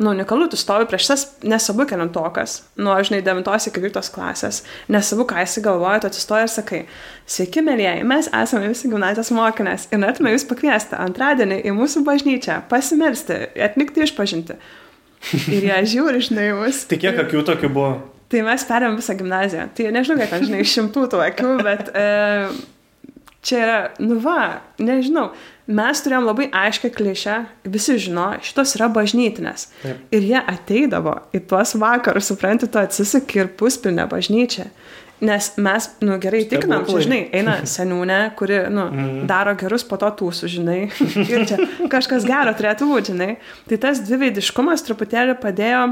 Nu, 0.00 0.10
unikalu, 0.10 0.46
tu 0.48 0.56
stovi 0.56 0.86
prieš 0.88 1.06
tas, 1.10 1.22
nesvarbu 1.44 1.84
kelintokas, 1.90 2.54
nuo, 2.80 2.94
žinai, 3.04 3.18
9 3.20 3.66
iki 3.68 3.82
12 3.82 4.14
klasės, 4.14 4.62
nesvarbu, 4.88 5.26
ką 5.28 5.42
esi 5.42 5.60
galvoja, 5.60 5.98
tu 6.00 6.08
atsistoji 6.08 6.46
ir 6.46 6.52
sakai, 6.54 6.80
sveiki, 7.28 7.60
mėlyjeji, 7.66 8.06
mes 8.08 8.30
esame 8.38 8.70
visi 8.72 8.88
gimnazijos 8.88 9.28
mokinės 9.36 9.84
ir 9.90 10.00
norėtume 10.00 10.32
jūs 10.32 10.46
pakviesti 10.48 10.96
antradienį 10.96 11.60
į 11.68 11.76
mūsų 11.76 12.00
bažnyčią, 12.08 12.62
pasimelsti, 12.72 13.42
atlikti 13.68 14.06
išpažinti. 14.06 14.56
Ir 15.52 15.68
jie 15.68 15.84
žiūri, 15.92 16.24
žinai, 16.30 16.48
mus. 16.56 16.86
Tai 16.88 16.96
kiek 17.04 17.20
akių 17.26 17.44
tokių 17.52 17.68
buvo? 17.76 17.92
Tai 18.32 18.46
mes 18.46 18.64
perėmėm 18.64 18.96
visą 19.02 19.20
gimnaziją. 19.20 19.68
Tai 19.76 19.92
nežinau, 19.98 20.16
kiek 20.22 20.32
ten, 20.32 20.48
žinai, 20.48 20.64
šimtų 20.72 21.08
tų 21.12 21.20
akių, 21.26 21.54
bet 21.66 21.92
e, 21.92 22.08
čia 23.44 23.60
yra, 23.66 23.78
nu 24.00 24.16
va, 24.24 24.62
nežinau, 24.80 25.28
mes 25.70 26.00
turėjom 26.04 26.26
labai 26.26 26.48
aiškę 26.52 26.90
klišę, 26.94 27.36
visi 27.70 27.94
žino, 28.02 28.26
šitos 28.44 28.74
yra 28.78 28.88
bažnytinės. 28.92 29.68
Taip. 29.84 30.00
Ir 30.16 30.26
jie 30.32 30.40
ateidavo 30.42 31.14
į 31.36 31.42
tuos 31.50 31.76
vakarus, 31.78 32.28
supranti, 32.32 32.68
tu 32.70 32.80
atsisaki 32.80 33.44
ir 33.44 33.52
puspilnę 33.60 34.08
bažnyčią. 34.10 34.66
Nes 35.20 35.50
mes, 35.60 35.86
nu 36.00 36.14
gerai, 36.16 36.46
tikinam, 36.48 36.86
žinai, 36.88 37.18
eina 37.36 37.58
seniūnė, 37.68 38.20
kuri, 38.38 38.62
nu, 38.72 38.86
Mhm. 38.88 39.26
daro 39.28 39.52
gerus 39.54 39.84
po 39.84 39.98
to 40.00 40.08
tūsų, 40.16 40.48
žinai. 40.48 40.78
Ir 41.34 41.44
čia 41.46 41.58
kažkas 41.92 42.24
gero 42.24 42.54
turėtų 42.56 42.88
būti, 42.88 43.12
žinai. 43.12 43.36
Tai 43.68 43.76
tas 43.82 44.00
dviveidiškumas 44.00 44.80
truputėlį 44.86 45.34
padėjo, 45.42 45.82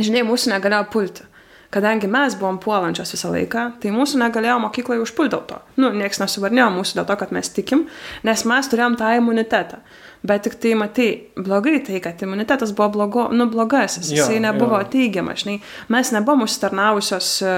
žinai, 0.00 0.22
mūsų 0.24 0.54
negalėjo 0.54 0.86
pulti. 0.92 1.26
Kadangi 1.70 2.08
mes 2.10 2.34
buvom 2.34 2.56
puolančios 2.58 3.12
visą 3.14 3.28
laiką, 3.30 3.64
tai 3.78 3.92
mūsų 3.94 4.18
negalėjo 4.24 4.56
mokykloje 4.64 5.04
užpulti 5.04 5.30
dėl 5.36 5.42
to. 5.46 5.58
Nu, 5.78 5.92
niekas 5.94 6.18
nesuvarnėjo 6.18 6.66
mūsų 6.74 6.96
dėl 6.98 7.06
to, 7.06 7.16
kad 7.20 7.30
mes 7.36 7.50
tikim, 7.54 7.84
nes 8.26 8.42
mes 8.50 8.70
turėjom 8.72 8.96
tą 8.98 9.12
imunitetą. 9.20 9.78
Bet 10.26 10.42
tik 10.48 10.56
tai, 10.60 10.72
matai, 10.76 11.06
blogai 11.38 11.76
tai, 11.86 12.00
kad 12.04 12.20
imunitetas 12.26 12.74
buvo 12.76 12.88
blogo, 12.98 13.28
nu, 13.32 13.46
blogasis, 13.48 14.10
Jo, 14.10 14.18
jisai 14.24 14.40
nebuvo 14.42 14.82
jo. 14.82 14.88
teigiamas, 14.96 15.44
žinai. 15.44 15.60
Mes 15.94 16.10
nebuvom 16.12 16.42
užsitarnavusios, 16.48 17.30
e, 17.46 17.54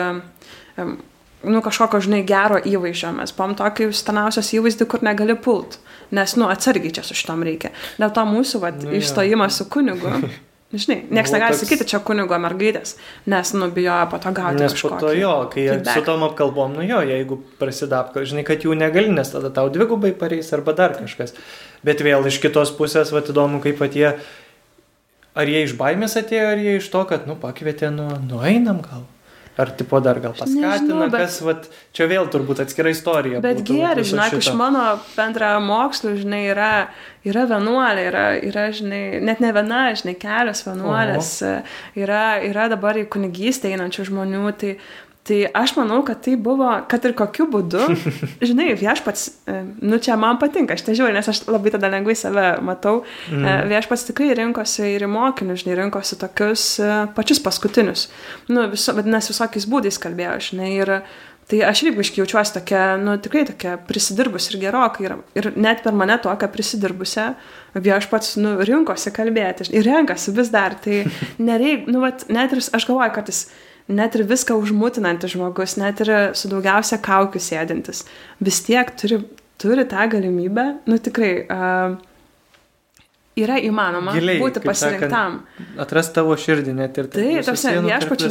em, 0.85 0.93
nu, 1.49 1.65
kažkokio, 1.65 2.05
žinai, 2.05 2.21
gero 2.29 2.61
įvaizdžio, 2.61 3.11
mes 3.17 3.33
buvom 3.35 3.57
tokį 3.59 3.89
užsitarnavusios 3.91 4.53
įvaizdį, 4.61 4.87
kur 4.93 5.03
negali 5.09 5.35
pult, 5.41 5.81
nes, 6.15 6.37
nu, 6.37 6.53
atsargiai 6.53 6.93
čia 7.01 7.03
su 7.03 7.17
šitom 7.19 7.43
reikia. 7.49 7.73
Dėl 7.99 8.13
to 8.15 8.29
mūsų, 8.29 8.61
va, 8.63 8.71
Nu, 8.77 8.93
jo. 8.93 9.01
išstojimas 9.01 9.57
su 9.59 9.71
kunigu. 9.73 10.13
Žinai, 10.73 11.03
niekas 11.13 11.33
negali 11.35 11.53
toks- 11.53 11.67
sakyti 11.67 11.85
čia 11.91 11.99
kunigo 12.01 12.33
mergaitės, 12.41 12.95
nes 13.29 13.51
nubijojo 13.53 14.07
po 14.11 14.19
to 14.19 14.31
gauti 14.33 14.57
Nes 14.63 14.73
po 14.81 14.89
to 14.97 15.11
jo, 15.13 15.33
kai 15.53 15.67
feedback. 15.69 15.99
su 15.99 16.05
tom 16.07 16.23
apkalbom, 16.25 16.73
nu 16.79 16.87
jo, 16.89 17.03
jeigu 17.05 17.37
prasidapka, 17.61 18.25
žinai, 18.25 18.45
kad 18.49 18.65
jų 18.65 18.73
negali, 18.81 19.13
nes 19.13 19.29
tada 19.35 19.51
tau 19.53 19.69
dvigubai 19.69 20.15
pareis 20.17 20.49
arba 20.57 20.73
dar 20.73 20.95
kažkas. 20.97 21.35
Bet 21.85 22.01
vėl 22.01 22.25
iš 22.27 22.41
kitos 22.41 22.73
pusės, 22.73 23.13
va, 23.13 23.21
įdomu, 23.21 23.61
kaip 23.61 23.77
pat 23.85 23.93
jie, 23.93 24.15
ar 25.37 25.45
jie 25.47 25.63
iš 25.67 25.77
baimės 25.77 26.17
atėjo, 26.17 26.49
ar 26.55 26.57
jie 26.65 26.79
iš 26.81 26.89
to, 26.89 27.05
kad, 27.05 27.27
nu, 27.29 27.37
pakvietė, 27.37 27.93
nu, 27.93 28.09
nueinam 28.29 28.81
gal. 28.81 29.05
Ar 29.61 29.69
tipo 29.77 29.99
dar 30.01 30.17
gal 30.17 30.33
paskatina, 30.33 30.71
Nežinau, 30.79 31.11
bet- 31.13 31.21
kas, 31.27 31.35
va, 31.45 31.53
čia 31.93 32.07
vėl 32.09 32.25
turbūt 32.33 32.63
atskira 32.65 32.89
istorija. 32.89 33.43
Bet 33.45 33.59
vat, 33.61 33.99
viso 33.99 34.15
žinok, 34.15 34.39
iš 34.39 34.49
mano 34.57 34.85
bendra 35.13 35.51
mokslo, 35.61 36.15
žinai, 36.17 36.41
yra, 36.55 36.71
yra 37.29 37.45
vienuolė, 37.51 38.07
yra, 38.09 38.25
yra, 38.49 38.65
žinai, 38.73 39.21
net 39.21 39.45
ne 39.45 39.53
viena, 39.53 39.83
žinai, 39.93 40.17
kelios 40.17 40.65
vienuolės, 40.65 41.35
yra, 42.01 42.25
yra 42.49 42.69
dabar 42.73 42.97
į 42.97 43.05
kunigystę 43.13 43.69
einančių 43.75 44.09
žmonių, 44.09 44.47
tai, 44.57 44.79
tai 45.29 45.39
aš 45.55 45.77
manau, 45.77 46.01
kad 46.07 46.19
tai 46.25 46.35
buvo, 46.41 46.69
kad 46.91 47.05
ir 47.07 47.15
kokiu 47.19 47.47
būdu, 47.51 47.83
žinai, 48.49 48.73
viešpats, 48.79 49.27
e, 49.47 49.59
nu 49.85 50.01
čia 50.03 50.17
man 50.19 50.41
patinka, 50.43 50.75
aš 50.75 50.87
tai 50.87 50.97
žiūriu, 50.99 51.15
nes 51.15 51.31
aš 51.31 51.45
labai 51.47 51.75
tada 51.75 51.91
lengvai 51.93 52.17
save 52.19 52.47
matau, 52.67 53.03
mm. 53.31 53.69
viešpats 53.71 54.09
tikrai 54.11 54.33
rinkosi 54.39 54.95
ir 54.97 55.07
mokinius, 55.11 55.63
žinai, 55.63 55.79
rinkosi 55.85 56.19
tokius 56.21 56.67
e, 56.83 56.95
pačius 57.15 57.43
paskutinius, 57.45 58.09
nu, 58.51 58.67
viso, 58.73 58.97
vadinasi, 58.99 59.35
visokiais 59.35 59.69
būdais 59.71 60.01
kalbėjo, 60.03 60.39
žinai, 60.51 60.73
ir 60.81 60.97
Tai 61.51 61.59
aš 61.69 61.83
irgi 61.83 61.99
biškai 61.99 62.21
jaučiuosi 62.23 62.55
tokia, 62.55 62.83
nu 63.03 63.17
tikrai 63.21 63.43
tokia 63.45 63.75
prisidirbus 63.89 64.47
ir 64.49 64.61
gerokai. 64.63 65.05
Ir, 65.05 65.15
ir 65.37 65.49
net 65.61 65.83
per 65.85 65.93
mane 65.99 66.15
tokią 66.23 66.49
prisidirbusią 66.55 67.27
viešpats, 67.75 68.37
nu, 68.41 68.55
rinkosi 68.63 69.13
kalbėti. 69.13 69.67
Ir 69.75 69.85
renkasi 69.85 70.33
vis 70.37 70.53
dar. 70.55 70.79
Tai 70.81 71.03
nereik, 71.51 71.91
nu, 71.91 72.01
vat, 72.05 72.25
net 72.33 72.55
ir, 72.55 72.63
aš 72.63 72.87
galvoju, 72.89 73.13
kad 73.19 73.29
jis 73.29 73.43
net 73.89 74.17
ir 74.19 74.27
viską 74.29 74.57
užmutinantis 74.61 75.35
žmogus, 75.35 75.77
net 75.81 76.05
ir 76.05 76.13
su 76.39 76.51
daugiausia 76.53 77.01
kaukių 77.03 77.43
sėdintis, 77.43 78.05
vis 78.43 78.63
tiek 78.67 78.95
turi, 79.01 79.23
turi 79.63 79.87
tą 79.91 80.07
galimybę, 80.13 80.67
nu 80.87 80.99
tikrai, 81.03 81.35
uh, 81.47 82.01
yra 83.39 83.59
įmanoma 83.65 84.15
Giliai, 84.17 84.41
būti 84.43 84.63
pasirinktam. 84.65 85.41
Atras 85.81 86.11
tavo 86.15 86.37
širdį 86.39 86.77
net 86.77 86.99
ir 87.01 87.09
Tai, 87.13 87.27
visų 87.39 87.53
tarsi, 87.53 87.75
viešpačiu, 87.87 88.31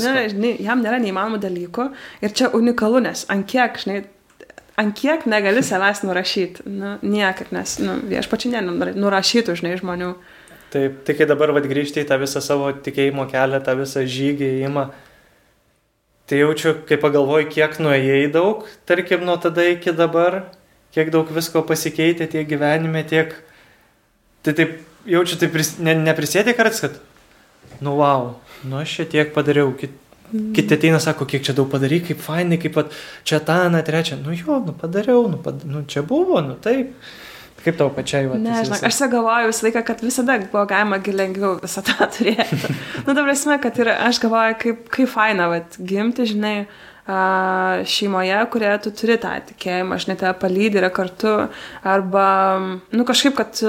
jam 0.62 0.84
nėra 0.84 1.02
neįmanomų 1.02 1.42
dalykų 1.42 1.88
ir 2.26 2.36
čia 2.38 2.52
unikalu, 2.58 3.02
nes 3.08 3.26
ant 3.34 3.48
kiek, 3.50 3.80
žinai, 3.82 4.04
ant 4.82 4.98
kiek 4.98 5.26
negali 5.30 5.64
savęs 5.66 6.04
nurašyti, 6.06 6.68
nu, 6.70 6.96
niekaip, 7.02 7.50
nes 7.56 7.78
nu, 7.82 7.98
viešpačiu 8.12 8.54
nenurašytų, 8.54 9.58
žinai, 9.62 9.76
žmonių. 9.82 10.14
Taip, 10.72 11.02
tai 11.08 11.18
kai 11.18 11.28
dabar 11.28 11.52
vad 11.52 11.66
grįžti 11.68 12.06
į 12.06 12.08
tą 12.08 12.16
visą 12.22 12.40
savo 12.44 12.70
tikėjimo 12.72 13.26
kelią, 13.32 13.60
tą 13.66 13.76
visą 13.82 14.06
žygį 14.08 14.54
įimą, 14.62 14.86
tai 16.32 16.40
jaučiu, 16.40 16.78
kai 16.88 16.96
pagalvoju, 16.96 17.50
kiek 17.52 17.74
nuėjai 17.84 18.30
daug, 18.32 18.64
tarkim, 18.88 19.26
nuo 19.28 19.36
tada 19.44 19.66
iki 19.68 19.92
dabar, 19.92 20.46
kiek 20.96 21.10
daug 21.12 21.28
visko 21.36 21.60
pasikeitė 21.68 22.30
tiek 22.32 22.48
gyvenime, 22.48 23.04
tiek... 23.04 23.34
Tai 24.42 24.54
taip, 24.56 24.78
jaučiu, 25.06 25.36
tai 25.42 25.50
pris, 25.52 25.74
ne, 25.84 25.92
neprisėdė 26.00 26.56
kartais, 26.56 26.80
kad, 26.86 26.96
nu 27.84 27.98
wow, 28.00 28.32
nu 28.64 28.80
aš 28.80 28.94
čia 28.96 29.08
tiek 29.12 29.34
padariau, 29.36 29.74
kit, 29.76 29.92
kiti 30.56 30.78
ateina, 30.78 31.02
sako, 31.04 31.28
kiek 31.28 31.44
čia 31.44 31.58
daug 31.58 31.68
padarai, 31.74 32.00
kaip 32.08 32.24
fainai, 32.24 32.62
kaip 32.64 32.80
pat 32.80 32.96
čia 33.28 33.42
tą, 33.44 33.66
na, 33.74 33.84
trečią, 33.84 34.22
nu 34.24 34.32
jo, 34.32 34.62
nu 34.64 34.72
padariau, 34.72 35.28
nu, 35.30 35.42
pad, 35.44 35.68
nu 35.68 35.84
čia 35.84 36.06
buvo, 36.08 36.40
nu 36.46 36.56
taip. 36.64 36.96
Kaip 37.62 37.78
tau 37.78 37.90
pačiai, 37.94 38.26
va, 38.30 38.38
tas 38.42 38.46
Nežinau, 38.46 38.80
aš 38.90 39.00
galvoju 39.12 39.50
visą 39.52 39.66
laiką, 39.68 39.84
kad 39.86 40.00
visada 40.06 40.38
buvo 40.44 40.64
galima 40.70 40.98
lengviau 40.98 41.58
visą 41.62 41.84
tą 41.86 42.08
turėti. 42.16 42.76
nu, 43.06 43.14
dabar 43.14 43.34
esmė, 43.36 43.60
kad 43.62 43.78
ir 43.82 43.92
aš 43.94 44.22
galvoju, 44.24 44.58
kaip, 44.64 44.88
kaip 44.96 45.12
faina, 45.12 45.50
vat, 45.52 45.78
gimti, 45.78 46.26
žinai, 46.34 46.56
šeimoje, 47.92 48.38
kurioje 48.54 48.78
tu 48.86 48.94
turi 49.02 49.18
tą 49.22 49.34
tikėjimą, 49.52 49.98
žinai, 50.02 50.18
tave 50.22 50.34
palydį 50.42 50.82
yra 50.84 50.92
kartu, 50.94 51.36
arba, 51.84 52.26
nu, 52.94 53.06
kažkaip, 53.08 53.38
kad 53.38 53.62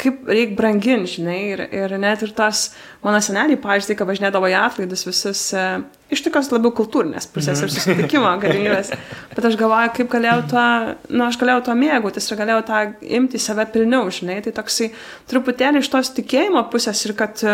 kaip 0.00 0.28
reikia 0.30 0.56
branginti, 0.56 1.16
žinai, 1.18 1.38
ir, 1.54 1.64
ir 1.76 1.96
net 2.00 2.22
ir 2.24 2.32
tas 2.36 2.70
mano 3.04 3.20
seneliai, 3.24 3.58
pažiūrėjau, 3.60 3.98
kad 4.00 4.08
važinėdavo 4.08 4.50
į 4.50 4.56
atlaidus 4.60 5.04
visus, 5.08 5.42
e, 5.52 5.66
iš 6.10 6.22
tokios 6.26 6.50
labiau 6.52 6.72
kultūrinės 6.76 7.28
pusės 7.32 7.62
ir 7.64 7.72
susitikimo 7.72 8.30
galimybės, 8.42 8.92
bet 9.34 9.50
aš 9.50 9.58
galvoju, 9.60 9.92
kaip 9.98 10.10
galėjau 10.12 10.40
to, 10.52 10.64
nu, 11.12 11.26
aš 11.26 11.38
galėjau 11.40 11.66
to 11.68 11.76
mėgautis 11.78 12.30
ir 12.30 12.40
galėjau 12.40 12.64
tą 12.70 12.80
imti 13.20 13.42
save 13.42 13.66
pilniau, 13.74 14.10
žinai, 14.14 14.40
tai 14.44 14.54
toksai 14.56 14.90
truputėlį 15.30 15.84
iš 15.84 15.92
tos 15.92 16.12
tikėjimo 16.18 16.64
pusės 16.72 17.04
ir 17.06 17.16
kad, 17.18 17.44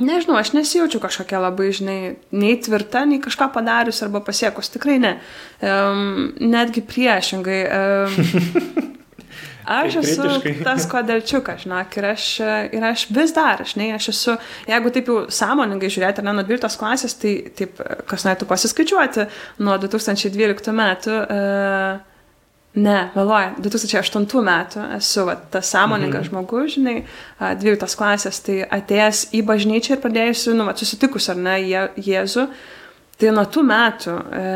nežinau, 0.00 0.38
aš 0.40 0.54
nesijaučiu 0.56 1.00
kažkokia 1.02 1.42
labai, 1.42 1.70
žinai, 1.76 1.98
nei 2.34 2.56
tvirta, 2.60 3.04
nei 3.08 3.22
kažką 3.24 3.50
padarius 3.54 4.02
arba 4.06 4.22
pasiekus, 4.24 4.72
tikrai 4.74 4.98
ne, 5.02 5.14
um, 5.62 6.34
netgi 6.40 6.84
priešingai. 6.88 7.62
Um, 7.70 8.92
Aš 9.64 9.96
Taip 9.96 10.04
esu 10.04 10.22
kritiškai. 10.22 10.64
tas 10.66 10.86
kodėlčiukas, 10.90 11.62
žinok, 11.64 11.94
ir 11.96 12.06
aš, 12.10 12.24
ir 12.76 12.84
aš 12.84 13.06
vis 13.16 13.32
dar, 13.36 13.62
žinai, 13.68 13.90
aš 13.96 14.10
esu, 14.12 14.34
jeigu 14.68 14.92
taip 14.92 15.08
jau 15.08 15.20
sąmoningai 15.32 15.88
žiūrėti, 15.92 16.20
ar 16.20 16.28
ne, 16.28 16.34
nuo 16.36 16.44
12 16.44 16.80
klasės, 16.80 17.16
tai 17.20 17.36
taip, 17.56 17.80
kas 18.10 18.26
norėtų 18.26 18.48
pasiskaičiuoti, 18.50 19.24
nuo 19.64 19.78
2012 19.80 20.76
metų, 20.76 21.16
e, 21.24 21.40
ne, 22.84 22.98
vėluoja, 23.16 23.54
2008 23.64 24.44
metų 24.50 24.86
esu 24.98 25.26
va, 25.30 25.38
tas 25.56 25.72
sąmoningas 25.72 26.26
mhm. 26.26 26.30
žmogus, 26.30 26.76
žinai, 26.76 26.96
a, 27.38 27.54
12 27.56 28.00
klasės, 28.00 28.44
tai 28.44 28.60
atėjęs 28.68 29.26
į 29.32 29.44
bažnyčią 29.48 29.96
ir 29.96 30.04
pradėjusi, 30.04 30.52
nu, 30.58 30.68
va, 30.68 30.76
susitikus 30.76 31.32
ar 31.32 31.40
ne, 31.40 31.58
Jėzų, 32.04 32.48
tai 33.16 33.32
nuo 33.32 33.48
tų 33.48 33.64
metų 33.64 34.18
e, 34.20 34.48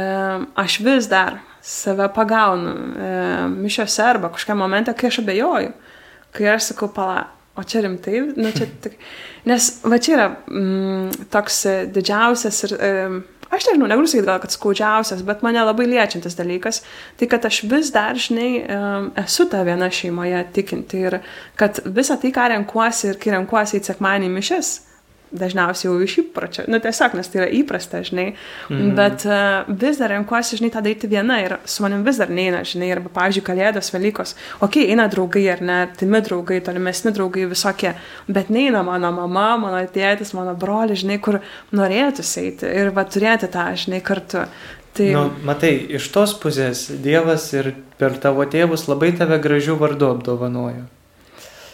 aš 0.60 0.82
vis 0.84 1.08
dar 1.08 1.40
save 1.68 2.08
pagaunu 2.14 2.70
e, 2.72 3.48
mišiose 3.48 4.02
arba 4.02 4.30
kažkokiam 4.32 4.62
momente, 4.62 4.92
kai 4.96 5.10
aš 5.10 5.20
abejoju, 5.22 5.72
kai 6.32 6.48
aš 6.54 6.70
sakau, 6.72 6.88
pala, 6.94 7.26
o 7.60 7.64
čia 7.64 7.82
rimtai, 7.84 8.22
nu 8.36 8.52
čia 8.56 8.70
tik. 8.82 8.96
Nes 9.48 9.66
va 9.84 9.98
čia 10.00 10.14
yra 10.16 10.28
mm, 10.48 11.28
toks 11.32 11.60
didžiausias 11.92 12.62
ir, 12.68 12.74
e, 12.78 12.92
aš 13.52 13.68
nežinau, 13.68 13.90
negaliu 13.90 14.08
sakyti 14.08 14.30
gal, 14.30 14.40
kad 14.40 14.54
skaudžiausias, 14.54 15.24
bet 15.28 15.44
mane 15.44 15.60
labai 15.68 15.90
liečiantis 15.90 16.38
dalykas, 16.40 16.80
tai 17.20 17.28
kad 17.28 17.44
aš 17.44 17.60
vis 17.68 17.92
dar, 17.92 18.16
žinai, 18.16 18.50
e, 18.64 18.82
esu 19.26 19.48
ta 19.52 19.60
viena 19.68 19.90
šeimoje 19.92 20.40
tikinti 20.56 21.04
ir 21.10 21.20
kad 21.60 21.82
visą 21.84 22.16
tai, 22.22 22.32
ką 22.32 22.48
renkuosi 22.54 23.12
ir 23.12 23.20
kai 23.20 23.36
renkuosi 23.36 23.82
į 23.82 23.84
sekmanį 23.92 24.32
mišes, 24.38 24.76
dažniausiai 25.34 25.90
jau 25.90 25.96
iš 26.04 26.16
įpročio, 26.22 26.64
nu 26.70 26.80
tiesiog, 26.82 27.16
nes 27.18 27.28
tai 27.28 27.42
yra 27.42 27.48
įprasta, 27.58 28.00
žinai, 28.06 28.26
mm. 28.70 28.92
bet 28.98 29.26
uh, 29.28 29.68
vis 29.68 30.00
dar 30.00 30.12
renkuosi, 30.14 30.58
žinai, 30.60 30.70
tą 30.74 30.82
daryti 30.84 31.10
viena 31.10 31.38
ir 31.44 31.56
su 31.68 31.84
manim 31.84 32.04
vis 32.06 32.20
dar 32.20 32.32
neina, 32.32 32.62
žinai, 32.68 32.90
arba, 32.94 33.12
pavyzdžiui, 33.14 33.44
kalėdos, 33.46 33.92
Velykos, 33.94 34.34
okei, 34.58 34.86
okay, 34.86 34.94
eina 34.94 35.08
draugai 35.12 35.44
ar 35.52 35.62
ne, 35.64 35.78
artimi 35.86 36.22
draugai, 36.24 36.60
tolimesni 36.64 37.12
draugai, 37.16 37.46
visokie, 37.50 37.94
bet 38.28 38.52
neina 38.54 38.82
mano 38.86 39.12
mama, 39.16 39.48
mano 39.60 39.84
tėtis, 39.92 40.34
mano 40.38 40.56
broli, 40.58 40.96
žinai, 40.98 41.20
kur 41.24 41.40
norėtų 41.76 42.26
eiti 42.42 42.68
ir 42.80 42.92
va 42.96 43.04
turėti 43.08 43.50
tą, 43.52 43.70
žinai, 43.78 44.02
kartu. 44.04 44.46
Tai, 44.96 45.08
Nu, 45.14 45.26
matai, 45.46 45.74
iš 45.94 46.08
tos 46.10 46.32
pusės 46.40 46.88
Dievas 47.04 47.50
ir 47.54 47.74
per 48.00 48.16
tavo 48.18 48.46
tėvus 48.48 48.88
labai 48.88 49.12
tave 49.14 49.38
gražių 49.42 49.76
vardų 49.78 50.14
apdovanojo. 50.16 50.86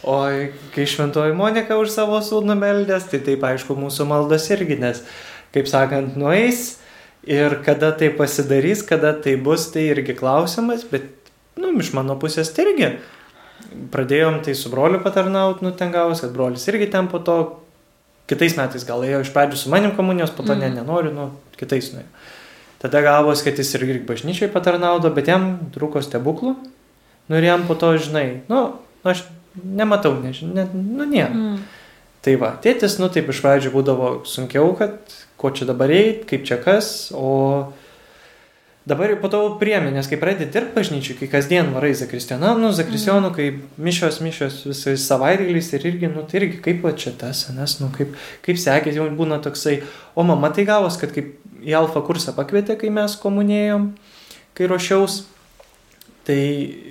O 0.04 0.18
kai 0.74 0.84
šventoji 0.84 1.32
Monika 1.36 1.78
už 1.80 1.88
savo 1.94 2.18
sūnų 2.20 2.58
meldės, 2.60 3.06
tai 3.08 3.22
taip 3.24 3.44
aišku 3.48 3.76
mūsų 3.78 4.04
maldos 4.10 4.50
irgi, 4.52 4.76
nes 4.76 5.00
kaip 5.54 5.68
sakant, 5.70 6.18
nueis 6.20 6.74
ir 7.24 7.56
kada 7.64 7.88
tai 7.96 8.10
pasidarys, 8.12 8.82
kada 8.84 9.14
tai 9.16 9.38
bus, 9.40 9.70
tai 9.72 9.86
irgi 9.94 10.16
klausimas, 10.18 10.84
bet, 10.90 11.08
nu, 11.56 11.72
iš 11.80 11.94
mano 11.96 12.18
pusės 12.20 12.52
tai 12.52 12.66
irgi 12.68 12.90
pradėjom 13.94 14.42
tai 14.44 14.54
su 14.58 14.70
broliu 14.72 15.00
patarnauti, 15.02 15.64
nu, 15.64 15.72
ten 15.76 15.92
gavus, 15.94 16.20
kad 16.20 16.34
brolis 16.34 16.66
irgi 16.68 16.90
ten 16.92 17.08
po 17.08 17.20
to, 17.24 17.38
kitais 18.30 18.58
metais 18.58 18.84
gal 18.88 19.04
ėjo 19.06 19.22
iš 19.24 19.32
pradžių 19.34 19.60
su 19.60 19.72
manim 19.72 19.94
komunijos, 19.96 20.34
po 20.34 20.44
to 20.44 20.52
mm. 20.52 20.64
ne, 20.64 20.70
nenoriu, 20.82 21.14
nu, 21.14 21.30
kitais 21.58 21.92
nuėjo. 21.94 22.08
Tada 22.84 23.00
gavos, 23.00 23.40
kad 23.40 23.56
jis 23.56 23.72
irgi 23.78 24.02
bažnyčiai 24.04 24.50
patarnaudo, 24.52 25.08
bet 25.16 25.30
jam 25.32 25.54
trūko 25.72 26.02
stebuklų, 26.04 26.52
nu 27.30 27.40
ir 27.40 27.48
jam 27.48 27.64
po 27.68 27.76
to, 27.80 27.94
žinai, 27.96 28.44
nu, 28.50 28.66
aš 29.08 29.24
nematau, 29.62 30.16
nežinau, 30.22 30.54
ne, 30.54 30.66
nu, 30.74 31.06
ne. 31.08 31.24
Mm. 31.28 31.62
Tai 32.24 32.34
va, 32.40 32.54
tėtis, 32.64 32.96
nu 33.00 33.10
taip 33.12 33.28
iš 33.28 33.42
pradžių 33.44 33.72
būdavo 33.74 34.10
sunkiau, 34.28 34.70
kad 34.78 35.12
ko 35.40 35.50
čia 35.52 35.68
dabar 35.68 35.92
eit, 35.92 36.22
kaip 36.30 36.46
čia 36.48 36.56
kas, 36.62 37.10
o 37.12 37.72
dabar 38.88 39.12
jau 39.12 39.18
po 39.20 39.28
to 39.32 39.40
priemi, 39.60 39.92
nes 39.92 40.08
kai 40.08 40.16
pradedi 40.20 40.48
dirbti 40.52 40.76
bažnyčiui, 40.78 41.18
kai 41.20 41.28
kasdien 41.34 41.68
varai 41.74 41.92
zakristijoną, 41.96 42.54
nu, 42.60 42.72
zakristijonų, 42.76 43.28
mm. 43.28 43.36
kai 43.36 43.84
mišios, 43.84 44.22
mišios 44.24 44.62
visais 44.70 45.04
savaitgaliais 45.04 45.68
ir 45.76 45.86
irgi, 45.90 46.10
nu, 46.12 46.24
tai 46.28 46.40
irgi 46.40 46.62
kaip 46.64 46.80
va 46.84 46.94
čia 46.96 47.12
tas, 47.20 47.44
nes, 47.52 47.76
nu, 47.82 47.90
kaip, 47.92 48.16
kaip 48.44 48.60
sekėsi, 48.60 49.00
jau 49.02 49.10
būna 49.20 49.42
toksai, 49.44 49.82
o 50.16 50.24
mama 50.24 50.52
tai 50.54 50.64
gavos, 50.68 50.96
kad 51.00 51.12
kaip 51.12 51.36
į 51.64 51.76
alfa 51.76 52.00
kursą 52.04 52.32
pakvietė, 52.36 52.78
kai 52.80 52.92
mes 52.92 53.16
komunėjom, 53.20 53.90
kai 54.56 54.68
ruošiaus. 54.70 55.22
Tai 56.24 56.36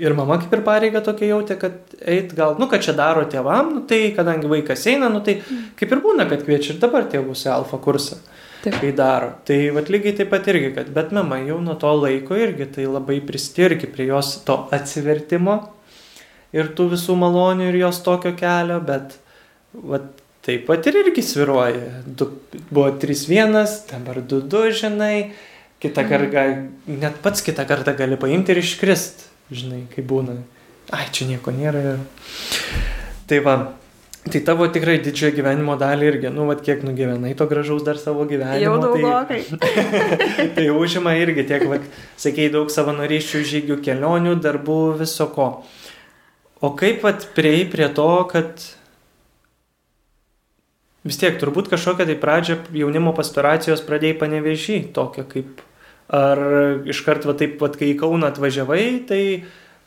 ir 0.06 0.14
mama 0.14 0.38
kaip 0.38 0.52
ir 0.54 0.62
pareiga 0.62 1.02
tokia 1.02 1.32
jautė, 1.32 1.56
kad 1.58 1.96
eit 2.06 2.36
gal, 2.38 2.54
nu, 2.62 2.68
kad 2.70 2.84
čia 2.86 2.94
daro 2.94 3.24
tėvam, 3.30 3.72
nu, 3.74 3.82
tai 3.90 4.12
kadangi 4.14 4.50
vaikas 4.52 4.86
eina, 4.92 5.10
nu, 5.10 5.24
tai 5.26 5.40
mm. 5.40 5.72
kaip 5.80 5.96
ir 5.96 6.02
būna, 6.04 6.28
kad 6.30 6.44
kviečia 6.46 6.76
ir 6.76 6.82
dabar 6.84 7.08
tėvus 7.10 7.48
į 7.48 7.50
alfa 7.56 7.80
kursą, 7.82 8.20
taip. 8.62 8.78
kai 8.78 8.92
daro. 8.94 9.32
Tai 9.48 9.58
vat 9.74 9.90
lygiai 9.90 10.20
taip 10.20 10.30
pat 10.30 10.50
irgi, 10.54 10.70
kad, 10.76 10.92
bet 10.94 11.16
mama 11.18 11.40
jau 11.42 11.58
nuo 11.66 11.74
to 11.82 11.96
laiko 11.98 12.38
irgi 12.38 12.70
tai 12.76 12.86
labai 12.86 13.18
pristirgi 13.26 13.90
prie 13.90 14.12
jos 14.12 14.36
to 14.46 14.60
atsivertimo 14.78 15.58
ir 16.54 16.70
tų 16.78 16.92
visų 16.94 17.18
malonių 17.18 17.72
ir 17.72 17.80
jos 17.88 18.04
tokio 18.06 18.36
kelio, 18.38 18.78
bet 18.86 19.18
vat, 19.74 20.12
taip 20.46 20.68
pat 20.70 20.92
ir 20.92 21.00
irgi 21.02 21.24
sviruoja. 21.26 22.04
Du, 22.06 22.30
buvo 22.70 22.92
3-1, 23.02 23.58
dabar 23.90 24.22
2-2, 24.22 24.64
žinai 24.84 25.16
Kita 25.84 26.06
kartą, 26.08 26.44
net 26.88 27.20
pats 27.20 27.44
kitą 27.44 27.66
kartą 27.68 27.92
gali 28.00 28.16
paimti 28.16 28.54
ir 28.54 28.62
iškrist, 28.62 29.26
žinai, 29.52 29.82
kai 29.92 30.04
būna. 30.08 30.38
Ai, 30.96 31.10
čia 31.12 31.28
nieko 31.28 31.52
nėra. 31.52 31.98
Tai 33.28 33.40
va, 33.44 33.56
tai 34.24 34.40
tavo 34.48 34.70
tikrai 34.72 35.02
didžiąją 35.04 35.36
gyvenimo 35.36 35.76
dalį 35.80 36.08
irgi, 36.08 36.32
nu, 36.32 36.46
vad 36.48 36.62
kiek 36.64 36.86
nugyvenai 36.88 37.34
to 37.36 37.48
gražaus 37.52 37.84
dar 37.84 38.00
savo 38.00 38.24
gyvenimo. 38.30 38.62
Jau 38.64 38.78
daugokai. 38.80 39.42
Tai, 39.60 40.46
tai 40.56 40.70
užima 40.72 41.18
irgi 41.20 41.44
tiek, 41.52 41.68
vad, 41.68 41.84
sakėjai, 42.24 42.54
daug 42.56 42.72
savanorysčių, 42.72 43.44
žygių, 43.52 43.80
kelionių, 43.84 44.38
darbų, 44.44 44.80
viso 45.04 45.28
ko. 45.36 45.50
O 46.64 46.72
kaip 46.80 47.04
vad 47.04 47.28
prieai 47.36 47.68
prie 47.68 47.92
to, 47.92 48.08
kad 48.32 48.64
vis 51.04 51.20
tiek 51.20 51.36
turbūt 51.44 51.68
kažkokią 51.76 52.08
tai 52.08 52.16
pradžią 52.24 52.58
jaunimo 52.80 53.12
pastoracijos 53.18 53.84
pradėjai 53.84 54.20
panevežį, 54.24 54.80
tokią 54.96 55.28
kaip 55.28 55.64
Ar 56.14 56.40
iškart 56.90 57.26
va 57.26 57.36
taip, 57.40 57.60
va, 57.62 57.70
kai 57.72 57.94
į 57.94 58.00
Kauną 58.02 58.28
atvažiavai, 58.34 58.86
tai 59.08 59.22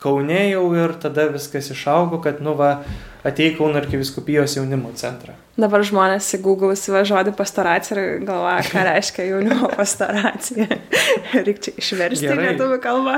Kaune 0.01 0.41
jau 0.51 0.65
ir 0.77 0.93
tada 1.01 1.27
viskas 1.33 1.71
išaugo, 1.73 2.21
kad, 2.25 2.41
nu, 2.45 2.53
va, 2.57 2.83
atei 3.27 3.55
Kauno 3.57 3.81
arkiviskupijos 3.81 4.57
jaunimo 4.59 4.93
centrą. 4.97 5.37
Dabar 5.57 5.85
žmonės 5.89 6.29
į 6.37 6.43
Google 6.45 6.75
įsiva 6.77 7.01
žodį 7.09 7.33
pastoracija 7.37 7.97
ir 7.97 8.25
galvoja, 8.29 8.61
ką 8.69 8.85
reiškia 8.91 9.29
jaunimo 9.31 9.71
pastoracija. 9.73 10.69
Reikia 11.47 11.73
išversti 11.81 12.29
į 12.29 12.39
lietuvių 12.43 12.81
kalbą. 12.85 13.17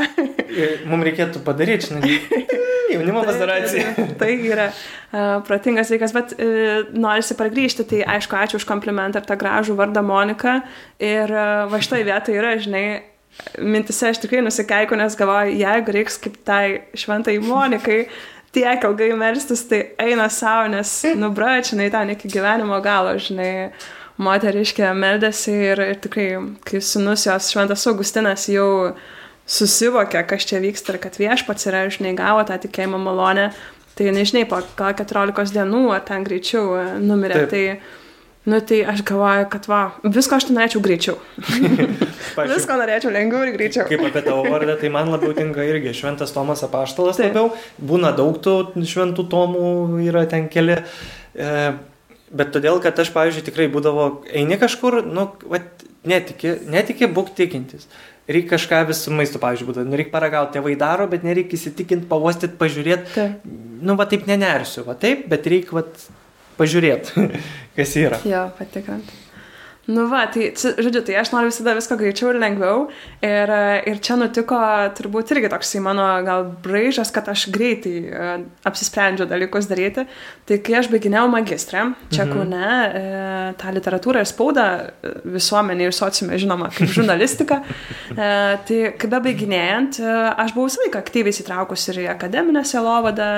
Mums 0.87 1.09
reikėtų 1.11 1.43
padaryti, 1.47 1.91
žinai, 1.91 2.19
jaunimo 2.93 3.25
pastoracija. 3.27 3.93
tai, 3.97 4.09
tai 4.21 4.33
yra 4.49 4.71
uh, 4.71 5.39
protingas 5.47 5.93
veikas, 5.93 6.15
bet 6.17 6.35
uh, 6.37 6.89
norisi 6.97 7.37
pargrįžti, 7.39 7.87
tai 7.93 8.03
aišku, 8.17 8.39
ačiū 8.39 8.61
už 8.61 8.67
komplimentą 8.69 9.23
ir 9.23 9.29
tą 9.29 9.39
gražų 9.41 9.77
vardą 9.79 10.05
Monika. 10.07 10.61
Ir 11.03 11.33
uh, 11.33 11.69
va 11.73 11.83
štai 11.85 12.03
vietoje 12.09 12.41
yra, 12.41 12.57
žinai, 12.63 12.87
mintise 13.63 14.11
aš 14.11 14.23
tikrai 14.25 14.43
nusikeiku, 14.45 14.99
nes 14.99 15.17
galvoju, 15.19 15.55
jeigu 15.61 15.95
reiks 15.95 16.19
kaip 16.23 16.41
tai 16.47 16.65
šventai 16.99 17.39
Monikai 17.43 18.03
tiek 18.55 18.85
ilgai 18.85 19.13
melstis, 19.19 19.63
tai 19.69 19.83
eina 20.01 20.29
savo, 20.33 20.69
nes 20.73 20.91
nubračinai 21.19 21.91
ten 21.93 22.15
iki 22.15 22.31
gyvenimo 22.33 22.81
galo, 22.85 23.15
žinai, 23.21 23.71
moteriškė 24.19 24.91
meldėsi 24.99 25.55
ir, 25.71 25.83
ir 25.93 26.01
tikrai, 26.03 26.29
kai 26.67 26.81
sunus 26.83 27.27
jos 27.29 27.53
šventas 27.53 27.87
Augustinas 27.91 28.49
jau 28.51 28.97
susivokė, 29.49 30.23
kas 30.29 30.47
čia 30.49 30.61
vyksta 30.63 30.95
ir 30.95 31.01
kad 31.03 31.17
viešpats 31.21 31.71
yra, 31.71 31.87
žinai, 31.93 32.15
gavo 32.19 32.45
tą 32.49 32.59
tikėjimo 32.63 33.01
malonę, 33.01 33.49
tai 33.99 34.13
nežinai, 34.15 34.45
po 34.49 34.61
gal 34.79 34.93
14 34.99 35.57
dienų 35.57 35.87
ar 35.97 36.05
ten 36.07 36.27
greičiau 36.27 36.77
numirė. 37.03 37.47
Taip. 37.47 37.55
Tai 37.55 37.97
Nu 38.49 38.61
tai 38.61 38.79
aš 38.89 39.03
galvoju, 39.05 39.45
kad 39.53 39.67
va, 39.69 39.79
visko 40.09 40.39
aš 40.39 40.47
tai 40.49 40.55
norėčiau 40.57 40.81
greičiau. 40.81 41.17
Pažiūrėjau, 42.39 42.55
visko 42.55 42.77
norėčiau 42.81 43.11
lengviau 43.13 43.45
ir 43.45 43.51
greičiau. 43.53 43.85
Kaip 43.91 44.05
apie 44.07 44.23
tavo 44.25 44.47
vardą, 44.49 44.79
tai 44.81 44.89
man 44.95 45.11
labiau 45.13 45.35
tinka 45.37 45.67
irgi 45.69 45.93
šventas 45.99 46.33
Tomas 46.33 46.65
apaštalas 46.65 47.21
Taip. 47.21 47.35
labiau. 47.35 47.51
Būna 47.91 48.15
daug 48.17 48.39
tų 48.41 48.87
šventų 48.89 49.27
tomų, 49.35 49.67
yra 50.07 50.25
ten 50.31 50.49
keli. 50.49 50.79
E, 51.37 51.51
bet 52.41 52.55
todėl, 52.55 52.81
kad 52.85 52.97
aš, 53.05 53.13
pavyzdžiui, 53.13 53.45
tikrai 53.51 53.69
būdavo, 53.75 54.09
eini 54.33 54.57
kažkur, 54.63 55.03
nu, 55.05 55.29
va, 55.45 55.61
netiki, 56.09 56.55
netiki, 56.73 57.11
būk 57.19 57.35
tikintis. 57.37 57.85
Reikia 58.29 58.51
kažką 58.57 58.83
vis 58.91 59.01
su 59.05 59.13
maistu, 59.15 59.41
pavyzdžiui, 59.41 59.71
būtų. 59.71 59.87
Nu, 59.89 59.97
reikia 59.97 60.13
paragauti, 60.13 60.59
tėvai 60.59 60.75
daro, 60.81 61.07
bet 61.09 61.25
nereikia 61.25 61.57
įsitikinti, 61.57 62.09
pavostyti, 62.11 62.59
pažiūrėti. 62.61 63.15
Taip. 63.15 63.47
Nu, 63.81 63.95
va 63.97 64.05
taip 64.11 64.27
nenersiu, 64.29 64.85
va 64.85 64.97
taip, 65.01 65.25
bet 65.33 65.49
reikia, 65.49 65.79
va, 65.79 65.87
pažiūrėti, 66.59 67.25
kas 67.79 67.97
yra. 67.97 68.21
Jo, 68.29 68.49
patikrint. 68.59 69.15
Nu 69.89 70.03
va, 70.05 70.27
tai, 70.29 70.51
žodžiu, 70.53 71.01
tai 71.01 71.15
aš 71.17 71.31
noriu 71.33 71.49
visada 71.49 71.73
visko 71.73 71.97
greičiau 71.97 72.35
ir 72.35 72.39
lengviau. 72.43 72.83
Ir, 73.25 73.51
ir 73.89 74.01
čia 74.05 74.19
nutiko 74.21 74.59
turbūt 74.99 75.31
irgi 75.33 75.49
toksai 75.49 75.81
mano 75.81 76.05
gal 76.27 76.45
braižas, 76.61 77.09
kad 77.15 77.31
aš 77.33 77.47
greitai 77.55 77.95
uh, 78.05 78.35
apsisprendžiu 78.69 79.25
dalykus 79.31 79.65
daryti. 79.71 80.05
Tai 80.45 80.59
kai 80.67 80.75
aš 80.83 80.91
baiginėjau 80.93 81.31
magistrą, 81.33 81.87
čia 82.13 82.27
mhm. 82.27 82.35
Kaune, 82.35 82.67
uh, 82.69 83.47
tą 83.57 83.73
literatūrą 83.79 84.21
ir 84.21 84.29
spaudą 84.29 84.67
e, 84.69 85.15
visuomenė 85.39 85.89
ir 85.89 85.97
sociume 85.97 86.37
žinoma 86.41 86.69
kaip 86.75 86.93
žurnalistika, 86.93 87.63
uh, 87.65 88.61
tai 88.69 88.83
kai 89.01 89.11
be 89.15 89.23
baiginėjant, 89.31 90.03
uh, 90.05 90.35
aš 90.45 90.53
buvau 90.53 90.69
visą 90.69 90.85
laiką 90.85 91.01
aktyviai 91.01 91.33
įsitraukus 91.33 91.87
ir 91.95 92.03
į 92.05 92.07
akademinę 92.13 92.67
selovadą, 92.69 93.31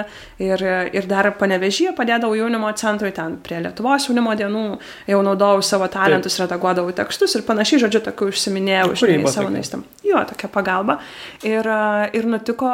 ir, 0.43 0.67
ir 0.99 1.09
dar 1.15 1.31
panevežyje 1.39 1.95
padėdavau 1.95 2.35
jaunimo 2.43 2.75
centrui 2.75 3.15
ten 3.15 3.39
prie 3.39 3.63
Lietuvos 3.63 4.11
jaunimo 4.11 4.35
dienų, 4.35 4.67
jau 5.15 5.25
naudojau 5.31 5.63
savo 5.71 5.87
talentus. 5.95 6.40
Taip 6.40 6.40
redaguodavau 6.41 6.93
tekstus 6.97 7.37
ir 7.37 7.45
panašiai, 7.47 7.83
žodžiu, 7.85 8.03
tokių 8.09 8.31
užsiminėjau, 8.33 8.91
žinai, 9.03 9.33
savo 9.33 9.53
naistam. 9.53 9.85
Jo, 10.07 10.23
tokia 10.29 10.51
pagalba. 10.53 10.99
Ir, 11.47 11.69
ir 12.17 12.29
nutiko 12.31 12.71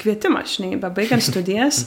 kvietimas, 0.00 0.56
žinai, 0.56 0.78
bebaigiant 0.80 1.24
studijas, 1.30 1.84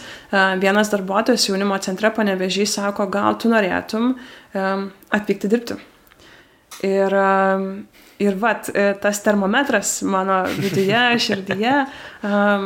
vienas 0.62 0.92
darbuotojas 0.94 1.48
jaunimo 1.50 1.78
centre 1.84 2.14
panevežiai 2.14 2.70
sako, 2.70 3.08
gal 3.14 3.40
tu 3.42 3.52
norėtum 3.54 4.14
atvykti 4.54 5.52
dirbti. 5.52 5.80
Ir, 6.84 7.16
ir 8.24 8.38
vat, 8.40 8.70
e, 8.74 8.94
tas 9.02 9.20
termometras 9.24 10.02
mano 10.08 10.44
viduje, 10.56 11.02
širdyje 11.26 11.74
um, 12.24 12.66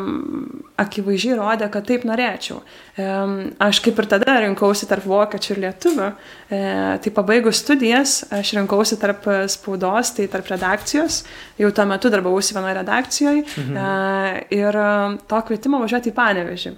akivaizdžiai 0.79 1.37
rodė, 1.39 1.69
kad 1.73 1.87
taip 1.89 2.05
norėčiau. 2.07 2.61
Um, 2.97 3.35
aš 3.63 3.81
kaip 3.85 3.99
ir 4.01 4.09
tada 4.13 4.37
rinkausi 4.45 4.89
tarp 4.89 5.05
vokiečių 5.09 5.53
ir 5.55 5.61
lietuvių. 5.65 6.09
E, 6.47 6.63
tai 7.03 7.13
pabaigus 7.15 7.61
studijas, 7.63 8.19
aš 8.33 8.55
rinkausi 8.59 8.99
tarp 9.01 9.27
spaudos, 9.51 10.15
tai 10.17 10.29
tarp 10.31 10.49
redakcijos. 10.53 11.21
Jau 11.61 11.71
tuo 11.75 11.87
metu 11.89 12.11
darbavausi 12.13 12.57
vienoje 12.57 12.79
redakcijoje. 12.81 13.45
Mhm. 13.45 13.77
E, 13.77 14.43
ir 14.57 14.81
to 15.29 15.45
kvietimo 15.49 15.81
važiuoti 15.83 16.13
į 16.13 16.17
Panevežį. 16.17 16.77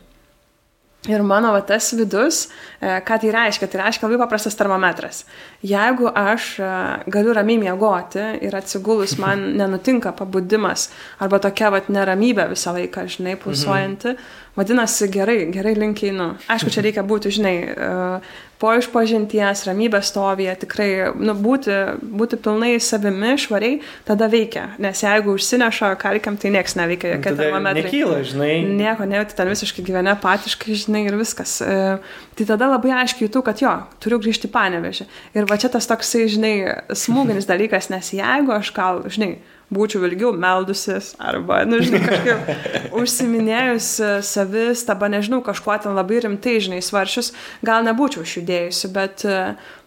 Ir 1.08 1.22
mano 1.24 1.54
va, 1.56 1.62
tas 1.64 1.94
vidus, 1.96 2.50
e, 2.84 2.98
ką 3.08 3.18
tai 3.22 3.30
reiškia, 3.32 3.70
tai 3.72 3.80
reiškia 3.86 4.04
labai 4.04 4.18
paprastas 4.20 4.58
termometras. 4.60 5.22
Jeigu 5.64 6.10
aš 6.12 6.48
e, 6.60 6.72
galiu 7.08 7.32
ramiai 7.38 7.62
miegoti 7.62 8.26
ir 8.44 8.58
atsigulus 8.60 9.16
man 9.24 9.46
nenutinka 9.56 10.12
pabudimas 10.12 10.90
arba 11.24 11.40
tokia 11.40 11.72
va, 11.72 11.80
neramybė 11.88 12.50
visą 12.52 12.76
laiką, 12.76 13.06
žinai, 13.16 13.38
pulsuojanti, 13.40 14.12
mhm. 14.12 14.49
Vadinasi, 14.60 15.08
gerai, 15.12 15.40
gerai 15.54 15.74
link 15.78 16.04
einu. 16.04 16.34
Aišku, 16.52 16.72
čia 16.74 16.84
reikia 16.84 17.04
būti, 17.08 17.32
žinai, 17.32 17.56
uh, 17.72 18.32
po 18.60 18.74
išpažinties, 18.76 19.64
ramybės 19.70 20.10
stovėje, 20.12 20.56
tikrai, 20.66 20.88
nu, 21.16 21.36
būti, 21.40 21.76
būti 22.20 22.40
pilnai 22.44 22.74
savimi, 22.84 23.38
švariai, 23.40 23.78
tada 24.08 24.28
veikia. 24.32 24.66
Nes 24.84 25.04
jeigu 25.06 25.38
užsineša 25.38 25.94
karikam, 26.02 26.36
tai 26.40 26.52
niekas 26.56 26.76
neveikia, 26.80 27.14
jokie 27.16 27.36
termometrai. 27.40 27.86
Nekyla, 27.88 28.18
žinai. 28.28 28.52
Nieko 28.82 29.08
nejauti, 29.08 29.38
ten 29.38 29.52
visiškai 29.54 29.86
gyveni 29.88 30.12
apatiškai, 30.12 30.76
žinai, 30.84 31.06
ir 31.08 31.20
viskas. 31.20 31.60
Uh, 31.64 32.20
tai 32.36 32.50
tada 32.50 32.68
labai 32.74 32.92
aiškiai 33.04 33.30
jūtų, 33.30 33.46
kad 33.48 33.64
jo, 33.64 33.78
turiu 34.04 34.20
grįžti 34.24 34.52
panevežį. 34.52 35.08
Ir 35.40 35.48
va 35.48 35.60
čia 35.62 35.72
tas 35.72 35.88
toksai, 35.88 36.28
žinai, 36.32 36.56
smūginis 36.92 37.48
dalykas, 37.48 37.88
nes 37.94 38.12
jeigu 38.20 38.58
aš 38.60 38.74
gal, 38.76 39.06
žinai, 39.08 39.38
būčiau 39.74 40.06
ilgiau 40.08 40.34
meldusis 40.34 41.14
arba, 41.22 41.62
nu, 41.70 41.80
žinai, 41.84 42.02
kažkaip 42.06 42.96
užsiminėjus 43.00 43.90
savistaba, 44.26 45.10
nežinau, 45.14 45.42
kažkuo 45.46 45.78
ten 45.84 45.98
labai 45.98 46.22
rimtai, 46.26 46.58
žinai, 46.64 46.82
svaršius, 46.86 47.34
gal 47.66 47.86
nebūčiau 47.88 48.26
išjudėjusi, 48.26 48.92
bet, 48.96 49.26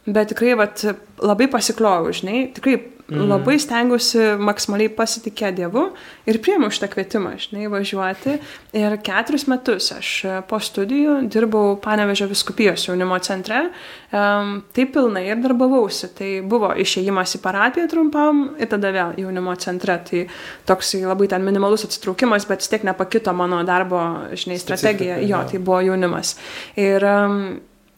bet 0.06 0.32
tikrai, 0.32 0.54
vat, 0.60 0.84
labai 1.22 1.50
pasikliojau, 1.50 2.14
žinai, 2.22 2.44
tikrai 2.54 2.78
Mm. 3.12 3.28
Labai 3.28 3.58
stengiuosi 3.60 4.38
maksimaliai 4.40 4.90
pasitikėti 4.96 5.58
Dievu 5.60 5.82
ir 6.28 6.38
priemiau 6.40 6.72
šitą 6.72 6.88
kvietimą, 6.92 7.34
žinai, 7.42 7.66
važiuoti. 7.68 8.38
Ir 8.78 8.96
keturis 9.04 9.44
metus 9.50 9.90
aš 9.92 10.12
po 10.48 10.60
studijų 10.62 11.18
dirbau 11.32 11.74
Panevežio 11.82 12.28
viskupijos 12.30 12.86
jaunimo 12.88 13.18
centre, 13.24 13.66
um, 14.14 14.54
taip 14.72 14.94
pilnai 14.96 15.26
ir 15.28 15.42
darbavausi. 15.44 16.08
Tai 16.16 16.30
buvo 16.48 16.72
išėjimas 16.72 17.36
į 17.36 17.42
parapiją 17.44 17.90
trumpam 17.92 18.42
ir 18.56 18.72
tada 18.72 18.94
vėl 18.96 19.14
jaunimo 19.20 19.58
centre. 19.60 19.98
Tai 20.08 20.24
toks 20.72 20.96
labai 21.02 21.28
ten 21.28 21.44
minimalus 21.44 21.84
atsitraukimas, 21.88 22.48
bet 22.48 22.64
vis 22.64 22.72
tiek 22.72 22.88
nepakito 22.88 23.36
mano 23.36 23.60
darbo, 23.68 24.00
žinai, 24.32 24.60
strategija. 24.62 25.20
Jo, 25.26 25.44
tai 25.50 25.60
buvo 25.60 25.82
jaunimas. 25.84 26.38
Ir, 26.80 27.04
um, 27.04 27.40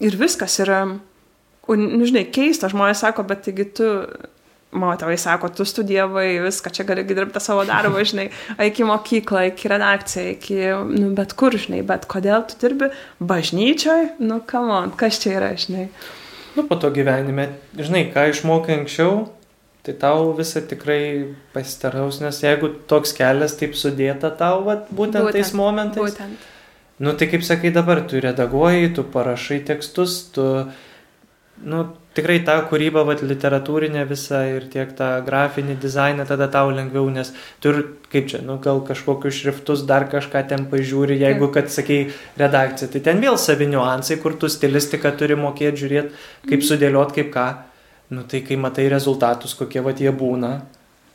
ir 0.02 0.18
viskas 0.18 0.58
yra, 0.64 0.84
nu, 0.90 2.06
žinai, 2.08 2.26
keista, 2.34 2.72
žmonės 2.72 3.06
sako, 3.06 3.28
bet 3.30 3.46
taigi 3.46 3.70
tu 3.78 3.92
mano 4.74 4.96
tėvai 5.00 5.16
sako, 5.20 5.50
tu 5.54 5.66
studijavai 5.68 6.26
viską, 6.44 6.72
čia 6.74 6.86
gali 6.88 7.04
dirbti 7.06 7.42
savo 7.42 7.64
darbą, 7.68 8.02
žinai, 8.10 8.28
iki 8.66 8.86
mokyklą, 8.88 9.46
iki 9.52 9.70
redakciją, 9.72 10.26
iki, 10.34 10.58
nu, 10.90 11.12
bet 11.16 11.36
kur, 11.38 11.56
žinai, 11.60 11.84
bet 11.86 12.08
kodėl 12.10 12.44
tu 12.50 12.58
dirbi 12.62 12.90
bažnyčioj, 13.22 14.14
nu, 14.24 14.40
kamon, 14.46 14.94
kas 14.98 15.22
čia 15.22 15.38
yra, 15.38 15.54
žinai. 15.60 15.88
Nu, 16.54 16.66
po 16.68 16.78
to 16.78 16.90
gyvenime, 16.94 17.48
žinai, 17.78 18.06
ką 18.14 18.28
išmokai 18.30 18.78
anksčiau, 18.82 19.24
tai 19.84 19.96
tau 20.00 20.30
visą 20.38 20.62
tikrai 20.64 21.34
pasitaraus, 21.52 22.20
nes 22.22 22.38
jeigu 22.40 22.70
toks 22.90 23.12
kelias 23.16 23.56
taip 23.60 23.74
sudėta 23.76 24.30
tau, 24.38 24.62
vat, 24.68 24.86
būtent, 24.90 25.26
būtent 25.26 25.40
tais 25.40 25.54
momentais. 25.56 26.14
Būtent. 26.14 26.50
Nu, 27.02 27.12
tai 27.18 27.26
kaip 27.26 27.42
sakai 27.42 27.72
dabar, 27.74 28.04
tu 28.06 28.20
redaguoji, 28.22 28.92
tu 28.94 29.02
parašai 29.02 29.58
tekstus, 29.66 30.20
tu, 30.34 30.46
nu, 31.62 31.84
tikrai 32.14 32.40
tą 32.46 32.56
kūrybą, 32.70 33.04
vat, 33.06 33.22
literatūrinę 33.26 34.04
visą 34.08 34.40
ir 34.56 34.66
tiek 34.72 34.90
tą 34.98 35.08
grafinį 35.26 35.76
dizainą 35.82 36.26
tada 36.28 36.48
tau 36.50 36.70
lengviau, 36.74 37.06
nes 37.12 37.32
tu 37.62 37.72
ir, 37.72 37.80
kaip 38.12 38.28
čia, 38.30 38.40
nu, 38.46 38.58
gal 38.62 38.82
kažkokius 38.86 39.40
šriftus 39.40 39.84
dar 39.88 40.08
kažką 40.10 40.44
ten 40.50 40.66
pažiūri, 40.70 41.18
jeigu, 41.22 41.50
kad 41.54 41.70
sakai, 41.72 42.00
redakcija, 42.40 42.90
tai 42.92 43.02
ten 43.08 43.22
vėl 43.22 43.38
savi 43.40 43.68
niuansai, 43.70 44.18
kur 44.22 44.38
tu 44.38 44.50
stilistiką 44.50 45.14
turi 45.18 45.38
mokėti 45.38 45.84
žiūrėti, 45.84 46.24
kaip 46.50 46.66
sudėliot, 46.66 47.14
kaip 47.16 47.30
ką. 47.34 47.48
Nu, 48.14 48.22
tai 48.28 48.42
kai 48.44 48.58
matai 48.60 48.84
rezultatus, 48.92 49.54
kokie 49.56 49.80
vat 49.82 50.02
jie 50.02 50.12
būna, 50.12 50.58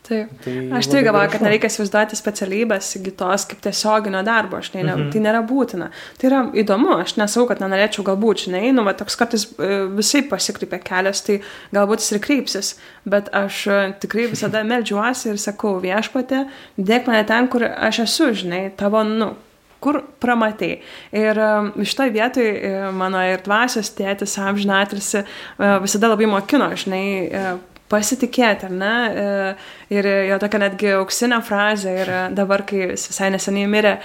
Taip. 0.09 0.29
Tai 0.41 0.53
aš 0.79 0.87
tai 0.89 1.03
galvoju, 1.05 1.29
kad 1.29 1.43
nereikia 1.45 1.69
įsivaizduoti 1.69 2.17
specialybės 2.17 2.87
įgytos 2.97 3.45
kaip 3.49 3.59
tiesioginio 3.61 4.23
darbo, 4.25 4.57
aš 4.57 4.71
ne, 4.73 4.81
mhm. 4.87 5.09
tai 5.13 5.21
nėra 5.21 5.43
būtina. 5.45 5.91
Tai 6.17 6.29
yra 6.31 6.39
įdomu, 6.57 6.95
aš 7.03 7.13
nesau, 7.19 7.45
kad 7.49 7.61
nenorėčiau 7.61 8.05
galbūt, 8.07 8.47
žinai, 8.47 8.63
nu, 8.73 8.85
va, 8.87 8.95
toks 8.97 9.19
kartais 9.19 9.45
e, 9.51 9.83
visai 9.99 10.23
pasikreipia 10.31 10.81
kelias, 10.81 11.21
tai 11.27 11.39
galbūt 11.75 12.01
jis 12.01 12.15
ir 12.15 12.23
kreipsis, 12.25 12.71
bet 13.09 13.29
aš 13.37 13.61
e, 13.69 13.77
tikrai 14.01 14.25
visada 14.33 14.63
melžiuosi 14.71 15.35
ir 15.35 15.41
sakau 15.41 15.77
viešpatė, 15.83 16.47
dėk 16.79 17.11
mane 17.11 17.21
ten, 17.29 17.51
kur 17.53 17.67
aš 17.69 18.03
esu, 18.07 18.33
žinai, 18.41 18.65
tavo, 18.81 19.05
nu, 19.05 19.35
kur 19.79 20.01
pramatei. 20.19 20.81
Ir 21.13 21.37
e, 21.37 21.85
šitoje 21.85 22.17
vietoje 22.17 22.87
mano 22.97 23.21
ir 23.29 23.45
dvasios 23.45 23.93
tėtis 23.93 24.39
amžinatilsi 24.41 25.21
visada 25.85 26.09
labai 26.09 26.33
mokino, 26.33 26.73
žinai, 26.73 27.03
pasitikėti, 27.89 28.69
ar 28.69 28.75
ne? 28.75 28.93
E, 29.09 29.53
ir 29.97 30.09
jo 30.29 30.39
tokia 30.41 30.61
netgi 30.65 30.91
auksinė 30.97 31.41
frazė. 31.45 31.95
Ir 32.03 32.13
dabar, 32.37 32.65
kai 32.69 32.91
visai 32.93 33.31
neseniai 33.33 33.69
mirė, 33.71 33.95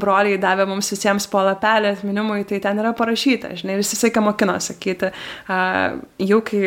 broliai 0.00 0.38
davė 0.42 0.68
mums 0.70 0.92
visiems 0.94 1.28
po 1.30 1.42
lapelį 1.46 1.94
atminimui, 1.96 2.44
tai 2.48 2.62
ten 2.64 2.78
yra 2.82 2.94
parašyta, 2.96 3.54
žinai, 3.58 3.76
ir 3.76 3.84
jis 3.84 3.96
visai 3.96 4.12
ką 4.14 4.24
mokino 4.28 4.56
sakyti. 4.62 5.12
Jau 5.48 6.40
kai 6.46 6.62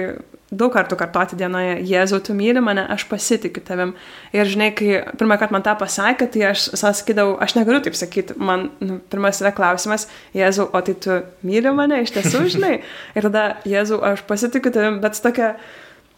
daug 0.52 0.72
kartų 0.74 0.98
kartoti 1.00 1.38
dienoje, 1.40 1.78
Jėzau, 1.88 2.20
tu 2.24 2.36
myli 2.36 2.62
mane, 2.64 2.84
aš 2.92 3.06
pasitikiu 3.10 3.64
tavim. 3.66 3.94
Ir 4.36 4.50
žinai, 4.52 4.72
kai 4.76 5.00
pirmą 5.20 5.38
kartą 5.40 5.56
man 5.56 5.64
tą 5.66 5.78
pasakė, 5.80 6.28
tai 6.34 6.44
aš 6.52 6.68
sakydavau, 6.80 7.38
aš 7.44 7.56
negaliu 7.56 7.80
taip 7.86 7.96
sakyti, 7.98 8.36
man 8.36 8.68
nu, 8.84 9.00
pirmas 9.12 9.40
yra 9.44 9.54
klausimas, 9.56 10.10
Jėzau, 10.36 10.68
o 10.68 10.84
tai 10.84 10.98
tu 11.06 11.22
myli 11.48 11.72
mane 11.76 12.02
iš 12.04 12.12
tiesų, 12.18 12.44
žinai. 12.58 12.74
Ir 13.16 13.30
tada, 13.30 13.46
Jėzau, 13.68 14.02
aš 14.12 14.26
pasitikiu 14.28 14.74
tavim, 14.76 15.00
bet 15.04 15.20
tokia 15.24 15.54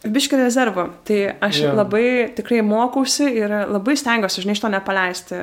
biški 0.04 0.38
rezervo. 0.38 0.86
Tai 1.06 1.18
aš 1.44 1.60
yeah. 1.62 1.76
labai 1.76 2.06
tikrai 2.36 2.60
mokausi 2.66 3.28
ir 3.40 3.52
labai 3.70 3.96
stengiuosi, 3.98 4.44
žinai, 4.44 4.56
iš 4.56 4.62
to 4.64 4.70
nepaleisti. 4.72 5.42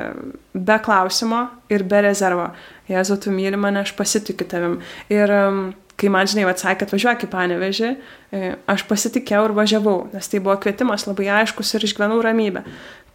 Be 0.54 0.78
klausimo 0.84 1.46
ir 1.72 1.86
be 1.88 2.04
rezervo. 2.08 2.52
Jėzau, 2.92 3.20
tu 3.22 3.34
myli 3.34 3.60
mane, 3.60 3.86
aš 3.86 3.96
pasitikiu 3.98 4.48
tavim. 4.52 4.80
Ir 5.14 5.32
um, 5.36 5.62
kai 6.02 6.10
man, 6.14 6.30
žinai, 6.30 6.48
atsakė, 6.50 6.88
atvažiuok 6.88 7.28
į 7.28 7.30
panevežį, 7.32 7.92
e, 8.34 8.56
aš 8.74 8.86
pasitikėjau 8.90 9.44
ir 9.48 9.56
važiavau, 9.58 9.98
nes 10.16 10.32
tai 10.32 10.42
buvo 10.42 10.58
kvietimas 10.64 11.06
labai 11.06 11.30
aiškus 11.42 11.76
ir 11.78 11.86
išgyvenau 11.86 12.18
ramybę. 12.26 12.64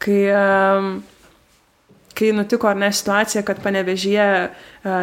Kai 0.02 0.20
um, 0.30 0.90
kai 2.16 2.32
nutiko 2.32 2.68
ar 2.70 2.78
ne 2.80 2.88
situacija, 2.92 3.42
kad 3.46 3.60
panevežyje 3.64 4.26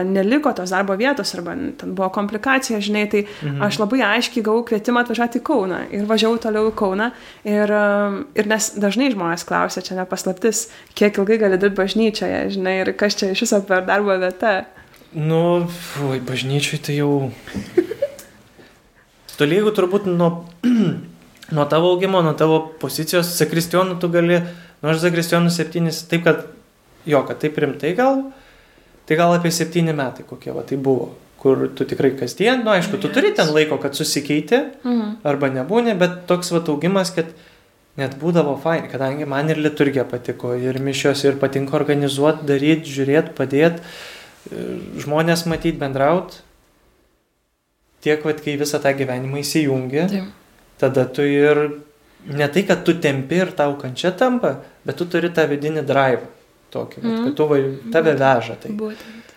neliko 0.09 0.53
tos 0.55 0.71
darbo 0.73 0.95
vietos 0.97 1.33
arba 1.35 1.55
ten 1.79 1.93
buvo 1.95 2.09
komplikacija, 2.13 2.79
žinai, 2.83 3.05
tai 3.11 3.23
mhm. 3.25 3.61
aš 3.67 3.79
labai 3.81 4.01
aiškiai 4.07 4.45
gavau 4.45 4.63
kvietimą 4.67 5.03
atvažiuoti 5.03 5.41
į 5.41 5.45
Kauną 5.47 5.81
ir 5.93 6.07
važiavau 6.09 6.39
toliau 6.41 6.71
į 6.71 6.75
Kauną. 6.79 7.09
Ir, 7.47 7.73
ir 8.39 8.49
nes 8.49 8.69
dažnai 8.79 9.11
žmonės 9.13 9.45
klausia, 9.49 9.83
čia 9.85 9.99
nepaslaptis, 9.99 10.67
kiek 10.97 11.19
ilgai 11.19 11.39
gali 11.41 11.59
dirbti 11.61 11.81
bažnyčioje, 11.81 12.45
žinai, 12.55 12.79
ir 12.83 12.93
kas 12.97 13.19
čia 13.19 13.33
iš 13.33 13.45
viso 13.45 13.61
per 13.67 13.85
darbo 13.89 14.15
vieta. 14.21 14.63
Nu, 15.13 15.67
oi, 16.09 16.17
bažnyčiai 16.25 16.81
tai 16.81 16.97
jau. 16.97 17.29
Tolygų 19.37 19.73
turbūt 19.77 20.07
nuo, 20.09 20.45
nuo 21.55 21.65
tavo 21.69 21.93
augimo, 21.93 22.21
nuo 22.25 22.33
tavo 22.37 22.59
pozicijos, 22.81 23.33
sakristionų 23.37 23.99
tu 24.01 24.09
gali, 24.13 24.41
nors 24.85 24.99
nu, 24.99 25.03
sakristionų 25.03 25.53
septynis, 25.53 26.03
taip 26.09 26.25
kad 26.25 26.43
jo, 27.05 27.23
kad 27.27 27.39
taip 27.41 27.57
rimtai 27.59 27.93
gal, 27.97 28.23
tai 29.07 29.17
gal 29.19 29.35
apie 29.35 29.51
septyni 29.51 29.95
metai 29.95 30.25
kokie 30.27 30.53
va 30.55 30.63
tai 30.67 30.77
buvo, 30.77 31.11
kur 31.43 31.67
tu 31.75 31.85
tikrai 31.87 32.13
kasdien, 32.19 32.63
nu 32.63 32.71
aišku, 32.71 32.99
tu 33.03 33.11
turi 33.11 33.33
ten 33.35 33.51
laiko, 33.51 33.77
kad 33.83 33.97
susikeiti, 33.97 34.61
mhm. 34.83 35.17
arba 35.27 35.51
nebūni, 35.51 35.97
bet 35.99 36.23
toks 36.29 36.53
va 36.55 36.63
augimas, 36.63 37.11
kad 37.15 37.33
net 37.99 38.15
būdavo 38.21 38.55
fain, 38.63 38.87
kadangi 38.89 39.27
man 39.29 39.51
ir 39.51 39.59
liturgija 39.61 40.05
patiko, 40.09 40.53
ir 40.57 40.79
mišios, 40.81 41.25
ir 41.27 41.37
patinka 41.41 41.75
organizuoti, 41.77 42.47
daryti, 42.49 42.89
žiūrėti, 42.95 43.35
padėti, 43.37 43.83
e, 44.49 44.63
žmonės 45.03 45.45
matyti, 45.51 45.77
bendrauti. 45.81 46.39
Tiek, 48.03 48.23
va, 48.25 48.33
kai 48.35 48.55
visą 48.59 48.81
tą 48.83 48.91
gyvenimą 48.97 49.43
įsijungi, 49.43 50.07
Taip. 50.11 50.31
tada 50.81 51.05
tu 51.07 51.23
ir 51.27 51.61
ne 52.25 52.47
tai, 52.51 52.63
kad 52.67 52.81
tu 52.87 52.97
tempi 53.03 53.37
ir 53.43 53.53
tau 53.55 53.77
kančia 53.79 54.11
tampa, 54.15 54.57
bet 54.87 54.97
tu 54.99 55.07
turi 55.07 55.29
tą 55.31 55.45
vidinį 55.51 55.85
drive 55.87 56.25
tokį, 56.73 57.03
mm. 57.03 57.21
kad 57.27 57.37
tu 57.39 57.47
vai, 57.49 57.61
tave 57.93 58.15
veža. 58.19 58.57
Tai. 58.61 58.73
Būtent. 58.79 59.33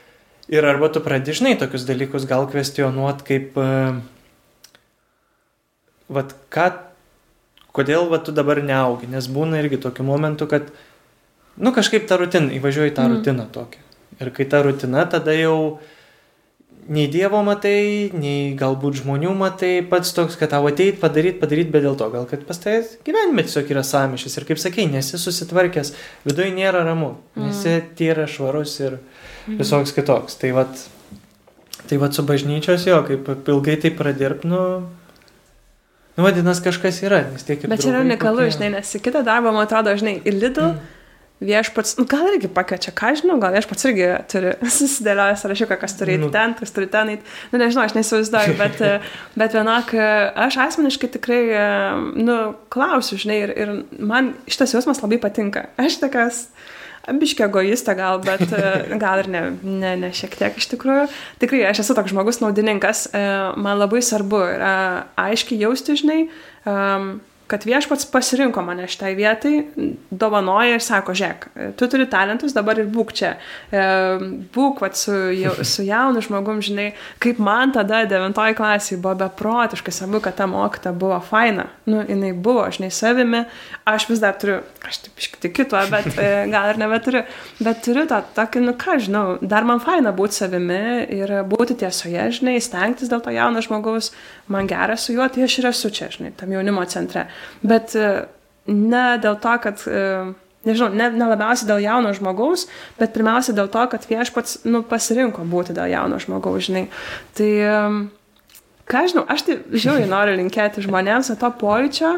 Ir 0.52 0.66
arba 0.66 0.90
tu 0.94 1.02
pradėžnai 1.02 1.56
tokius 1.58 1.86
dalykus 1.88 2.26
gal 2.30 2.46
kvestionuot, 2.50 3.24
kaip, 3.26 3.56
uh, 3.58 3.98
vat, 6.12 6.36
ką, 6.54 6.68
kodėl 7.76 8.06
vat, 8.12 8.24
tu 8.28 8.34
dabar 8.36 8.62
neaugi, 8.62 9.10
nes 9.10 9.26
būna 9.32 9.58
irgi 9.64 9.80
tokių 9.82 10.06
momentų, 10.06 10.48
kad, 10.52 10.70
nu, 11.58 11.74
kažkaip 11.74 12.06
tą 12.06 12.20
rutiną, 12.22 12.54
įvažiuoji 12.60 12.94
tą 12.94 13.08
mm. 13.08 13.18
rutiną 13.18 13.50
tokią. 13.52 13.82
Ir 14.22 14.32
kai 14.32 14.46
ta 14.48 14.62
rutina, 14.64 15.02
tada 15.10 15.34
jau, 15.36 15.56
uh, 15.74 15.95
nei 16.88 17.06
Dievo 17.10 17.40
matai, 17.46 18.10
nei 18.14 18.54
galbūt 18.58 19.00
žmonių 19.02 19.32
matai, 19.38 19.80
pats 19.90 20.12
toks, 20.16 20.36
kad 20.38 20.52
tavo 20.52 20.70
ateit, 20.70 20.98
padaryti, 21.02 21.40
padaryti, 21.40 21.72
bet 21.74 21.84
dėl 21.86 21.96
to, 21.98 22.08
gal 22.12 22.26
kad 22.30 22.44
pas 22.48 22.60
tai 22.62 22.78
gyvenime 23.06 23.44
tiesiog 23.46 23.70
yra 23.74 23.84
samišis 23.86 24.38
ir 24.38 24.46
kaip 24.48 24.60
sakai, 24.62 24.86
nesi 24.90 25.20
susitvarkęs, 25.20 25.92
viduje 26.26 26.52
nėra 26.54 26.84
ramu, 26.86 27.14
nesi 27.38 27.72
mm. 27.72 27.88
tyra 27.98 28.28
švarus 28.30 28.76
ir 28.82 28.98
mm. 28.98 29.58
visoks 29.62 29.94
kitoks. 29.96 30.38
Tai 30.42 30.52
vat, 30.60 30.84
tai 31.86 32.00
vat 32.02 32.14
su 32.14 32.26
bažnyčios 32.26 32.86
jo, 32.88 33.00
kaip 33.08 33.50
ilgai 33.50 33.78
tai 33.82 33.92
pradirb, 33.96 34.46
nu, 34.48 34.60
vadinasi 36.20 36.68
kažkas 36.68 37.02
yra, 37.06 37.24
nes 37.32 37.46
tiek 37.46 37.62
ir... 37.62 37.72
Bet 37.72 37.82
čia 37.82 37.94
yra 37.94 38.04
unikalu, 38.06 38.46
žinai, 38.54 38.76
nes 38.78 38.98
kitą 39.02 39.26
darbą, 39.26 39.50
man 39.52 39.66
atrodo, 39.66 39.96
žinai, 39.98 40.20
ir 40.24 40.38
Lidl. 40.38 40.70
Mm 40.74 40.92
viešpats, 41.44 41.96
nu, 42.00 42.06
gal 42.08 42.30
irgi 42.30 42.48
pakviečia, 42.52 42.94
ką 42.96 43.12
žinau, 43.20 43.36
gal 43.42 43.52
viešpats 43.56 43.88
irgi 43.90 44.06
turi 44.32 44.54
susidėliojęs 44.78 45.44
sąrašiuką, 45.44 45.78
kas 45.82 45.96
turi 45.98 46.16
eiti 46.16 46.24
Nu. 46.24 46.30
ten, 46.32 46.54
kas 46.56 46.72
turi 46.72 46.88
ten 46.92 47.12
eiti. 47.12 47.36
Nu, 47.52 47.60
nežinau, 47.60 47.84
aš 47.84 47.96
neįsivaizduoju, 47.98 48.56
bet, 48.62 48.80
bet 49.36 49.58
vienok, 49.58 49.92
aš 50.46 50.60
asmeniškai 50.68 51.12
tikrai, 51.18 51.42
nu, 52.16 52.38
klausiu, 52.72 53.20
žinai, 53.20 53.42
ir, 53.44 53.54
ir 53.56 53.76
man 54.00 54.32
šitas 54.48 54.76
jausmas 54.76 55.02
labai 55.04 55.20
patinka. 55.22 55.68
Aš 55.80 56.00
tokias 56.04 56.46
Biški 57.06 57.44
egoistė 57.46 57.94
gal, 57.98 58.18
bet 58.24 58.50
gal 59.02 59.22
ir 59.22 59.28
ne, 59.30 59.42
ne, 59.62 59.92
ne 60.00 60.10
šiek 60.16 60.34
tiek 60.38 60.56
iš 60.58 60.66
tikrųjų. 60.72 61.06
Tikrai 61.42 61.62
aš 61.68 61.84
esu 61.84 61.94
toks 61.94 62.10
žmogus 62.10 62.40
naudininkas, 62.42 63.06
e, 63.14 63.22
man 63.62 63.78
labai 63.78 64.02
svarbu 64.02 64.40
yra 64.56 64.74
aiškiai 65.28 65.60
jausti, 65.62 65.94
žinai, 66.00 66.20
em, 66.66 67.12
kad 67.46 67.64
viešpats 67.66 68.08
pasirinko 68.10 68.62
mane 68.66 68.88
šitai 68.90 69.12
vietai, 69.18 69.54
dovanoja 70.10 70.76
ir 70.76 70.82
sako, 70.82 71.14
žiūrėk, 71.16 71.46
tu 71.78 71.86
turi 71.90 72.08
talentus, 72.10 72.54
dabar 72.56 72.80
ir 72.82 72.88
būk 72.90 73.12
čia. 73.16 73.36
E, 73.70 73.84
Būk 74.56 74.80
vat, 74.82 74.96
su, 74.98 75.14
jau, 75.36 75.52
su 75.72 75.84
jaunu 75.86 76.22
žmogum, 76.24 76.60
žinai, 76.64 76.88
kaip 77.22 77.38
man 77.42 77.74
tada 77.74 78.02
devintoji 78.08 78.56
klasė 78.58 78.98
buvo 79.02 79.14
beprotiškai 79.24 79.94
svarbu, 79.94 80.22
kad 80.24 80.38
ta 80.40 80.48
mokyta 80.50 80.92
buvo 80.96 81.18
faina. 81.24 81.68
Nu, 81.86 82.02
jinai 82.06 82.32
buvo, 82.32 82.64
aš 82.66 82.80
nei 82.82 82.90
savimi, 82.94 83.44
aš 83.86 84.08
vis 84.10 84.22
dar 84.22 84.34
turiu, 84.40 84.58
aš 84.86 85.04
taip 85.04 85.22
iškiti 85.22 85.52
kito, 85.54 85.80
bet 85.92 86.10
e, 86.18 86.28
gal 86.54 86.72
ir 86.72 86.80
nebeturiu, 86.82 87.22
bet 87.62 87.82
turiu 87.86 88.06
tą 88.10 88.22
tokį, 88.36 88.64
nu 88.66 88.74
ką 88.80 88.98
žinau, 89.06 89.24
dar 89.42 89.66
man 89.68 89.82
faina 89.84 90.14
būti 90.16 90.40
savimi 90.42 90.82
ir 91.14 91.36
būti 91.46 91.78
tiesoje, 91.84 92.26
žinai, 92.40 92.58
stengtis 92.64 93.12
dėl 93.12 93.22
to 93.22 93.34
jauno 93.34 93.62
žmogaus, 93.64 94.12
man 94.52 94.66
gera 94.70 94.98
su 94.98 95.14
juo, 95.14 95.28
tai 95.30 95.46
aš 95.46 95.60
ir 95.60 95.70
esu 95.70 95.92
čia, 95.94 96.10
žinai, 96.12 96.34
tam 96.38 96.54
jaunimo 96.54 96.84
centre. 96.90 97.26
Bet 97.66 97.94
e, 97.98 98.10
ne 98.70 99.04
dėl 99.22 99.38
to, 99.42 99.54
kad, 99.62 99.82
e, 99.88 100.02
nežinau, 100.66 100.90
ne, 100.94 101.10
ne 101.14 101.30
labiausiai 101.32 101.68
dėl 101.70 101.84
jauno 101.84 102.12
žmogaus, 102.16 102.66
bet 103.00 103.14
pirmiausia 103.16 103.54
dėl 103.56 103.70
to, 103.72 103.86
kad 103.92 104.06
viešpats, 104.10 104.60
nu, 104.68 104.82
pasirinko 104.86 105.46
būti 105.48 105.76
dėl 105.76 105.92
jauno 105.94 106.20
žmogaus, 106.22 106.66
žinai. 106.68 106.86
Tai, 107.38 107.50
e, 107.70 107.76
ką 108.90 109.06
žinau, 109.12 109.26
aš 109.32 109.46
tai 109.46 109.60
žiauriai 109.70 110.10
noriu 110.10 110.36
linkėti 110.40 110.84
žmonėms 110.86 111.32
to 111.40 111.52
pojūčio, 111.62 112.12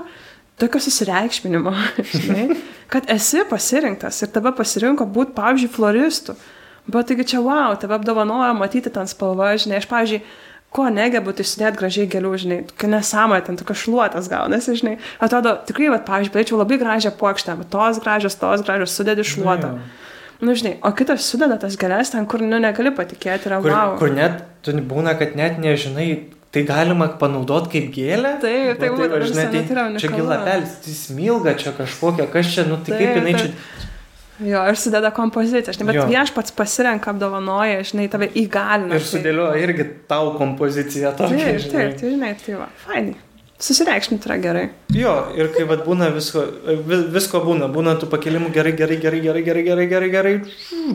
tokio 0.58 0.82
susireikšminimo, 0.82 1.74
žinai, 2.14 2.46
kad 2.90 3.08
esi 3.12 3.44
pasirinktas 3.48 4.22
ir 4.24 4.32
tave 4.34 4.52
pasirinko 4.56 5.06
būti, 5.06 5.36
pavyzdžiui, 5.38 5.74
floristų. 5.74 6.38
Bet 6.88 7.10
taigi 7.10 7.26
čia, 7.34 7.40
wow, 7.44 7.74
tave 7.76 7.98
apdovanojo 7.98 8.54
matyti 8.56 8.88
ten 8.92 9.08
spalvą, 9.10 9.50
žinai, 9.60 9.82
aš, 9.82 9.88
pavyzdžiui, 9.90 10.22
ko 10.74 10.88
negebu, 10.92 11.32
tai 11.36 11.46
sudėti 11.48 11.80
gražiai 11.80 12.08
gėlių, 12.12 12.32
žinai, 12.42 12.58
tokia 12.68 12.90
nesąmonė, 12.92 13.44
ten 13.46 13.58
tokia 13.60 13.76
šluotas 13.82 14.28
gaunasi, 14.30 14.76
žinai. 14.78 14.96
Atrodo, 15.24 15.54
tikrai, 15.68 15.88
va, 15.94 16.00
pavyzdžiui, 16.04 16.34
galėčiau 16.34 16.60
labai 16.60 16.78
gražią 16.82 17.14
puokštę, 17.18 17.56
bet 17.62 17.70
tos 17.72 18.00
gražios, 18.04 18.36
tos 18.40 18.64
gražios, 18.66 18.96
sudėdi 18.98 19.24
šluotą. 19.26 19.74
Na, 19.78 19.86
nu, 20.44 20.56
žinai, 20.58 20.76
o 20.84 20.92
kitas 20.96 21.24
sudeda 21.26 21.56
tas 21.60 21.78
gėlės 21.80 22.12
ten, 22.12 22.28
kur, 22.28 22.44
nu, 22.44 22.60
negali 22.62 22.92
patikėti, 22.94 23.48
yra 23.48 23.62
Kur, 23.64 23.72
wow. 23.72 23.96
kur 24.00 24.12
net, 24.12 24.44
tu 24.62 24.76
būna, 24.92 25.16
kad 25.18 25.34
net 25.40 25.56
nežinai, 25.62 26.10
tai 26.54 26.64
galima 26.68 27.08
panaudoti 27.20 27.72
kaip 27.74 27.90
gėlę. 27.96 28.36
Taip, 28.44 28.78
tai 28.80 28.92
būtent, 28.92 29.16
va, 29.16 29.24
žinai, 29.24 29.48
tai 29.52 29.64
yra 29.64 29.88
čia 29.96 30.12
unikalu. 30.12 30.20
gilapelis, 30.20 30.78
tai 30.84 30.96
smilga 31.00 31.56
čia 31.60 31.74
kažkokia, 31.80 32.28
kas 32.32 32.52
čia, 32.54 32.68
nu 32.68 32.80
tai 32.80 32.94
Taip, 32.94 33.02
kaip 33.02 33.22
jinai 33.22 33.34
taip. 33.36 33.56
čia... 33.56 33.87
Jo, 34.38 34.60
ir 34.70 34.76
sudeda 34.78 35.10
kompoziciją, 35.14 35.74
žinai, 35.74 35.88
bet 35.90 36.10
viešpats 36.12 36.54
pasirenka 36.54 37.10
apdovanoja, 37.10 37.80
žinai, 37.86 38.06
tave 38.12 38.28
įgalina. 38.38 38.94
Ir 38.94 39.06
sudėlioja 39.06 39.64
irgi 39.64 39.86
tau 40.10 40.30
kompoziciją 40.38 41.10
tokią. 41.18 41.40
Taip, 41.40 41.58
žinai. 41.64 41.72
taip, 41.72 41.96
tai 41.98 42.12
žinai, 42.12 42.30
tai 42.44 42.54
va, 42.60 42.68
fainai. 42.84 43.16
Susireikšminti 43.58 44.28
yra 44.30 44.36
gerai. 44.38 44.64
Jo, 44.94 45.12
ir 45.34 45.50
kai 45.56 45.64
vat, 45.66 45.82
būna 45.82 46.12
visko, 46.14 46.44
vis, 46.86 47.08
visko 47.16 47.42
būna, 47.42 47.66
būna 47.74 47.96
tų 47.98 48.06
pakilimų 48.12 48.52
gerai, 48.54 48.76
gerai, 48.78 49.00
gerai, 49.02 49.22
gerai, 49.24 49.42
gerai, 49.48 49.64
gerai, 49.66 49.86
gerai, 49.90 50.10
gerai, 50.12 50.34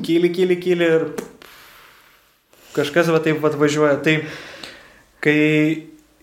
kyli, 0.08 0.32
kyli, 0.32 0.60
kyli 0.64 0.88
ir 0.88 1.08
kažkas 2.78 3.12
va 3.12 3.20
taip 3.26 3.44
vat 3.44 3.60
važiuoja. 3.60 3.98
Tai 4.06 4.22
kai 5.24 5.36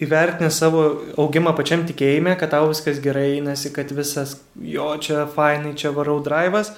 įvertini 0.00 0.48
savo 0.48 0.86
augimą 1.20 1.52
pačiam 1.58 1.84
tikėjime, 1.84 2.32
kad 2.40 2.54
tau 2.54 2.70
viskas 2.70 3.02
gerai 3.04 3.34
einasi, 3.36 3.74
kad 3.76 3.92
visas, 3.92 4.38
jo, 4.56 4.88
čia 5.04 5.26
fainai, 5.34 5.74
čia 5.76 5.92
varau 5.92 6.22
drivas, 6.24 6.72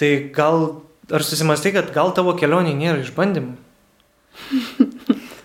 tai 0.00 0.12
gal, 0.34 0.80
ar 1.12 1.24
susimastai, 1.26 1.74
kad 1.76 1.92
gal 1.94 2.14
tavo 2.16 2.34
kelionė 2.38 2.72
nėra 2.78 3.04
išbandymų? 3.04 3.56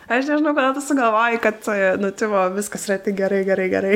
Aš 0.06 0.28
nežinau, 0.30 0.52
kodėl 0.54 0.74
tu 0.78 0.82
sugalvoji, 0.86 1.40
kad, 1.42 1.62
e, 1.74 1.96
nu, 1.98 2.12
tipo, 2.14 2.42
viskas 2.54 2.84
yra 2.86 2.98
tik 3.02 3.16
gerai, 3.18 3.40
gerai, 3.48 3.66
gerai. 3.72 3.96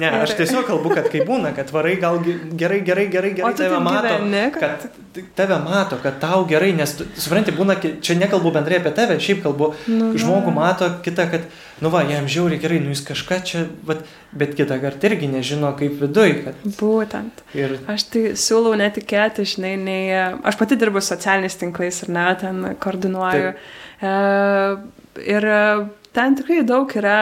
Ne, 0.00 0.08
aš 0.22 0.32
tiesiog 0.38 0.64
kalbu, 0.68 0.94
kad 0.96 1.10
kai 1.12 1.20
būna, 1.28 1.50
kad 1.56 1.68
varai 1.74 1.98
gal 2.00 2.16
ge- 2.24 2.38
gerai, 2.56 2.78
gerai, 2.86 3.04
gerai, 3.12 3.32
gerai, 3.36 3.50
tave 3.58 3.74
taip 3.74 3.82
mato, 3.84 4.12
gyveni, 4.14 4.44
kad- 4.54 4.86
kad 5.12 5.26
tave 5.36 5.58
mato, 5.64 5.98
kad 6.02 6.16
tau 6.22 6.46
gerai, 6.48 6.70
nes, 6.78 6.94
tu, 6.96 7.04
supranti, 7.20 7.52
būna, 7.52 7.76
čia 8.00 8.16
nekalbu 8.16 8.52
bendrai 8.56 8.78
apie 8.80 8.92
tave, 8.96 9.18
šiaip 9.20 9.42
kalbu, 9.44 9.74
Nu, 9.90 10.12
žmogų 10.16 10.54
mato 10.56 10.88
kitą, 11.04 11.26
kad, 11.30 11.44
nu 11.84 11.90
va, 11.92 12.00
jam 12.08 12.24
žiauriai 12.30 12.60
gerai, 12.62 12.78
nu 12.80 12.94
jis 12.94 13.02
kažką 13.10 13.40
čia, 13.44 13.66
vat, 13.84 14.00
bet 14.32 14.54
kitą 14.56 14.78
kartą 14.80 15.10
irgi 15.10 15.28
nežino 15.28 15.74
kaip 15.76 15.98
viduj, 16.00 16.38
kad 16.46 16.54
Būtent. 16.80 17.44
ir 17.52 17.76
Aš 17.90 18.06
tai 18.14 18.22
siūlau 18.32 18.72
netikėti, 18.80 19.44
žinai, 19.44 19.74
nei... 19.76 20.08
Aš 20.40 20.56
pati 20.56 20.76
dirbu 20.80 21.02
socialiniais 21.04 21.58
tinklais 21.60 22.00
ir 22.06 22.08
net 22.16 22.40
ten 22.46 22.76
koordinuoju. 22.80 23.52
E, 24.00 24.14
ir 25.24 25.46
e, 25.46 25.62
ten 26.16 26.36
tikrai 26.38 26.62
daug 26.66 26.92
yra... 26.98 27.16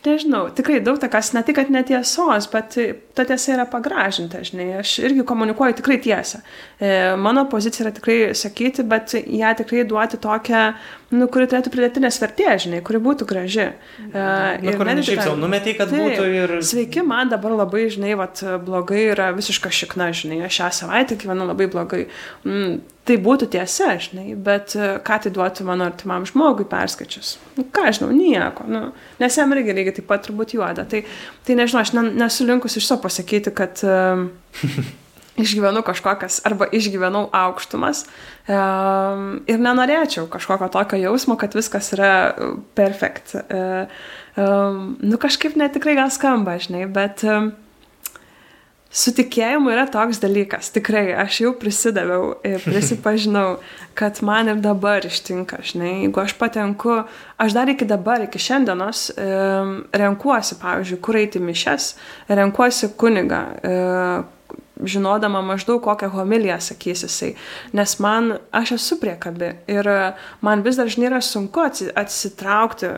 Nežinau, 0.00 0.46
tikrai 0.56 0.78
daug 0.80 0.96
tokios, 0.96 1.28
ne 1.36 1.42
tik, 1.44 1.58
kad 1.58 1.68
netiesos, 1.68 2.46
bet 2.48 2.76
ta 3.12 3.24
tiesa 3.28 3.50
yra 3.52 3.66
pagražinta, 3.68 4.40
žinai. 4.48 4.70
Aš 4.80 4.94
irgi 5.04 5.26
komunikuoju 5.28 5.76
tikrai 5.76 5.98
tiesą. 6.00 6.40
E, 6.80 6.94
mano 7.20 7.44
pozicija 7.52 7.84
yra 7.84 7.92
tikrai 7.98 8.16
sakyti, 8.32 8.86
bet 8.88 9.12
ją 9.20 9.50
tikrai 9.58 9.84
duoti 9.84 10.16
tokią, 10.24 10.62
nu, 11.10 11.26
kuri 11.32 11.48
turėtų 11.50 11.72
pridėtinės 11.74 12.20
vertės, 12.22 12.64
žinai, 12.66 12.80
kuri 12.86 13.00
būtų 13.02 13.26
graži. 13.30 13.66
E, 14.06 14.22
nu, 14.62 14.74
kur 14.78 14.86
ne 14.86 15.02
šiaip 15.02 15.22
savo 15.24 15.38
numetai, 15.40 15.74
kad 15.78 15.90
Taip. 15.90 16.04
būtų 16.04 16.28
ir... 16.36 16.54
Sveiki, 16.66 17.02
man 17.06 17.32
dabar 17.32 17.56
labai, 17.58 17.88
žinai, 17.92 18.14
vat, 18.18 18.42
blogai 18.66 19.08
yra 19.10 19.30
visiška 19.36 19.72
šikna, 19.74 20.10
žinai, 20.16 20.40
aš 20.46 20.60
šią 20.60 20.70
savaitę 20.82 21.18
gyvenu 21.20 21.48
labai 21.50 21.66
blogai. 21.72 22.04
Mm, 22.46 22.78
tai 23.10 23.18
būtų 23.22 23.50
tiesa, 23.56 23.96
žinai, 24.02 24.36
bet 24.38 24.76
e, 24.78 24.92
ką 25.06 25.18
tai 25.24 25.34
duotų 25.34 25.66
mano 25.66 25.88
artimam 25.90 26.28
žmogui 26.28 26.68
perskaičius? 26.70 27.34
Nu, 27.58 27.66
ką 27.74 27.90
žinau, 27.96 28.12
nieko. 28.14 28.68
Nu, 28.70 28.86
nes 29.22 29.38
jam 29.40 29.56
irgi 29.56 29.74
lygiai 29.74 29.98
taip 29.98 30.06
pat 30.10 30.28
turbūt 30.28 30.54
juoda. 30.54 30.86
Tai, 30.86 31.02
tai 31.46 31.58
nežinau, 31.58 31.82
aš 31.82 31.94
ne, 31.98 32.06
nesu 32.22 32.46
linkus 32.46 32.78
iš 32.78 32.92
to 32.92 33.00
pasakyti, 33.02 33.54
kad 33.56 33.82
um, 33.82 34.28
išgyvenu 35.42 35.82
kažkokias 35.86 36.40
arba 36.48 36.68
išgyvenau 36.72 37.28
aukštumas 37.34 38.04
um, 38.48 39.40
ir 39.50 39.62
nenorėčiau 39.62 40.28
kažkokio 40.32 40.70
tokio 40.72 41.00
jausmo, 41.00 41.38
kad 41.40 41.56
viskas 41.56 41.92
yra 41.96 42.12
uh, 42.30 42.54
perfekt. 42.78 43.34
Um, 44.36 44.94
nu 45.02 45.18
kažkaip 45.20 45.58
netikrai 45.58 45.96
gal 45.98 46.12
skamba, 46.14 46.58
žinai, 46.62 46.86
bet 46.90 47.24
um, 47.26 47.52
su 48.90 49.12
tikėjimu 49.14 49.70
yra 49.70 49.86
toks 49.90 50.18
dalykas. 50.22 50.70
Tikrai, 50.74 51.10
aš 51.22 51.40
jau 51.44 51.52
prisidaviau 51.58 52.34
ir 52.46 52.58
prisipažinau, 52.66 53.60
kad 53.98 54.20
man 54.26 54.50
ir 54.50 54.60
dabar 54.62 55.06
ištinka, 55.06 55.62
žinai, 55.66 55.92
jeigu 56.04 56.22
aš 56.24 56.34
patenku, 56.40 57.00
aš 57.40 57.56
dar 57.56 57.70
iki 57.70 57.88
dabar, 57.88 58.26
iki 58.26 58.42
šiandienos 58.42 59.06
um, 59.14 59.76
renkuosi, 59.94 60.58
pavyzdžiui, 60.62 61.00
kur 61.04 61.20
eiti 61.20 61.42
mišes, 61.42 61.94
renkuosi 62.30 62.92
kunigą. 63.00 63.46
Uh, 63.62 64.36
žinodama 64.84 65.42
maždaug 65.44 65.82
kokią 65.84 66.10
homiliją 66.14 66.58
sakys 66.60 67.04
jisai, 67.06 67.34
nes 67.76 67.96
man, 68.02 68.36
aš 68.52 68.76
esu 68.78 69.00
priekabi 69.00 69.52
ir 69.70 69.88
e, 69.88 69.98
man 70.40 70.64
vis 70.66 70.80
dažnai 70.80 71.10
yra 71.10 71.20
sunku 71.24 71.62
atsi- 71.64 71.90
atsitraukti, 71.96 72.92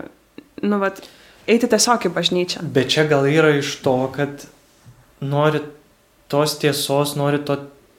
nu, 0.63 0.79
vat, 0.83 1.03
eiti 1.51 1.71
tiesiog 1.71 2.09
į 2.09 2.15
bažnyčią. 2.17 2.65
Bet 2.75 2.93
čia 2.95 3.07
gal 3.11 3.27
yra 3.31 3.55
iš 3.59 3.77
to, 3.85 3.97
kad 4.15 4.47
nori 5.23 5.63
tos 6.33 6.57
tiesos, 6.59 7.17
nori 7.19 7.43
to 7.45 7.59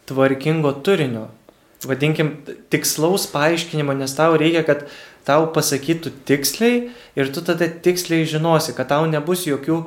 tvarkingo 0.09 0.73
turinio. 0.83 1.29
Vadinkim, 1.83 2.37
tikslaus 2.71 3.25
paaiškinimo, 3.27 3.91
nes 3.99 4.13
tau 4.15 4.37
reikia, 4.39 4.63
kad 4.63 4.85
tau 5.27 5.49
pasakytų 5.51 6.13
tiksliai 6.27 6.77
ir 7.19 7.31
tu 7.35 7.43
tada 7.43 7.67
tiksliai 7.67 8.27
žinosi, 8.27 8.75
kad 8.75 8.87
tau 8.91 9.07
nebus 9.09 9.43
jokių 9.47 9.81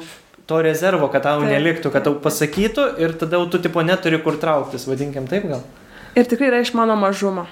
to 0.47 0.62
rezervo, 0.62 1.09
kad 1.12 1.26
tau 1.26 1.42
Taip, 1.42 1.51
neliktų, 1.51 1.90
kad 1.94 2.07
tau 2.07 2.14
pasakytų 2.22 2.86
ir 3.03 3.16
tada 3.18 3.40
tu 3.51 3.61
tipo 3.62 3.82
neturi 3.82 4.20
kur 4.22 4.38
trauktis, 4.40 4.86
vadinkim 4.86 5.26
taip 5.30 5.49
gal. 5.51 5.62
Ir 6.16 6.28
tikrai 6.30 6.53
yra 6.53 6.62
iš 6.64 6.72
mano 6.78 6.97
mažumo. 6.99 7.47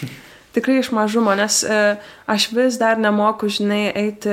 Tikrai 0.54 0.80
iš 0.80 0.88
mažumo, 0.90 1.30
nes 1.38 1.60
e, 1.62 1.80
aš 2.26 2.48
vis 2.50 2.74
dar 2.80 2.98
nemoku, 2.98 3.46
žinai, 3.46 3.84
eiti 3.94 4.32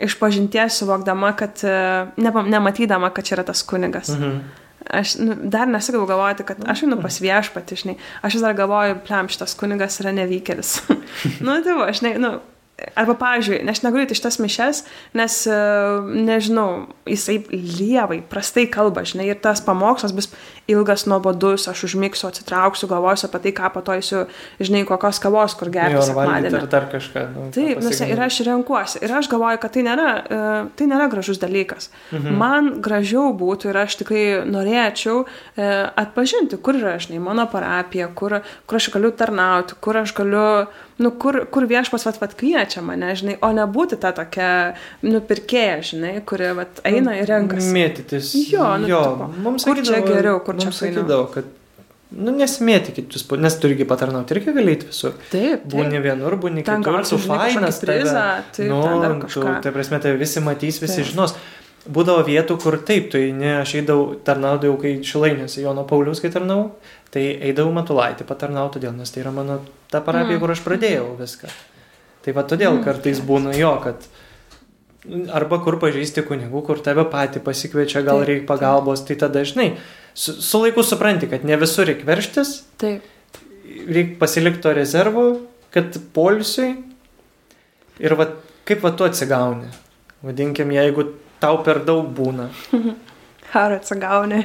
iš 0.00 0.14
pažinties, 0.16 0.78
suvokdama, 0.80 1.34
kad, 1.36 1.60
e, 1.60 1.74
nepa- 2.16 2.46
nematydama, 2.48 3.10
kad 3.12 3.28
čia 3.28 3.36
yra 3.36 3.44
tas 3.50 3.60
kunigas. 3.66 4.14
Mhm. 4.14 4.38
Aš 4.84 5.14
nu, 5.20 5.36
dar 5.48 5.68
nesigau 5.68 6.06
galvoti, 6.08 6.44
kad 6.48 6.64
aš 6.68 6.82
einu 6.84 6.96
pas 7.00 7.16
viešpatį, 7.20 7.76
žinai. 7.82 7.94
Aš 8.24 8.38
vis 8.38 8.42
dar 8.44 8.56
galvoju, 8.56 8.98
plem, 9.04 9.28
šitas 9.32 9.52
kunigas 9.56 10.00
yra 10.00 10.12
nevykėlis. 10.16 10.74
nu, 11.44 11.60
tai 11.64 11.76
va, 11.76 11.90
aš 11.92 12.02
ne, 12.04 12.16
nu, 12.20 12.34
Arba, 12.74 13.14
pavyzdžiui, 13.14 13.60
aš 13.70 13.84
negaliu 13.84 14.10
iš 14.10 14.18
tas 14.18 14.40
mišes, 14.42 14.80
nes, 15.14 15.34
e, 15.46 15.58
nežinau, 16.26 16.88
jisai 17.06 17.36
lievai, 17.52 18.18
prastai 18.26 18.64
kalba, 18.66 19.04
žinai, 19.06 19.28
ir 19.30 19.38
tas 19.38 19.60
pamokslas 19.62 20.10
bus 20.14 20.26
ilgas, 20.70 21.04
nuobodus, 21.06 21.68
aš 21.70 21.84
užmigsiu, 21.86 22.26
atsitrauksiu, 22.32 22.88
galvosiu 22.90 23.28
apie 23.28 23.40
tai, 23.44 23.52
ką 23.54 23.70
patoisiu, 23.76 24.24
žinai, 24.58 24.82
kokios 24.88 25.20
kavos, 25.22 25.54
kur 25.60 25.70
gerti. 25.70 26.00
valgyti, 26.16 26.58
ar 26.58 26.66
dar 26.72 26.88
kažką. 26.90 27.22
Nu, 27.34 27.44
Taip, 27.54 27.82
nes 27.84 28.02
ir 28.02 28.22
aš 28.26 28.40
renkuosi. 28.48 29.02
Ir 29.06 29.14
aš 29.20 29.30
galvoju, 29.30 29.60
kad 29.62 29.76
tai 29.76 29.84
nėra, 29.86 30.08
e, 30.18 30.40
tai 30.74 30.88
nėra 30.90 31.06
gražus 31.12 31.38
dalykas. 31.42 31.92
Mhm. 32.10 32.38
Man 32.40 32.72
gražiau 32.82 33.30
būtų 33.38 33.70
ir 33.70 33.78
aš 33.84 34.00
tikrai 34.02 34.24
norėčiau 34.50 35.22
e, 35.22 35.70
atpažinti, 36.02 36.58
kur 36.58 36.80
yra, 36.80 36.96
žinai, 36.98 37.22
mano 37.22 37.46
parapija, 37.46 38.10
kur, 38.18 38.40
kur 38.66 38.82
aš 38.82 38.90
galiu 38.96 39.14
tarnauti, 39.14 39.78
kur 39.78 40.02
aš 40.02 40.16
galiu 40.18 40.66
nu, 41.02 41.10
kur, 41.20 41.40
kur 41.50 41.66
viešpas 41.70 42.06
vat, 42.06 42.20
vat 42.22 42.36
kviečia 42.38 42.82
mane, 42.86 43.10
žinai, 43.18 43.34
o 43.42 43.50
nebūti 43.54 43.98
ta 44.00 44.12
tokia 44.16 44.52
nupirkėja, 45.02 45.80
žinai, 45.90 46.14
kuri 46.26 46.52
vat, 46.58 46.80
eina 46.86 47.16
ir 47.18 47.30
renkasi. 47.30 47.72
Mėtytis. 47.74 48.32
Jo, 48.52 48.74
nu, 48.82 48.90
jo. 48.90 49.02
tipo, 49.10 49.28
mums 49.46 49.66
kur 49.66 49.82
čia 49.82 50.00
geriau, 50.06 50.40
kur 50.46 50.58
čia 50.60 50.74
sakydavo, 50.74 51.28
kad 51.34 51.52
Nu, 52.14 52.30
nesimėtikit, 52.30 53.10
jūs, 53.10 53.24
nes 53.42 53.56
tu 53.58 53.66
irgi 53.70 53.86
patarnauti, 53.90 54.36
irgi 54.36 54.52
galite 54.54 54.86
visur. 54.86 55.16
Taip. 55.32 55.64
Būni 55.72 55.98
vienur, 56.04 56.36
būni 56.38 56.62
kitur, 56.62 57.00
kažkokį 57.00 57.24
fainas. 57.24 57.80
prizą, 57.82 58.24
taip, 58.54 58.70
nu, 58.70 58.82
tu, 59.24 59.42
tai 59.64 59.72
prasme, 59.74 59.98
tai 60.04 60.12
visi 60.20 60.42
matys, 60.44 60.78
visi 60.82 61.00
Taip. 61.00 61.08
žinos. 61.10 61.34
Būdavo 61.84 62.22
vietų, 62.24 62.56
kur 62.62 62.78
taip, 62.80 63.10
tu 63.12 63.18
eini, 63.20 63.58
aš 63.60 63.74
eidavau, 63.82 64.14
tarnaudavau, 64.24 64.78
kai 64.80 64.94
šilainėse 65.04 65.60
Jono 65.60 65.82
Paulius, 65.84 66.22
kai 66.24 66.30
tarnavau, 66.32 66.70
tai 67.12 67.26
eidavau 67.44 67.74
Matulaitį 67.76 68.24
patarnauti, 68.24 68.78
todėl, 68.78 68.94
nes 68.96 69.10
tai 69.12 69.20
yra 69.20 69.30
mano 69.36 69.58
ta 69.92 70.00
parapija, 70.00 70.38
Mm. 70.38 70.40
kur 70.40 70.50
aš 70.50 70.62
pradėjau 70.64 71.10
viską. 71.18 71.48
Tai 72.24 72.32
va 72.32 72.42
todėl 72.42 72.78
Mm. 72.78 72.84
kartais 72.84 73.20
būna 73.20 73.52
jo, 73.58 73.74
kad 73.84 73.96
arba 75.36 75.58
kur 75.62 75.76
pažįsti 75.78 76.24
kunigų, 76.24 76.64
kur 76.64 76.78
tave 76.80 77.04
patį 77.04 77.42
pasikviečia, 77.44 78.02
gal 78.02 78.20
Taip, 78.24 78.28
reikia 78.28 78.46
pagalbos, 78.46 79.04
tai 79.06 79.16
tada 79.16 79.40
dažnai 79.40 79.76
su, 80.14 80.32
su 80.40 80.58
laiku 80.62 80.80
supranti, 80.82 81.28
kad 81.28 81.44
ne 81.44 81.56
visur 81.56 81.84
reikia 81.84 82.06
verštis, 82.06 82.62
Taip. 82.78 83.02
reikia 83.86 84.16
pasilikti 84.18 84.62
to 84.62 84.72
rezervo, 84.72 85.40
kad 85.70 85.92
polisiui 86.14 86.78
ir 88.00 88.14
va, 88.14 88.30
kaip 88.64 88.80
va 88.80 88.90
tu 88.96 89.04
atsigauni. 89.04 89.68
Vadinkim, 90.24 90.70
jeigu 90.72 91.12
tau 91.44 91.60
per 91.66 91.82
daug 91.86 92.08
būna. 92.16 92.48
Ar 93.64 93.76
atsigauni. 93.76 94.42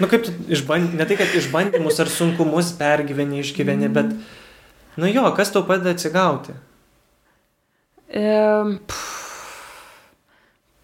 Nu 0.00 0.08
kaip 0.08 0.24
tu 0.28 0.34
išband... 0.54 0.94
ne 0.96 1.04
tai, 1.08 1.16
kad 1.18 1.32
išbandymus 1.36 1.98
ar 2.00 2.08
sunkumus 2.08 2.70
pergyveni, 2.78 3.42
išgyveni, 3.42 3.90
bet, 3.92 4.12
nu 5.00 5.10
jo, 5.10 5.26
kas 5.36 5.50
tau 5.52 5.64
padeda 5.68 5.96
atsigauti? 5.96 6.54
Pff, 8.10 9.10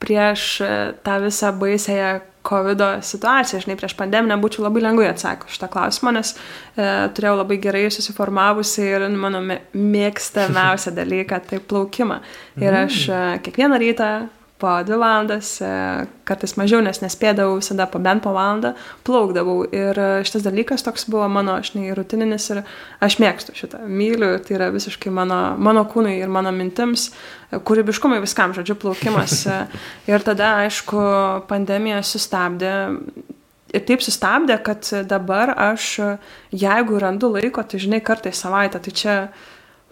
Prieš 0.06 0.60
e, 0.60 0.92
tą 1.02 1.20
visą 1.24 1.52
baisęją 1.58 2.20
COVID 2.46 2.82
situaciją, 3.02 3.62
žinai, 3.64 3.74
prieš 3.80 3.94
pandeminę 3.98 4.36
būčiau 4.38 4.66
labai 4.66 4.82
lengvai 4.84 5.08
atsakius 5.08 5.56
šitą 5.56 5.70
klausimą, 5.72 6.12
nes 6.14 6.34
e, 6.36 6.84
turėjau 7.16 7.38
labai 7.40 7.56
gerai 7.64 7.86
susiformavusi 7.90 8.84
ir 8.84 9.06
mano 9.16 9.40
mė- 9.42 9.62
mėgstamiausią 9.72 10.92
dalyką- 11.00 11.40
tai 11.48 11.58
plaukimą. 11.58 12.20
Ir 12.60 12.76
aš 12.84 13.00
e, 13.08 13.22
kiekvieną 13.48 13.80
rytą 13.82 14.10
po 14.58 14.82
dvi 14.82 14.96
valandas, 14.96 15.60
e, 15.60 15.68
kartais 16.24 16.54
mažiau, 16.56 16.80
nes 16.84 17.00
nespėdavau 17.02 17.58
visada 17.58 17.84
po 17.90 18.00
bent 18.00 18.22
po 18.24 18.32
valandą, 18.32 18.72
plaukdavau. 19.04 19.58
Ir 19.68 19.98
e, 20.00 20.06
šitas 20.24 20.46
dalykas 20.46 20.84
toks 20.86 21.04
buvo 21.12 21.26
mano, 21.28 21.58
žinai, 21.64 21.90
rutininis 21.96 22.48
ir 22.54 22.62
aš 23.04 23.18
mėgstu 23.20 23.56
šitą, 23.58 23.82
myliu, 23.84 24.32
tai 24.44 24.56
yra 24.56 24.70
visiškai 24.72 25.12
mano, 25.12 25.40
mano 25.60 25.84
kūnui 25.90 26.16
ir 26.16 26.32
mano 26.32 26.54
mintims, 26.56 27.10
e, 27.50 27.60
kūrybiškumui 27.60 28.22
viskam, 28.24 28.56
žodžiu, 28.56 28.78
plaukimas. 28.80 29.42
Ir 30.08 30.24
tada, 30.24 30.54
aišku, 30.64 31.02
pandemija 31.50 32.00
sustabdė. 32.06 32.72
Ir 33.76 33.82
taip 33.84 34.00
sustabdė, 34.00 34.56
kad 34.64 34.88
dabar 35.10 35.52
aš, 35.52 35.98
jeigu 36.54 37.00
randu 37.02 37.28
laiko, 37.34 37.60
tai 37.66 37.82
žinai, 37.82 38.00
kartais 38.00 38.40
savaitę, 38.40 38.80
tai 38.80 38.92
čia 38.94 39.16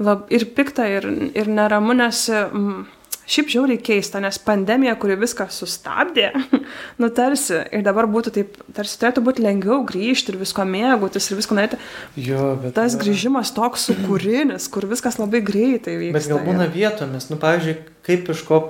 lab, 0.00 0.24
ir 0.32 0.46
pikta, 0.56 0.86
ir, 0.88 1.04
ir 1.36 1.50
neramu, 1.52 1.92
nes 1.98 2.24
mm, 2.32 2.84
šiaip 3.30 3.50
žiauriai 3.52 3.80
keista, 3.80 4.20
nes 4.22 4.38
pandemija, 4.42 4.94
kuri 5.00 5.16
viską 5.20 5.46
sustabdė, 5.52 6.30
nu 7.00 7.10
tarsi, 7.14 7.60
ir 7.74 7.84
dabar 7.86 8.08
būtų 8.10 8.34
taip, 8.36 8.58
tarsi 8.76 8.98
turėtų 9.00 9.24
būti 9.24 9.44
lengviau 9.44 9.80
grįžti 9.88 10.34
ir 10.34 10.40
visko 10.42 10.66
mėgautis 10.68 11.30
ir 11.30 11.40
visko 11.40 11.56
norėti. 11.58 11.80
Jo, 12.20 12.54
bet... 12.60 12.76
Tas 12.76 12.98
grįžimas 13.00 13.54
toks 13.56 13.88
sukūrinis, 13.90 14.68
kur 14.72 14.88
viskas 14.90 15.20
labai 15.20 15.42
greitai 15.44 15.96
vyksta. 16.00 16.18
Bet 16.18 16.30
gal 16.32 16.44
būna 16.46 16.68
vietomis, 16.72 17.30
nu, 17.32 17.40
pavyzdžiui, 17.42 17.78
kaip 18.06 18.32
iš 18.34 18.44
ko 18.48 18.62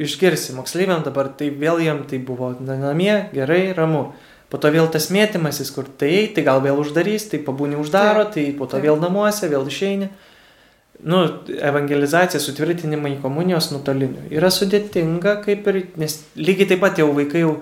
išgirsi 0.00 0.54
moksleiviam 0.56 1.04
dabar, 1.04 1.30
tai 1.36 1.50
vėl 1.50 1.80
jam 1.82 2.04
tai 2.08 2.20
buvo 2.22 2.54
na, 2.60 2.78
namie, 2.78 3.26
gerai, 3.34 3.70
ramu. 3.76 4.10
Po 4.50 4.58
to 4.58 4.70
vėl 4.74 4.88
tas 4.90 5.06
mėtymasis, 5.14 5.70
kur 5.70 5.86
tai, 5.86 6.26
tai 6.34 6.42
gal 6.46 6.58
vėl 6.62 6.80
uždarys, 6.82 7.28
tai 7.30 7.38
pabūni 7.46 7.78
uždaro, 7.78 8.24
Taip, 8.26 8.34
tai 8.34 8.58
po 8.58 8.66
to 8.66 8.78
taip. 8.78 8.88
vėl 8.88 8.98
namuose, 8.98 9.46
vėl 9.50 9.68
išeini. 9.70 10.10
Nu, 11.00 11.20
evangelizacija, 11.64 12.40
sutvirtinimai 12.42 13.14
komunijos 13.22 13.70
nutoliniu 13.72 14.26
yra 14.36 14.50
sudėtinga, 14.52 15.38
kaip 15.46 15.68
ir, 15.72 15.78
nes 16.00 16.18
lygiai 16.36 16.68
taip 16.74 16.82
pat 16.82 17.00
jau 17.00 17.08
vaikai 17.16 17.44
jau 17.46 17.54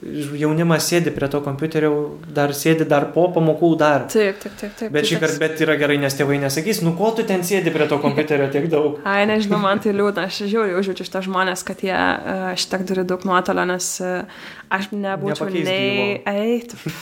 jaunimas 0.00 0.86
sėdi 0.88 1.12
prie 1.12 1.28
to 1.30 1.40
kompiuterio, 1.44 1.90
dar 2.34 2.54
sėdi 2.56 2.86
dar 2.88 3.10
po 3.14 3.26
pamokų 3.34 3.70
dar. 3.80 4.06
Taip, 4.10 4.38
taip, 4.42 4.54
taip. 4.58 4.72
taip 4.78 4.94
Bet 4.94 5.04
tai 5.04 5.10
šį 5.10 5.20
kartą 5.22 5.42
bet 5.42 5.62
yra 5.66 5.76
gerai, 5.80 5.98
nes 6.00 6.16
tėvai 6.16 6.38
nesakys, 6.40 6.80
nu 6.86 6.94
ko 6.98 7.12
tu 7.16 7.26
ten 7.28 7.44
sėdi 7.46 7.72
prie 7.74 7.86
to 7.90 8.00
kompiuterio 8.02 8.48
tiek 8.52 8.66
daug. 8.72 9.00
Ai, 9.10 9.22
nežinau, 9.28 9.60
man 9.62 9.82
tai 9.84 9.92
liūdna, 9.96 10.26
aš 10.30 10.42
žiūriu, 10.50 10.78
užjaučiu 10.80 11.06
šitą 11.08 11.24
žmonės, 11.28 11.64
kad 11.68 11.84
jie 11.84 11.94
uh, 11.94 12.50
šitiek 12.60 12.86
turi 12.88 13.06
daug 13.08 13.26
nuotolio, 13.28 13.66
nes 13.68 13.92
uh, 14.04 14.44
aš 14.72 14.90
nebūčiau 14.94 15.50
Nepakeis 15.50 15.68
nei... 15.68 16.20
gyvo. 16.24 16.94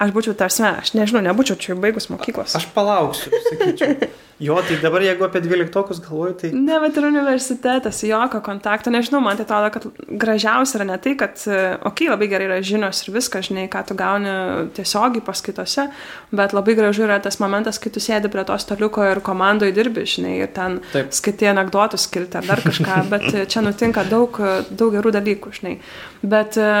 Aš 0.00 0.12
būčiau 0.16 0.34
tarsi, 0.38 0.64
aš 0.66 0.94
nežinau, 0.96 1.22
nebūčiau 1.28 1.58
čia 1.60 1.78
baigus 1.78 2.10
mokyklos. 2.10 2.56
Aš 2.58 2.68
palauksiu, 2.74 3.32
sakyčiau. 3.50 4.12
Jo, 4.42 4.56
tai 4.66 4.80
dabar 4.82 5.02
jeigu 5.04 5.22
apie 5.28 5.38
dvyliktokus 5.44 6.00
galvoju, 6.02 6.32
tai... 6.40 6.48
Ne, 6.58 6.74
bet 6.82 6.96
ir 6.98 7.04
universitetas, 7.06 8.00
jokio 8.02 8.40
kontakto, 8.42 8.90
nežinau, 8.90 9.20
man 9.22 9.38
tai 9.38 9.44
atrodo, 9.46 9.68
kad 9.76 10.08
gražiausia 10.24 10.80
yra 10.80 10.86
ne 10.88 10.96
tai, 10.98 11.12
kad, 11.20 11.36
okei, 11.38 11.76
okay, 11.86 12.08
labai 12.10 12.28
gerai 12.32 12.48
yra 12.48 12.56
žinios 12.66 13.04
ir 13.04 13.12
viskas, 13.14 13.46
žinai, 13.46 13.68
ką 13.70 13.84
tu 13.86 13.96
gauni 13.98 14.32
tiesiogiai 14.74 15.22
paskaitose, 15.22 15.86
bet 16.34 16.56
labai 16.56 16.74
gražu 16.80 17.06
yra 17.06 17.20
tas 17.22 17.38
momentas, 17.38 17.78
kai 17.78 17.94
tu 17.94 18.02
sėdi 18.02 18.32
prie 18.32 18.42
to 18.48 18.58
staliuko 18.58 19.06
ir 19.12 19.22
komandoje 19.22 19.76
dirbi, 19.76 20.02
žinai, 20.16 20.34
ir 20.42 20.50
ten 20.56 20.80
Taip. 20.90 21.14
skaitai 21.14 21.52
anegdotus 21.54 22.08
skilti 22.08 22.42
ar 22.42 22.50
dar 22.50 22.64
kažką, 22.66 23.00
bet 23.14 23.30
čia 23.54 23.62
nutinka 23.62 24.02
daug, 24.10 24.42
daug 24.74 24.98
gerų 24.98 25.14
dalykų, 25.14 25.54
žinai. 25.60 25.78
Bet 26.26 26.58
e, 26.58 26.74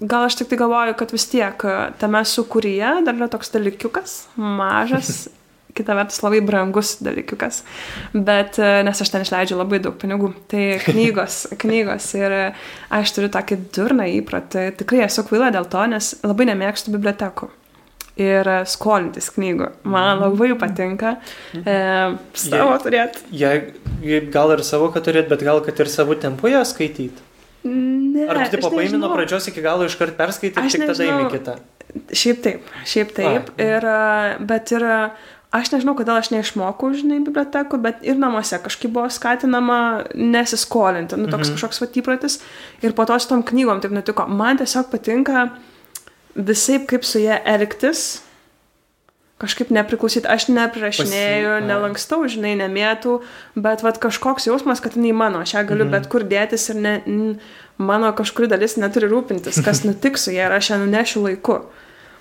gal 0.00 0.26
aš 0.26 0.36
tik 0.40 0.50
tai 0.50 0.58
galvoju, 0.60 0.94
kad 0.98 1.12
vis 1.14 1.26
tiek 1.30 1.64
e, 1.64 1.74
tame 2.00 2.22
sukūryje 2.26 2.92
dar 3.06 3.16
yra 3.16 3.28
toks 3.32 3.52
dalykiukas, 3.54 4.20
mažas. 4.36 5.16
Kita 5.76 5.92
vertus 5.92 6.22
labai 6.24 6.38
brangus 6.40 6.94
dalykiukas, 7.04 7.58
bet 8.14 8.56
e, 8.56 8.68
nes 8.86 9.02
aš 9.02 9.10
ten 9.12 9.26
išleidžiu 9.26 9.58
labai 9.58 9.82
daug 9.84 9.98
pinigų. 10.00 10.30
Tai 10.48 10.62
knygos, 10.86 11.42
knygos 11.62 12.06
ir 12.16 12.32
e, 12.32 12.46
aš 12.96 13.12
turiu 13.12 13.28
tokį 13.34 13.58
durną 13.76 14.06
įprotį, 14.22 14.70
tikrai 14.80 15.04
esu 15.04 15.26
kvaila 15.28 15.52
dėl 15.52 15.68
to, 15.68 15.84
nes 15.92 16.14
labai 16.24 16.48
nemėgstu 16.48 16.96
bibliotekų. 16.96 17.52
Ir 18.16 18.48
skolintis 18.64 19.26
knygų. 19.34 19.66
Man 19.92 20.22
labai 20.22 20.54
patinka 20.56 21.18
e, 21.52 21.76
savo 22.32 22.78
turėti. 22.80 23.26
Jei, 23.36 23.74
gal 24.32 24.54
ir 24.54 24.64
savo, 24.64 24.88
kad 24.94 25.04
turėt, 25.04 25.28
bet 25.28 25.44
gal 25.44 25.60
kad 25.66 25.84
ir 25.84 25.92
savo 25.92 26.16
tempu 26.16 26.48
ją 26.48 26.64
skaityti. 26.64 27.25
Ne, 27.66 28.26
Ar 28.30 28.44
tu 28.46 28.56
tipo 28.56 28.70
paimi 28.70 28.98
nuo 28.98 29.10
pradžios 29.14 29.48
iki 29.50 29.62
galo 29.64 29.84
iškart 29.88 30.16
perskaityti, 30.16 30.60
Aš 30.62 30.72
tik 30.76 30.86
tada 30.86 30.92
nežinau. 30.98 31.20
įimi 31.20 31.32
kitą. 31.34 31.56
Šiaip 32.12 32.42
taip, 32.44 32.62
šiaip 32.84 33.12
taip. 33.16 33.50
A. 33.58 33.62
Ir, 33.62 33.86
bet 34.46 34.72
ir 34.76 34.84
aš 35.56 35.70
nežinau, 35.72 35.94
kodėl 35.96 36.18
aš 36.20 36.28
neišmokau, 36.34 36.90
žinai, 36.98 37.20
bibliotekų, 37.24 37.78
bet 37.80 38.02
ir 38.04 38.18
namuose 38.20 38.58
kažkaip 38.62 38.92
buvo 38.92 39.08
skatinama 39.10 40.04
nesiskolinti. 40.14 41.16
Nu, 41.16 41.26
toks 41.32 41.48
Mhm. 41.48 41.56
kažkoks 41.56 41.80
vatypratis. 41.80 42.40
Ir 42.82 42.92
po 42.92 43.04
to 43.06 43.18
su 43.18 43.28
tom 43.28 43.42
knygom 43.42 43.80
taip 43.80 43.92
nutiko. 43.92 44.26
Man 44.28 44.58
tiesiog 44.58 44.90
patinka 44.90 45.50
visai 46.36 46.84
kaip 46.86 47.04
su 47.04 47.18
jie 47.18 47.40
elgtis. 47.44 48.22
Kažkaip 49.36 49.68
nepriklausyti, 49.68 50.24
aš 50.32 50.46
neprirašinėju, 50.48 51.48
Pasi- 51.58 51.66
nelankstau, 51.68 52.22
žinai, 52.24 52.54
nemėtų, 52.56 53.18
bet 53.60 53.82
vat, 53.84 53.98
kažkoks 54.00 54.46
jausmas, 54.48 54.80
kad 54.80 54.96
jinai 54.96 55.12
mano, 55.12 55.42
aš 55.44 55.52
ją 55.58 55.66
galiu 55.68 55.84
Mhm. 55.84 55.90
bet 55.92 56.08
kur 56.08 56.20
dėtis 56.24 56.70
ir 56.72 56.76
ne, 56.80 56.94
n, 57.06 57.38
mano 57.76 58.12
kažkuri 58.16 58.48
dalis 58.48 58.76
neturi 58.80 59.10
rūpintis, 59.12 59.60
kas 59.62 59.82
nutiks 59.88 60.24
su 60.24 60.30
ja 60.32 60.46
ir 60.48 60.52
aš 60.56 60.70
ją 60.70 60.78
nunešiu 60.86 61.22
laiku. 61.28 61.60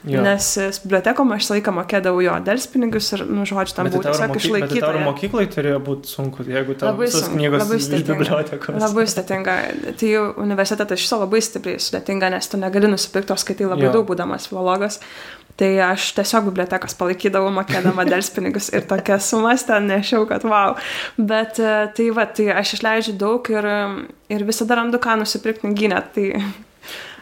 Jo. 0.05 0.21
Nes 0.21 0.45
bibliotekom 0.83 1.31
aš 1.33 1.47
laiką 1.49 1.71
mokėdavau 1.73 2.21
jo 2.21 2.33
delspinigius 2.45 3.07
ir, 3.15 3.23
nu, 3.25 3.41
žodžiu, 3.41 3.73
tam 3.73 3.87
ir 3.87 3.93
tiesiog 3.93 4.27
moky- 4.29 4.51
bet 4.51 4.69
išlaikyta. 4.69 4.91
mokyklai 5.01 5.47
turėjo 5.49 5.79
būti 5.81 6.05
sunku, 6.05 6.45
jeigu 6.45 6.75
tau 6.77 6.91
Labai 6.91 7.07
visos 7.07 7.23
sunku, 7.25 7.39
knygos 7.39 7.63
labai 7.63 7.79
bibliotekos. 8.11 8.81
Labai 8.85 9.05
sudėtinga. 9.09 9.55
Tai 9.97 10.11
universitetas 10.45 10.99
iš 10.99 11.07
viso 11.07 11.17
labai 11.23 11.41
stipriai 11.41 11.79
sudėtinga, 11.81 12.29
nes 12.29 12.47
tu 12.47 12.57
negali 12.61 12.85
nusipirkti, 12.91 13.31
o 13.33 13.35
skaitai 13.35 13.65
labai 13.65 13.87
jo. 13.89 13.93
daug 13.97 14.05
būdamas 14.05 14.45
filologas. 14.47 14.99
Tai 15.55 15.69
aš 15.85 16.09
tiesiog 16.17 16.49
bibliotekas 16.49 16.97
palaikydavau 16.99 17.53
mokėdama 17.55 18.03
delspinigus 18.11 18.67
ir 18.75 18.83
tokias 18.89 19.29
sumas 19.31 19.63
ten 19.67 19.87
nešiau, 19.87 20.27
kad 20.27 20.43
wow. 20.47 20.75
Bet 21.15 21.61
e, 21.63 21.73
tai 21.95 22.09
va, 22.15 22.27
tai 22.27 22.49
aš 22.51 22.75
išleidžiu 22.79 23.15
daug 23.19 23.47
ir, 23.53 23.67
ir 24.35 24.47
visada 24.47 24.81
randu 24.81 24.99
ką 24.99 25.15
nusipirkti 25.21 25.63
knyginę. 25.63 26.01
Tai 26.15 26.27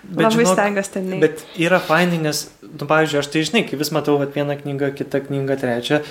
bet, 0.04 0.26
labai 0.26 0.46
stengiuosi 0.50 0.94
ten 0.96 1.10
neiti. 1.12 1.22
Bet 1.26 1.44
yra 1.62 1.80
fainai, 1.84 2.20
nes, 2.26 2.46
nu, 2.66 2.88
pavyzdžiui, 2.90 3.22
aš 3.22 3.32
tai 3.34 3.44
žinai, 3.48 3.66
kai 3.70 3.80
vis 3.80 3.94
matau 3.96 4.18
vat, 4.22 4.34
vieną 4.36 4.58
knygą, 4.62 4.94
kitą 4.98 5.22
knygą, 5.28 5.60
trečią, 5.62 6.02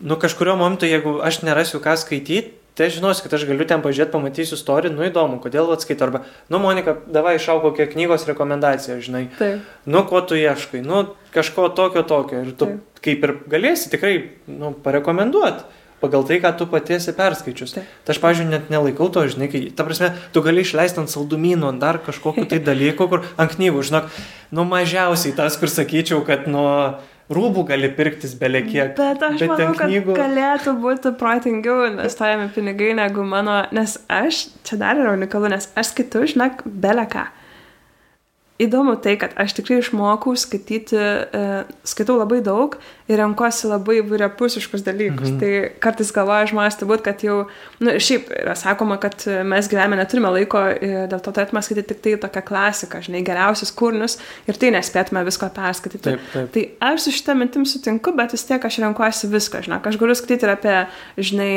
nu 0.00 0.18
kažkurio 0.20 0.56
momentu, 0.58 0.88
jeigu 0.88 1.18
aš 1.24 1.42
nerasiu 1.46 1.80
ką 1.84 1.96
skaityti, 2.00 2.56
tai 2.76 2.90
aš 2.90 2.98
žinosiu, 2.98 3.24
kad 3.24 3.36
aš 3.38 3.46
galiu 3.48 3.66
ten 3.68 3.82
pažiūrėti, 3.84 4.12
pamatysiu 4.12 4.58
istoriją, 4.58 4.92
nu 4.94 5.06
įdomu, 5.06 5.40
kodėl 5.42 5.72
atskaito, 5.74 6.06
arba, 6.08 6.22
nu 6.52 6.60
Monika, 6.62 6.96
davai 7.12 7.38
išau 7.40 7.58
kokią 7.64 7.88
knygos 7.94 8.28
rekomendaciją, 8.28 8.98
žinai. 9.04 9.24
Taip. 9.40 9.64
Nu, 9.88 10.04
ko 10.08 10.20
tu 10.20 10.38
ieškai, 10.38 10.84
nu 10.84 11.06
kažko 11.34 11.70
tokio, 11.76 12.04
tokio. 12.06 12.44
Ir 12.44 12.52
tu 12.52 12.68
Taip. 12.68 13.02
kaip 13.06 13.26
ir 13.26 13.34
galėsi 13.56 13.90
tikrai, 13.92 14.14
nu, 14.50 14.74
parekomenduoti 14.84 15.84
pagal 16.00 16.26
tai, 16.28 16.38
ką 16.44 16.52
tu 16.58 16.66
patiesi 16.68 17.14
perskaičius. 17.16 17.72
Tai 17.76 18.12
aš, 18.12 18.20
pažiūrėjau, 18.20 18.52
net 18.52 18.70
nelaikau 18.72 19.08
to, 19.12 19.24
žinai, 19.32 19.48
kai, 19.52 19.62
ta 19.72 19.86
prasme, 19.86 20.12
tu 20.34 20.42
gali 20.44 20.62
išleisti 20.64 21.00
ant 21.02 21.12
saldumynų, 21.12 21.70
ant 21.72 21.82
dar 21.82 21.98
kažkokiu 22.04 22.46
tai 22.50 22.60
dalyku, 22.62 23.08
kur 23.10 23.24
ant 23.40 23.56
knygų, 23.56 23.84
žinok, 23.88 24.10
nu 24.56 24.66
mažiausiai 24.68 25.34
tas, 25.36 25.56
kur 25.60 25.72
sakyčiau, 25.72 26.20
kad 26.28 26.44
nuo 26.50 27.00
rūbų 27.30 27.64
gali 27.66 27.88
pirktis 27.96 28.34
belekiek. 28.38 28.94
Bet 28.96 29.22
aš 29.22 29.40
Bet 29.40 29.48
manau, 29.50 29.74
kad 29.74 29.88
knygų- 29.90 30.16
galėtų 30.16 30.74
būti 30.82 31.12
protingiau 31.18 31.86
investuojami 31.90 32.50
pinigai 32.54 32.94
negu 32.94 33.24
mano, 33.24 33.66
nes 33.72 33.98
aš, 34.08 34.46
čia 34.64 34.76
dar 34.78 34.96
yra 34.96 35.12
unikalu, 35.16 35.50
nes 35.50 35.72
aš 35.76 35.92
skaitau, 35.94 36.22
žinok, 36.22 36.62
beleką. 36.66 37.26
Įdomu 38.62 38.96
tai, 39.04 39.18
kad 39.20 39.34
aš 39.36 39.52
tikrai 39.58 39.82
išmokau 39.82 40.32
skaityti, 40.38 40.96
e, 40.96 41.64
skaitau 41.84 42.16
labai 42.16 42.38
daug 42.44 42.78
ir 43.06 43.20
renkuosi 43.20 43.68
labai 43.68 43.98
įvairiapusiškus 44.00 44.84
dalykus. 44.86 45.30
Mhm. 45.30 45.40
Tai 45.40 45.50
kartais 45.84 46.08
galvoja 46.14 46.48
žmonės 46.50 46.78
turbūt, 46.80 47.04
kad 47.04 47.20
jau, 47.22 47.42
na, 47.78 47.92
nu, 47.92 47.96
šiaip 48.02 48.30
yra 48.32 48.56
sakoma, 48.58 48.96
kad 49.02 49.26
mes 49.46 49.68
gyvenime 49.70 49.98
neturime 50.00 50.32
laiko, 50.34 50.62
dėl 50.80 51.20
to 51.22 51.34
turėtume 51.36 51.62
skaityti 51.62 51.92
tik 51.92 52.00
tai 52.04 52.14
tokią 52.24 52.42
klasiką, 52.48 53.02
žinai, 53.04 53.22
geriausius 53.26 53.74
kūrinius 53.76 54.16
ir 54.48 54.58
tai 54.58 54.72
nespėtume 54.74 55.22
visko 55.28 55.50
perskaityti. 55.54 56.02
Taip, 56.08 56.24
taip. 56.32 56.48
Tai 56.56 56.64
aš 56.88 57.06
su 57.06 57.14
šitą 57.18 57.36
mintim 57.38 57.68
sutinku, 57.68 58.14
bet 58.16 58.34
vis 58.34 58.46
tiek 58.48 58.64
aš 58.64 58.80
renkuosi 58.82 59.30
viską, 59.30 59.62
žinai, 59.68 59.82
aš 59.84 60.00
galiu 60.00 60.16
skaityti 60.18 60.48
ir 60.48 60.54
apie, 60.54 60.76
žinai, 61.28 61.50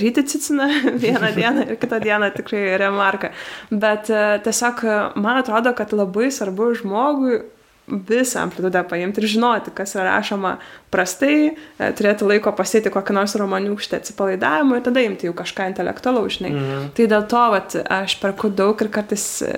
ryti 0.00 0.24
ciciną 0.30 0.70
vieną 1.04 1.34
dieną 1.36 1.66
ir 1.66 1.82
kitą 1.82 2.00
dieną 2.06 2.30
tikrai 2.38 2.64
remarką. 2.80 3.34
Bet 3.74 4.10
e, 4.14 4.24
tiesiog 4.46 4.82
man 5.18 5.42
atrodo, 5.42 5.74
kad 5.76 5.92
labai 5.96 6.30
svarbu 6.36 6.72
žmogui 6.82 7.40
visą 7.86 8.40
amplitudę 8.42 8.82
paimti 8.90 9.22
ir 9.22 9.28
žinoti, 9.30 9.70
kas 9.74 9.94
yra 9.94 10.08
rašoma 10.16 10.56
prastai, 10.90 11.52
e, 11.78 11.90
turėti 11.94 12.26
laiko 12.26 12.50
pasėti 12.56 12.90
kokį 12.90 13.14
nors 13.14 13.36
romaniukštę 13.38 14.00
atsipalaidavimą 14.00 14.80
ir 14.80 14.86
tada 14.88 15.04
imti 15.06 15.28
jau 15.28 15.34
kažką 15.38 15.68
intelektualaus, 15.70 16.38
žinai. 16.40 16.52
Mhm. 16.54 16.86
Tai 16.98 17.08
dėl 17.14 17.26
to, 17.30 17.42
vat, 17.54 17.76
aš 18.00 18.18
perku 18.22 18.50
daug 18.50 18.82
ir 18.82 18.90
kartais 18.90 19.26
e, 19.46 19.52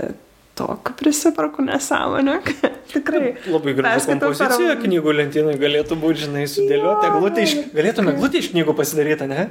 tokį 0.58 0.94
prisiparku 0.98 1.64
nesąmonę. 1.64 2.40
Tikrai. 2.92 3.32
Labai 3.52 3.74
graži 3.76 3.94
Perskaitau 3.94 4.32
per- 4.32 4.36
kompozicija 4.36 4.76
knygų 4.82 5.14
lentynai 5.20 5.56
galėtų 5.60 5.98
būti, 6.00 6.24
žinai, 6.26 6.44
sudėlioti. 6.50 7.08
Jo, 7.08 7.14
Eglutė 7.14 7.46
iš, 7.46 7.54
galėtume 7.76 8.14
eglutę 8.16 8.42
iš 8.42 8.50
knygų 8.54 8.74
pasidaryti, 8.76 9.28
ne? 9.30 9.48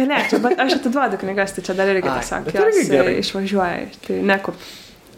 Galėčiau, 0.00 0.40
bet 0.44 0.60
aš 0.64 0.78
atiduodu 0.78 1.20
knygas, 1.20 1.56
tai 1.56 1.64
čia 1.66 1.76
dar 1.76 1.92
irgi 1.92 2.08
tiesiog 2.08 2.50
irgi 2.52 2.60
jos 2.60 2.92
e, 2.92 3.18
išvažiuoja, 3.24 3.86
tai 4.06 4.20
nekur. 4.32 4.56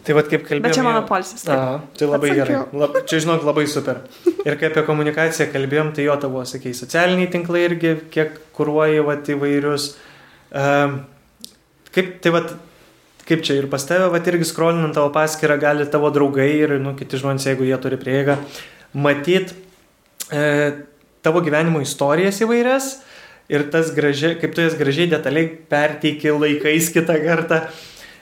Tai 0.07 0.15
vad 0.15 0.29
kaip 0.31 0.45
kalbėjome. 0.45 0.63
Bet 0.63 0.77
čia 0.77 0.83
mano 0.85 1.01
poilsis, 1.07 1.43
taip. 1.43 1.59
A, 1.59 1.95
tai 1.99 2.07
labai 2.07 2.29
gerai. 2.31 2.61
Atsakiau. 2.61 2.79
Lab, 2.79 2.93
čia, 3.09 3.17
žinok, 3.25 3.41
labai 3.43 3.65
super. 3.67 3.97
Ir 4.45 4.55
kai 4.55 4.69
apie 4.69 4.83
komunikaciją 4.87 5.49
kalbėjom, 5.51 5.89
tai 5.97 6.05
jo 6.05 6.15
tavo, 6.21 6.43
sakei, 6.47 6.71
socialiniai 6.77 7.27
tinklai 7.33 7.65
irgi, 7.65 7.91
kiek 8.13 8.37
kūruoji, 8.55 9.03
vat, 9.03 9.27
įvairius. 9.35 9.89
Um, 10.55 11.01
kaip, 11.91 12.13
tai 12.23 12.33
vat, 12.37 12.55
kaip 13.27 13.43
čia 13.43 13.59
ir 13.59 13.67
pas 13.73 13.83
tave, 13.89 14.07
vat, 14.15 14.31
irgi 14.31 14.47
skrolinant 14.47 14.95
tavo 14.95 15.11
paskirtą, 15.15 15.59
gali 15.65 15.89
tavo 15.91 16.13
draugai 16.15 16.47
ir, 16.53 16.77
nu, 16.79 16.95
kiti 16.95 17.19
žmonės, 17.19 17.49
jeigu 17.51 17.67
jie 17.67 17.81
turi 17.83 17.99
prieigą, 17.99 18.39
matyt 18.95 19.51
e, 20.31 20.47
tavo 21.25 21.43
gyvenimo 21.43 21.83
istorijas 21.83 22.39
įvairias. 22.47 22.89
Ir 23.51 23.67
tas 23.71 23.91
gražiai, 23.95 24.35
kaip 24.39 24.55
tu 24.55 24.63
jas 24.63 24.73
gražiai 24.75 25.07
detaliai 25.11 25.51
perteiki 25.71 26.31
laikais 26.35 26.91
kitą 26.95 27.15
kartą. 27.23 27.61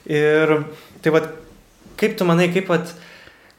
Ir 0.05 0.59
tai 1.01 1.13
vad, 1.13 1.31
kaip 1.99 2.17
tu 2.19 2.27
manai, 2.27 2.49
kaip 2.53 2.69
vat, 2.71 2.91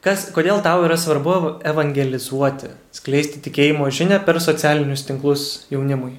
kas, 0.05 0.27
kodėl 0.35 0.61
tau 0.65 0.85
yra 0.85 0.97
svarbu 0.99 1.57
evangelizuoti, 1.67 2.71
skleisti 2.95 3.41
tikėjimo 3.47 3.89
žinę 3.89 4.21
per 4.25 4.41
socialinius 4.43 5.05
tinklus 5.07 5.49
jaunimui? 5.73 6.15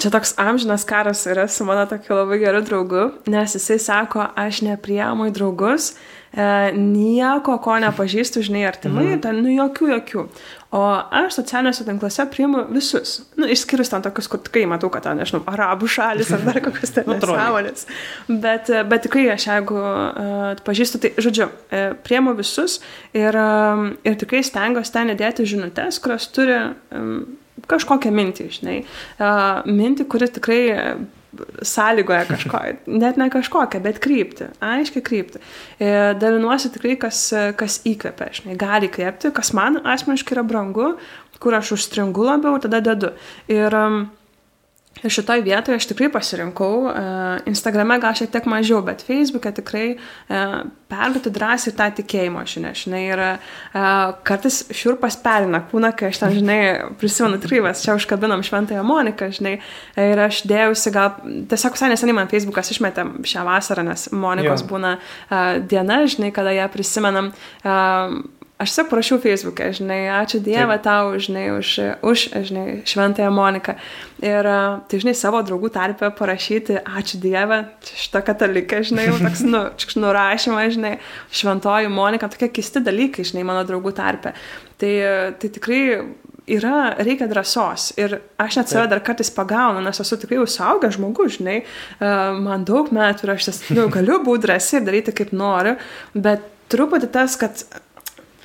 Čia 0.00 0.10
toks 0.10 0.34
amžinas 0.40 0.84
karas 0.84 1.26
yra 1.26 1.48
su 1.48 1.64
mano 1.64 1.84
tokiu 1.86 2.16
labai 2.16 2.38
geru 2.40 2.62
draugu, 2.64 3.04
nes 3.30 3.54
jisai 3.54 3.78
sako, 3.78 4.24
aš 4.36 4.62
nepriemu 4.64 5.28
į 5.28 5.34
draugus, 5.36 5.92
e, 6.32 6.46
nieko, 6.74 7.58
ko 7.62 7.76
nepažįstu, 7.84 8.40
žinai, 8.42 8.64
artimai, 8.66 9.04
mm. 9.12 9.20
ten, 9.22 9.42
nu, 9.44 9.52
jokių, 9.52 9.90
jokių. 9.92 10.24
O 10.72 10.80
aš 11.20 11.36
socialiniuose 11.36 11.84
tinkluose 11.84 12.24
priimu 12.32 12.64
visus. 12.72 13.18
Nu, 13.36 13.44
išskyrus 13.52 13.92
ten 13.92 14.02
tokius, 14.02 14.30
kur 14.32 14.40
tikrai 14.40 14.64
matau, 14.72 14.88
kad 14.90 15.04
ten, 15.04 15.20
nežinau, 15.20 15.42
arabų 15.52 15.90
šalis 15.92 16.32
ar 16.32 16.42
dar 16.48 16.58
kokios 16.64 16.96
ten 16.96 17.06
nesąmonės. 17.12 17.86
Bet, 18.32 18.72
e, 18.72 18.80
bet 18.88 19.04
tikrai 19.06 19.26
aš 19.36 19.46
jeigu 19.50 19.76
uh, 19.76 20.64
pažįstu, 20.64 21.02
tai, 21.04 21.12
žodžiu, 21.20 21.50
uh, 21.52 21.92
priemu 22.08 22.32
visus 22.40 22.80
ir, 23.12 23.36
um, 23.36 23.92
ir 24.08 24.18
tikrai 24.18 24.42
stengiuosi 24.48 24.96
ten 24.96 25.12
įdėti 25.12 25.46
žinutės, 25.52 26.00
kurios 26.02 26.26
turi 26.32 26.56
um, 26.56 27.22
kažkokią 27.70 28.12
mintį, 28.14 28.46
žinai. 28.58 28.78
Mintį, 29.68 30.06
kuri 30.10 30.28
tikrai 30.32 30.62
sąlygoja 31.64 32.26
kažko, 32.28 32.60
net 32.92 33.16
ne 33.16 33.28
kažkokią, 33.32 33.80
bet 33.84 34.00
krypti, 34.04 34.50
aiškiai 34.60 35.04
krypti. 35.04 35.40
E, 35.80 36.12
dalinuosi 36.20 36.68
tikrai, 36.74 36.96
kas, 37.00 37.22
kas 37.56 37.78
įkvepia, 37.88 38.28
žinai, 38.36 38.56
gali 38.60 38.90
įkvėpti, 38.90 39.32
kas 39.32 39.54
man 39.56 39.80
asmeniškai 39.80 40.36
yra 40.36 40.44
brangu, 40.44 40.90
kur 41.42 41.56
aš 41.56 41.72
užstringu 41.78 42.26
labiau, 42.28 42.60
tada 42.62 42.82
dedu. 42.84 43.14
Ir 43.50 43.74
um, 43.74 44.04
Ir 45.00 45.10
šitoj 45.10 45.40
vietoje 45.42 45.78
aš 45.80 45.86
tikrai 45.90 46.10
pasirinkau, 46.12 46.84
uh, 46.86 47.40
Instagrame 47.50 47.96
gal 47.98 48.14
šiek 48.14 48.30
tiek 48.30 48.44
mažiau, 48.46 48.82
bet 48.86 49.00
Facebook'e 49.02 49.50
tikrai 49.56 49.86
uh, 49.96 50.60
perduoti 50.92 51.32
drąsiai 51.32 51.72
tą 51.78 51.88
tikėjimo 51.96 52.44
žinę, 52.46 52.70
žinai, 52.78 53.00
ir 53.08 53.22
uh, 53.24 54.12
kartais 54.28 54.60
šiurpas 54.70 55.16
perina 55.24 55.62
kūną, 55.70 55.90
kai 55.98 56.12
aš 56.12 56.20
ten, 56.22 56.36
žinai, 56.36 56.58
prisimenu 57.00 57.40
tikrai, 57.42 57.62
mes 57.66 57.82
čia 57.82 57.96
užkabinom 57.98 58.44
šventąją 58.46 58.84
Moniką, 58.86 59.32
žinai, 59.34 59.56
ir 59.98 60.22
aš 60.28 60.44
dėjausi 60.52 60.94
gal, 60.94 61.16
tiesiog 61.50 61.80
visai 61.80 61.90
neseniai 61.94 62.20
man 62.20 62.30
Facebookas 62.30 62.70
išmetėm 62.76 63.16
šią 63.26 63.48
vasarą, 63.48 63.88
nes 63.88 64.06
Monikos 64.12 64.62
Jo. 64.62 64.70
būna 64.70 64.94
diena, 65.72 66.02
žinai, 66.06 66.30
kada 66.36 66.54
ją 66.54 66.68
prisimenam. 66.70 67.32
Uh, 67.64 68.20
Aš 68.62 68.70
tiesiog 68.70 68.90
parašiau 68.92 69.18
Facebook'e, 69.18 69.72
žinai, 69.74 70.04
ačiū 70.20 70.38
Dievą 70.38 70.76
Taip. 70.76 70.84
tau, 70.84 71.16
žinai, 71.18 71.48
už, 71.56 71.70
už 72.06 72.20
žinai, 72.46 72.66
šventąją 72.86 73.32
Moniką. 73.34 73.74
Ir, 74.22 74.46
a, 74.46 74.58
tai, 74.86 75.00
žinai, 75.02 75.16
savo 75.18 75.40
draugų 75.42 75.72
tarpę 75.74 76.12
parašyti, 76.14 76.78
ačiū 76.78 77.18
Dievą, 77.24 77.58
šitą 77.82 78.22
kataliką, 78.22 78.84
žinai, 78.86 79.08
jau 79.08 79.18
toks, 79.18 79.42
nu, 79.48 79.64
čiks 79.82 79.98
nurašymas, 79.98 80.76
žinai, 80.76 80.94
šventoji 81.34 81.90
Monika, 81.90 82.30
tokie 82.30 82.52
keisti 82.54 82.84
dalykai, 82.86 83.26
žinai, 83.26 83.42
mano 83.50 83.66
draugų 83.66 83.96
tarpę. 83.98 84.36
Tai, 84.78 84.94
tai 85.42 85.54
tikrai 85.58 85.82
yra, 86.46 86.94
reikia 87.02 87.26
drąsos. 87.34 87.92
Ir 87.98 88.20
aš 88.38 88.62
net 88.62 88.70
save 88.70 88.88
dar 88.94 89.02
kartais 89.02 89.34
pagaunu, 89.34 89.82
nes 89.82 90.02
esu 90.06 90.22
tikrai 90.22 90.38
jau 90.38 90.50
suaugęs 90.54 91.00
žmogus, 91.00 91.40
žinai, 91.40 91.62
a, 91.98 92.32
man 92.38 92.62
daug 92.68 92.94
metų 92.94 93.26
ir 93.26 93.38
aš 93.40 93.50
ties, 93.50 93.64
nu, 93.74 93.90
galiu 93.90 94.22
būti 94.22 94.46
drąsi 94.46 94.78
ir 94.78 94.86
daryti 94.86 95.18
kaip 95.18 95.34
noriu, 95.34 95.80
bet 96.14 96.46
truputį 96.70 97.10
tas, 97.10 97.34
kad 97.40 97.66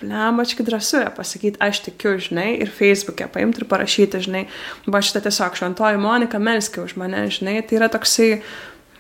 Lemački 0.02 0.64
drąsu 0.64 1.00
yra 1.02 1.12
pasakyti, 1.16 1.58
aš 1.64 1.82
tikiu, 1.88 2.18
žinai, 2.22 2.52
ir 2.62 2.70
Facebook'e 2.70 3.26
paimti 3.34 3.64
ir 3.64 3.68
parašyti, 3.70 4.22
žinai, 4.28 4.44
va 4.86 5.02
šitą 5.02 5.24
tiesiog 5.26 5.58
šventoji 5.58 6.02
Monika 6.02 6.38
Melskė 6.42 6.84
už 6.84 6.98
mane, 7.02 7.24
žinai, 7.34 7.56
tai 7.66 7.80
yra 7.80 7.90
toksai, 7.90 8.30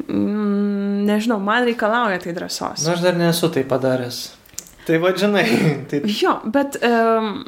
mm, 0.07 1.05
nežinau, 1.05 1.37
man 1.43 1.67
reikalauja 1.69 2.17
tai 2.23 2.33
drąsos. 2.37 2.81
Na, 2.81 2.95
aš 2.95 3.05
dar 3.05 3.19
nesu 3.19 3.51
tai 3.53 3.65
padaręs. 3.67 4.23
Tai 4.87 4.97
va, 5.03 5.13
žinai, 5.13 5.45
tai 5.91 6.01
Jo, 6.17 6.39
bet 6.49 6.79
um, 6.81 7.43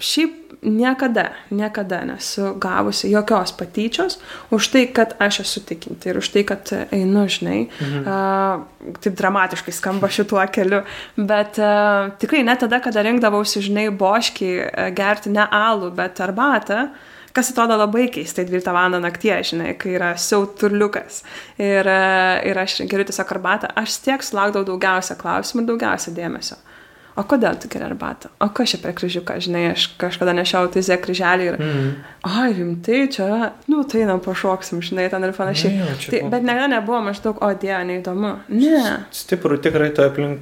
šiaip 0.00 0.50
niekada, 0.62 1.30
niekada 1.50 2.04
nesu 2.04 2.54
gavusi 2.60 3.10
jokios 3.10 3.52
patyčios 3.52 4.18
už 4.50 4.68
tai, 4.68 4.86
kad 4.92 5.14
aš 5.18 5.40
esu 5.40 5.60
tikinti 5.64 6.10
ir 6.10 6.18
už 6.20 6.28
tai, 6.28 6.44
kad 6.44 6.72
einu, 6.92 7.26
žinai, 7.28 7.68
mhm. 7.80 8.04
uh, 8.04 8.96
taip 9.00 9.16
dramatiškai 9.16 9.72
skamba 9.72 10.10
šituo 10.12 10.42
keliu, 10.52 10.82
bet 11.16 11.60
uh, 11.60 12.10
tikrai 12.20 12.42
net 12.44 12.60
tada, 12.64 12.80
kada 12.80 13.04
rinkdavausi, 13.06 13.64
žinai, 13.64 13.88
boškiai 13.90 14.66
uh, 14.66 14.90
gerti 14.96 15.32
ne 15.32 15.46
alų, 15.46 15.92
bet 15.96 16.20
arbatą, 16.20 16.88
kas 17.32 17.52
atrodo 17.52 17.78
labai 17.78 18.08
keistai 18.12 18.44
12 18.48 18.74
val. 18.74 18.98
naktie, 19.00 19.36
žinai, 19.46 19.76
kai 19.78 19.94
yra 19.96 20.14
siauturliukas 20.18 21.22
ir, 21.56 21.86
uh, 21.86 22.40
ir 22.44 22.58
aš 22.58 22.82
geriu 22.90 23.06
tiesiog 23.08 23.36
arbatą, 23.36 23.72
aš 23.80 24.00
tiek 24.04 24.24
sulaukdavau 24.24 24.74
daugiausia 24.74 25.16
klausimų 25.16 25.64
ir 25.64 25.72
daugiausia 25.72 26.16
dėmesio. 26.16 26.58
O 27.16 27.22
kodėl 27.22 27.58
tu 27.60 27.68
geri 27.68 27.84
arbatą? 27.84 28.28
O 28.40 28.48
kas 28.48 28.70
čia 28.74 28.78
per 28.82 28.92
kryžiuką, 28.92 29.38
žinai, 29.40 29.70
aš 29.72 29.88
kažkada 29.98 30.32
nešiau 30.36 30.68
tai 30.72 30.80
zė 30.82 30.96
kryželį 31.02 31.44
ir, 31.50 31.56
Mhm. 31.60 31.94
ai, 32.24 32.52
rimtai, 32.52 33.08
čia, 33.12 33.52
nu, 33.68 33.84
tai 33.84 34.00
einam 34.04 34.20
pašoksim, 34.20 34.80
žinai, 34.82 35.10
ten 35.10 35.24
ir 35.24 35.32
panašiai. 35.32 35.72
Ne, 35.78 35.96
čia 35.98 36.10
Tai, 36.10 36.20
buvo- 36.20 36.30
bet 36.30 36.42
niekada 36.42 36.68
nebuvo 36.68 37.00
maždaug, 37.10 37.38
o 37.42 37.54
dieve, 37.54 37.84
neįdomu. 37.84 38.38
Ne, 38.48 39.04
Stiprų 39.12 39.58
tikrai 39.62 39.90
to 39.94 40.02
aplink. 40.08 40.40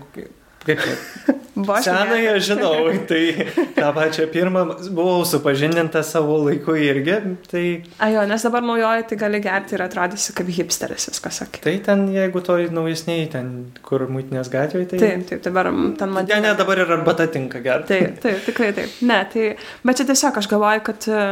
Senąją 1.58 2.38
žinau, 2.38 2.84
tai 3.10 3.46
tą 3.74 3.88
pačią 3.96 4.26
pirmą 4.30 4.60
buvau 4.94 5.24
supažindinta 5.26 6.02
savo 6.06 6.36
laiku 6.44 6.76
irgi, 6.78 7.16
tai, 7.50 7.64
Ajo, 8.06 8.22
nes 8.30 8.44
dabar 8.46 8.62
naujoji 8.62 9.06
tai 9.10 9.18
gali 9.18 9.40
gerti 9.42 9.74
ir 9.74 9.82
atrodysi 9.82 10.36
kaip 10.38 10.52
hipsteris 10.54 11.08
viskas 11.10 11.40
sakė. 11.42 11.62
tai 11.66 11.74
ten, 11.88 12.04
jeigu 12.14 12.42
to 12.46 12.60
naujesniai, 12.78 13.26
ten, 13.32 13.50
kur 13.82 14.06
mūtinės 14.06 14.52
gatvėje, 14.54 14.92
tai... 14.92 15.00
Taip, 15.02 15.26
taip, 15.32 15.42
dabar 15.48 15.72
ten 15.72 16.06
Ne, 16.08 16.14
madinga. 16.20 16.40
ne, 16.46 16.54
dabar 16.62 16.78
ir 16.84 16.92
arbata 16.98 17.26
tinka 17.26 17.58
gerti. 17.64 17.90
Taip, 17.96 18.20
taip, 18.22 18.38
tikrai 18.46 18.70
taip. 18.78 18.94
Ne, 19.10 19.18
tai, 19.32 19.48
bet 19.84 19.98
čia 19.98 20.06
tiesiog 20.12 20.38
aš 20.38 20.48
galvoju, 20.54 20.84
kad 20.86 21.08
e, 21.10 21.24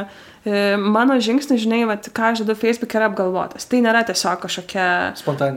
mano 0.78 1.16
žingsnis, 1.22 1.64
žinai, 1.64 1.80
vat, 1.88 2.06
ką 2.14 2.30
aš 2.32 2.44
dedu 2.44 2.54
Facebook 2.58 2.94
yra 2.94 3.08
apgalvotas. 3.10 3.66
Tai 3.66 3.80
nėra 3.82 4.04
tiesiog 4.06 4.44
kažkokia 4.44 4.86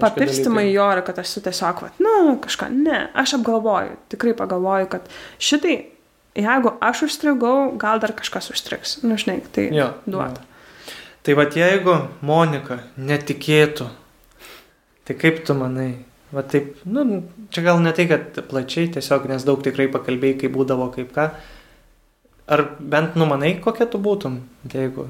papirstimai 0.01 0.65
į 0.71 0.79
orą, 0.81 1.03
kad 1.05 1.21
aš 1.21 1.35
su 1.35 1.43
tiesiog, 1.45 1.83
vat, 1.85 2.01
na, 2.01 2.35
kažką. 2.41 2.69
Ne, 2.73 3.03
aš 3.13 3.37
apgalvoju, 3.37 3.95
tikrai 4.13 4.33
pagalvoju, 4.39 4.89
kad 4.95 5.09
šitai, 5.37 5.75
jeigu 6.39 6.73
aš 6.81 7.05
užstrigau, 7.09 7.55
gal 7.81 8.01
dar 8.01 8.15
kažkas 8.17 8.49
užstrigs. 8.53 8.99
Nu, 9.05 9.17
žinai, 9.21 9.41
tai 9.53 9.69
Jo, 9.75 9.91
duota. 10.09 10.41
jo. 10.41 10.45
Tai 11.23 11.35
vad 11.35 11.53
jeigu 11.53 11.93
Monika 12.25 12.79
netikėtų, 12.97 13.89
tai 15.05 15.15
kaip 15.19 15.43
tu 15.45 15.53
manai? 15.53 15.91
Va 16.31 16.43
taip, 16.45 16.77
nu, 16.85 17.23
čia 17.53 17.63
gal 17.65 17.79
ne 17.81 17.91
tai, 17.93 18.05
kad 18.09 18.37
plačiai, 18.49 18.87
tiesiog 18.93 19.25
nes 19.29 19.43
daug 19.45 19.61
tikrai 19.65 19.87
pakalbėjai, 19.91 20.37
kaip 20.43 20.53
būdavo, 20.53 20.87
kaip 20.93 21.09
ką. 21.15 21.25
Ar 22.49 22.65
bent 22.79 23.17
numanai, 23.19 23.55
kokia 23.61 23.85
tu 23.89 23.99
būtum, 24.01 24.39
jeigu 24.73 25.05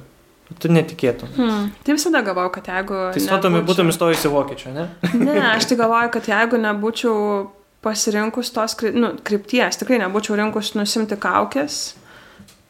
tu 0.60 0.72
netikėtum? 0.74 1.30
Hmm. 1.38 1.70
Tai 1.86 1.96
visada 1.96 2.24
galvoju, 2.26 2.52
kad 2.58 2.68
jeigu... 2.72 2.98
Tai 3.16 3.22
stotum, 3.24 3.56
nebūčiau- 3.56 3.70
būtum 3.70 3.94
įstojusi 3.94 4.32
vokiečio, 4.34 4.74
ne? 4.76 4.90
Ne, 5.14 5.38
aš 5.54 5.70
tai 5.70 5.78
galvoju, 5.82 6.12
kad 6.18 6.28
jeigu 6.32 6.60
nebūčiau 6.60 7.16
pasirinkus 7.86 8.52
tos 8.52 8.76
kry- 8.80 8.96
nu, 8.96 9.14
krypties, 9.24 9.80
tikrai 9.80 10.02
nebūčiau 10.02 10.36
rinkus 10.40 10.74
nusimti 10.76 11.16
kaukės, 11.22 11.80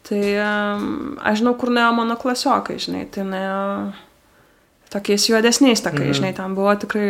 tai 0.10 0.22
um, 0.44 1.16
aš 1.18 1.42
žinau, 1.42 1.56
kur 1.58 1.74
nuėjo 1.74 1.96
mano 1.98 2.18
klasiokai, 2.20 2.78
žinai, 2.82 3.08
tai 3.14 3.26
nuėjo 3.26 3.64
tokiais 4.94 5.26
juodesniais 5.30 5.82
takai, 5.86 6.10
mhm. 6.10 6.18
žinai, 6.20 6.32
tam 6.38 6.56
buvo 6.58 6.74
tikrai, 6.82 7.10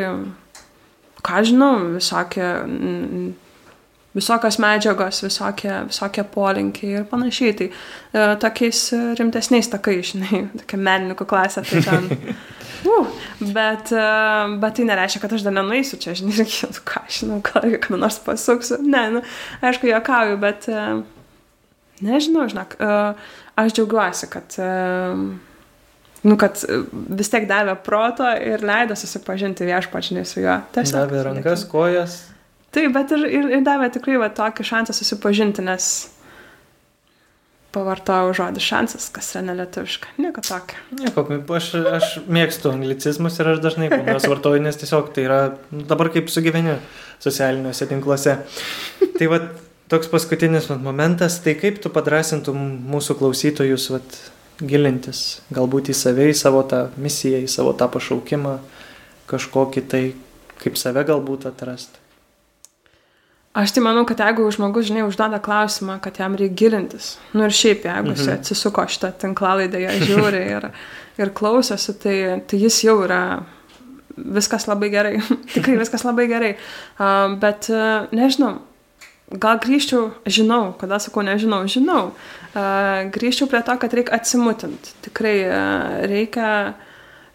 ką 1.26 1.44
žinau, 1.48 1.74
visokie, 1.98 2.48
mm, 2.64 3.30
visokios 4.16 4.58
medžiagos, 4.62 5.24
visokie, 5.26 5.74
visokie 5.90 6.24
polinkiai 6.34 7.02
ir 7.02 7.10
panašiai. 7.10 7.58
Tai 7.60 7.68
e, 7.70 8.30
tokiais 8.42 8.86
rimtesniais 9.20 9.70
takai, 9.72 10.00
žinai, 10.06 10.46
tokia 10.64 10.82
menininkų 10.82 11.30
klasė, 11.30 11.66
tai 11.70 11.84
ten. 11.86 12.10
Uh, 12.86 13.08
bet, 13.40 13.92
e, 13.92 14.04
bet 14.60 14.76
tai 14.78 14.86
nereiškia, 14.88 15.20
kad 15.20 15.34
aš 15.36 15.44
dar 15.44 15.56
nenueisiu 15.56 16.00
čia, 16.00 16.14
žinai, 16.16 16.38
ir 16.40 16.54
nu, 16.72 16.84
ką, 16.88 17.04
aš 17.10 17.18
žinau, 17.24 17.40
gal 17.44 17.76
kada 17.84 18.00
nors 18.00 18.20
pasuksiu. 18.24 18.80
Ne, 18.86 19.04
nu, 19.18 19.24
aišku, 19.60 19.90
juokauju, 19.90 20.40
bet 20.40 20.70
e, 20.72 20.86
nežinau, 22.06 22.48
žinok, 22.52 22.78
e, 22.80 22.96
aš 23.60 23.76
džiaugiuosi, 23.76 24.30
kad, 24.32 24.56
e, 24.64 24.72
nu, 26.24 26.40
kad 26.40 26.64
vis 27.20 27.34
tiek 27.34 27.50
davė 27.52 27.76
proto 27.84 28.32
ir 28.40 28.64
leido 28.64 28.96
susipažinti 29.00 29.68
viešpačinai 29.68 30.24
su 30.28 30.40
juo. 30.46 30.62
Tiesiog. 30.76 31.02
Davė 31.04 31.28
rankas, 31.28 31.68
kojas. 31.68 32.22
Taip, 32.76 32.94
bet 32.94 33.12
ir, 33.16 33.26
ir, 33.26 33.52
ir 33.58 33.66
davė 33.66 33.90
tikrai 33.94 34.20
va, 34.22 34.30
tokį 34.34 34.66
šansą 34.70 34.94
susipažinti, 34.94 35.64
nes 35.66 35.90
pavartojau 37.74 38.34
žodį 38.38 38.62
šansas, 38.66 39.10
kas 39.14 39.30
yra 39.36 39.44
nelietuviška. 39.52 40.16
Nieko 40.22 40.42
tokio. 40.46 40.80
Nieko, 40.98 41.26
aš, 41.58 41.70
aš 41.98 42.12
mėgstu 42.30 42.72
anglicizmus 42.74 43.38
ir 43.42 43.52
aš 43.54 43.62
dažnai 43.66 43.92
juos 43.94 44.26
vartoju, 44.30 44.62
nes 44.66 44.80
tiesiog 44.82 45.12
tai 45.14 45.26
yra 45.28 45.40
nu, 45.70 45.84
dabar 45.90 46.10
kaip 46.14 46.32
sugyveni 46.34 46.80
socialiniuose 47.22 47.90
tinkluose. 47.90 48.40
Tai 49.18 49.30
va, 49.30 49.42
toks 49.92 50.10
paskutinis 50.10 50.70
momentas, 50.74 51.38
tai 51.46 51.56
kaip 51.62 51.78
tu 51.84 51.94
padrasintum 51.94 52.58
mūsų 52.90 53.20
klausytojus 53.22 53.90
vat, 53.94 54.20
gilintis, 54.60 55.40
galbūt 55.56 55.94
į 55.94 55.96
save, 55.96 56.28
į 56.34 56.36
savo 56.36 56.66
tą 56.68 56.88
misiją, 57.00 57.40
į 57.46 57.50
savo 57.52 57.72
tą 57.78 57.88
pašaukimą, 57.94 58.58
kažkokį 59.30 59.86
tai, 59.90 60.04
kaip 60.60 60.78
save 60.80 61.06
galbūt 61.08 61.48
atrasti. 61.50 62.09
Aš 63.58 63.72
tai 63.74 63.82
manau, 63.82 64.06
kad 64.06 64.20
jeigu 64.22 64.46
žmogus, 64.54 64.86
žinai, 64.92 65.02
užduoda 65.08 65.40
klausimą, 65.42 65.98
kad 66.04 66.20
jam 66.22 66.36
reikia 66.38 66.56
gilintis, 66.56 67.16
nu 67.34 67.48
ir 67.48 67.54
šiaip, 67.56 67.82
jeigu 67.88 68.14
jis 68.14 68.28
Mhm. 68.28 68.36
atsisuko 68.38 68.84
šitą 68.86 69.10
tinklalaidą, 69.24 69.80
ją 69.82 69.96
žiūri 70.06 70.42
ir, 70.54 70.68
ir 71.18 71.32
klausosi, 71.34 71.96
tai, 72.00 72.18
tai 72.48 72.60
jis 72.62 72.78
jau 72.86 73.00
yra 73.08 73.44
viskas 74.16 74.68
labai 74.68 74.90
gerai. 74.94 75.16
Tikrai 75.56 75.78
viskas 75.80 76.04
labai 76.06 76.28
gerai. 76.30 76.52
Uh, 77.00 77.36
bet 77.42 77.70
uh, 77.74 78.06
nežinau, 78.14 78.60
gal 79.32 79.58
grįžčiau, 79.64 80.12
žinau, 80.28 80.76
kada 80.78 81.00
sakau 81.00 81.24
nežinau, 81.26 81.64
žinau. 81.66 82.12
Uh, 82.54 83.10
grįžčiau 83.14 83.50
prie 83.50 83.64
to, 83.66 83.76
kad 83.82 83.94
reikia 83.98 84.14
atsimutinti. 84.20 84.94
Tikrai 85.10 85.36
uh, 85.48 86.06
reikia, 86.06 86.76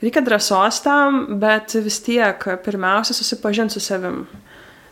reikia 0.02 0.22
drąsos 0.22 0.78
tam, 0.86 1.24
bet 1.42 1.74
vis 1.74 1.98
tiek 2.06 2.38
pirmiausia 2.64 3.14
susipažinti 3.18 3.74
su 3.74 3.80
savim. 3.80 4.26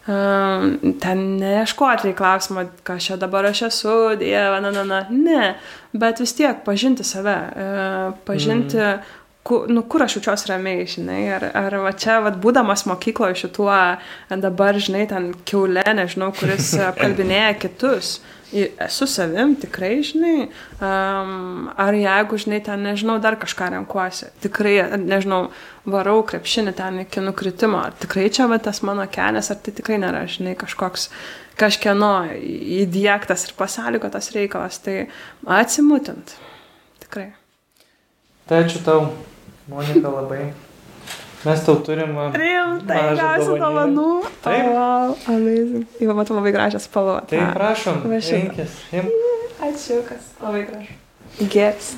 Um, 0.03 0.95
ten 0.99 1.21
neieškoti 1.39 2.09
reikia 2.09 2.19
klausimą, 2.19 2.65
kas 2.83 3.05
čia 3.07 3.17
dabar 3.23 3.47
aš 3.53 3.61
esu, 3.69 3.93
dieve, 4.19 4.57
na, 4.65 4.73
na, 4.75 4.83
na, 4.83 5.03
ne, 5.15 5.53
bet 5.95 6.19
vis 6.19 6.35
tiek 6.35 6.65
pažinti 6.67 7.07
save, 7.07 7.37
uh, 7.55 8.17
pažinti, 8.27 8.81
mm. 8.83 9.21
Ku, 9.43 9.65
nu, 9.69 9.83
kur 9.83 10.05
aš 10.05 10.17
jaučiuosi 10.19 10.51
ramiai, 10.53 10.87
žinai, 10.89 11.23
ar, 11.37 11.49
ar 11.59 11.79
va 11.85 11.93
čia, 11.99 12.21
va, 12.25 12.31
būdamas 12.45 12.87
mokykloje 12.91 13.41
šituo, 13.45 13.79
dabar, 14.43 14.79
žinai, 14.79 15.07
ten 15.11 15.33
keulė, 15.49 15.85
nežinau, 15.99 16.31
kuris 16.37 16.75
apkalbinėja 16.93 17.57
kitus. 17.63 18.21
Esu 18.53 19.07
savim, 19.09 19.55
tikrai, 19.57 19.95
žinai, 20.05 20.51
um, 20.77 21.71
ar 21.81 21.97
jeigu, 21.97 22.37
žinai, 22.37 22.59
ten, 22.67 22.83
nežinau, 22.85 23.15
dar 23.25 23.39
kažką 23.41 23.71
renkuosi, 23.73 24.29
tikrai, 24.45 24.75
nežinau, 25.01 25.47
varau 25.89 26.19
krepšinį 26.29 26.75
ten 26.77 27.01
iki 27.07 27.25
nukritimo, 27.25 27.81
ar 27.81 27.97
tikrai 27.97 28.27
čia 28.29 28.51
va 28.53 28.61
tas 28.61 28.83
mano 28.85 29.09
kelias, 29.09 29.49
ar 29.49 29.63
tai 29.65 29.73
tikrai 29.81 29.97
nėra, 30.05 30.27
žinai, 30.29 30.53
kažkoks 30.61 31.09
kažkieno 31.57 32.13
įdėktas 32.83 33.49
ir 33.49 33.57
pasąlygotas 33.57 34.35
reikalas, 34.37 34.83
tai 34.85 35.07
atsimutint, 35.49 36.37
tikrai. 37.07 37.31
Tai 38.53 38.67
ačiū 38.67 38.85
tau, 38.85 39.07
Monika, 39.73 40.09
labai. 40.13 40.45
Mes 41.43 41.63
tau 41.67 41.75
turim. 41.83 42.13
Rimtai, 42.39 43.01
gausiu 43.19 43.57
dovanų. 43.59 44.07
Taip. 44.45 44.69
Oh, 44.69 44.77
wow, 44.77 45.17
amazing. 45.33 45.87
Jau 46.05 46.15
matau 46.15 46.37
labai 46.39 46.53
gražią 46.55 46.79
spalvą. 46.85 47.17
Tai 47.33 47.41
prašom, 47.57 48.03
Va 48.07 48.21
šitą. 48.23 48.39
rinkis. 48.45 48.77
Imk. 48.95 49.11
Ačiū, 49.63 49.99
kas 50.07 50.29
labai 50.43 50.63
gražu. 50.69 50.95
Geras. 51.51 51.93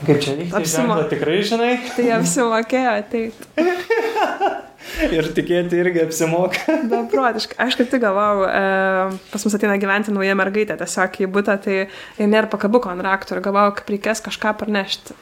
Kaip 0.00 0.20
čia 0.24 0.34
vyksta? 0.36 0.60
Apsimo- 0.60 0.96
Ženklą 0.96 1.08
tikrai 1.10 1.38
žinai. 1.44 1.72
Tai 1.96 2.04
apsimokėjo, 2.18 2.92
taip. 3.12 3.34
Ir 5.16 5.26
tikėti 5.36 5.76
irgi 5.80 6.00
apsimoka. 6.02 6.76
Beprotiškai. 6.92 7.56
Aš 7.62 7.76
kaip 7.78 7.90
tik 7.92 8.00
galvojau, 8.02 8.46
e, 8.48 9.18
pas 9.32 9.44
mus 9.46 9.54
ateina 9.56 9.76
gyventi 9.80 10.12
nauja 10.12 10.34
mergaitė, 10.38 10.76
tiesiog 10.80 11.18
į 11.20 11.28
būtą, 11.32 11.56
tai 11.64 11.76
ir 11.84 12.28
nėra 12.32 12.48
pakabuko 12.50 12.90
ant 12.92 13.04
raktų 13.04 13.36
ir 13.38 13.42
galvojau, 13.44 13.74
kaip 13.78 13.92
reikės 13.94 14.22
kažką 14.24 14.54
parnešti. 14.60 15.16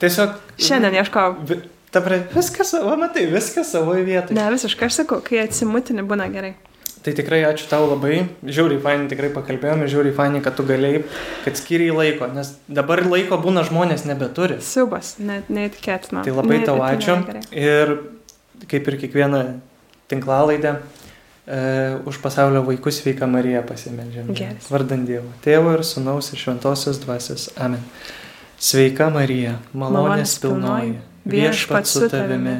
Tiesiog. 0.00 0.34
Šiandien 0.60 0.96
ieškojau. 1.02 1.36
Vi, 1.48 1.60
ta 1.92 2.00
pra, 2.04 2.22
viskas, 2.32 2.72
va 2.80 2.96
matai, 3.00 3.26
viskas 3.28 3.72
savoje 3.74 4.06
vietoje. 4.06 4.36
Ne, 4.38 4.48
visiškai 4.54 4.88
aš 4.88 5.02
sakau, 5.02 5.20
kai 5.24 5.42
atsimutini 5.44 6.04
būna 6.06 6.30
gerai. 6.32 6.54
Tai 7.00 7.14
tikrai 7.16 7.40
ačiū 7.48 7.64
tau 7.70 7.86
labai. 7.88 8.26
Žiauriai 8.44 8.80
fainai 8.84 9.08
tikrai 9.08 9.30
pakalbėjome, 9.32 9.88
žiauriai 9.88 10.12
fainai, 10.16 10.42
kad 10.44 10.56
tu 10.58 10.66
galėjai, 10.68 11.02
kad 11.46 11.56
skiriai 11.56 11.94
laiko, 11.96 12.28
nes 12.36 12.52
dabar 12.68 13.00
laiko 13.08 13.38
būna 13.40 13.64
žmonės 13.68 14.04
nebeturi. 14.08 14.58
Siubas, 14.64 15.14
net 15.16 15.48
neįtikėtina. 15.48 16.26
Tai 16.26 16.34
labai 16.36 16.60
tau 16.68 16.76
ačiū. 16.84 17.16
Ir 17.56 17.94
kaip 18.68 18.92
ir 18.92 18.98
kiekvieną 19.00 19.42
tinklalaidę, 20.12 20.74
e, 21.48 21.60
už 22.04 22.20
pasaulio 22.20 22.66
vaikus 22.68 23.00
sveika 23.00 23.24
Marija 23.24 23.64
pasimeldžiame. 23.64 24.36
Geras. 24.36 24.68
Vardant 24.68 25.08
Dievo. 25.08 25.32
Tėvo 25.44 25.78
ir 25.78 25.86
Sūnaus 25.88 26.34
ir 26.34 26.44
Šventosios 26.44 27.00
Dvasios. 27.00 27.48
Amen. 27.56 27.80
Sveika 28.60 29.06
Marija, 29.08 29.54
malonės 29.72 30.34
pilnoji, 30.42 30.98
viešpats 31.32 31.94
su 31.96 32.08
tavimi. 32.12 32.58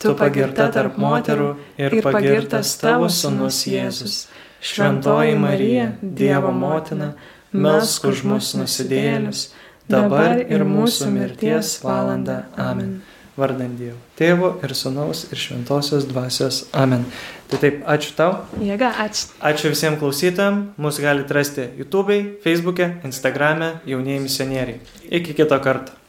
Tu 0.00 0.12
pagirta 0.14 0.68
tarp 0.70 0.94
moterų 1.02 1.48
ir 1.74 1.96
pagirtas 2.04 2.76
tavo 2.78 3.08
Sūnus 3.10 3.58
Jėzus. 3.66 4.20
Šventoji 4.62 5.34
Marija, 5.42 5.88
Dievo 6.00 6.52
motina, 6.54 7.16
melsk 7.50 8.06
už 8.12 8.22
mus 8.30 8.52
nusidėlius, 8.54 9.48
dabar 9.90 10.38
ir 10.38 10.62
mūsų 10.68 11.10
mirties 11.16 11.80
valanda. 11.82 12.44
Amen. 12.54 13.00
Vardant 13.40 13.76
Dievo. 13.78 13.98
Tėvo 14.18 14.52
ir 14.64 14.74
Sūnaus 14.76 15.26
ir 15.30 15.40
Šventosios 15.40 16.06
dvasios. 16.08 16.62
Amen. 16.76 17.06
Tai 17.50 17.58
taip, 17.62 17.80
ačiū 17.88 18.14
tau. 18.18 18.34
Jėga, 18.62 18.92
ačiū. 19.06 19.32
Ačiū 19.50 19.72
visiems 19.72 19.98
klausytojams. 20.02 20.76
Mūsų 20.80 21.06
galite 21.06 21.36
rasti 21.36 21.70
YouTube, 21.80 22.20
Facebook, 22.44 22.84
Instagram, 23.08 23.66
jaunieji 23.90 24.26
misionieriai. 24.28 24.84
Iki 25.20 25.40
kito 25.40 25.58
karto. 25.64 25.99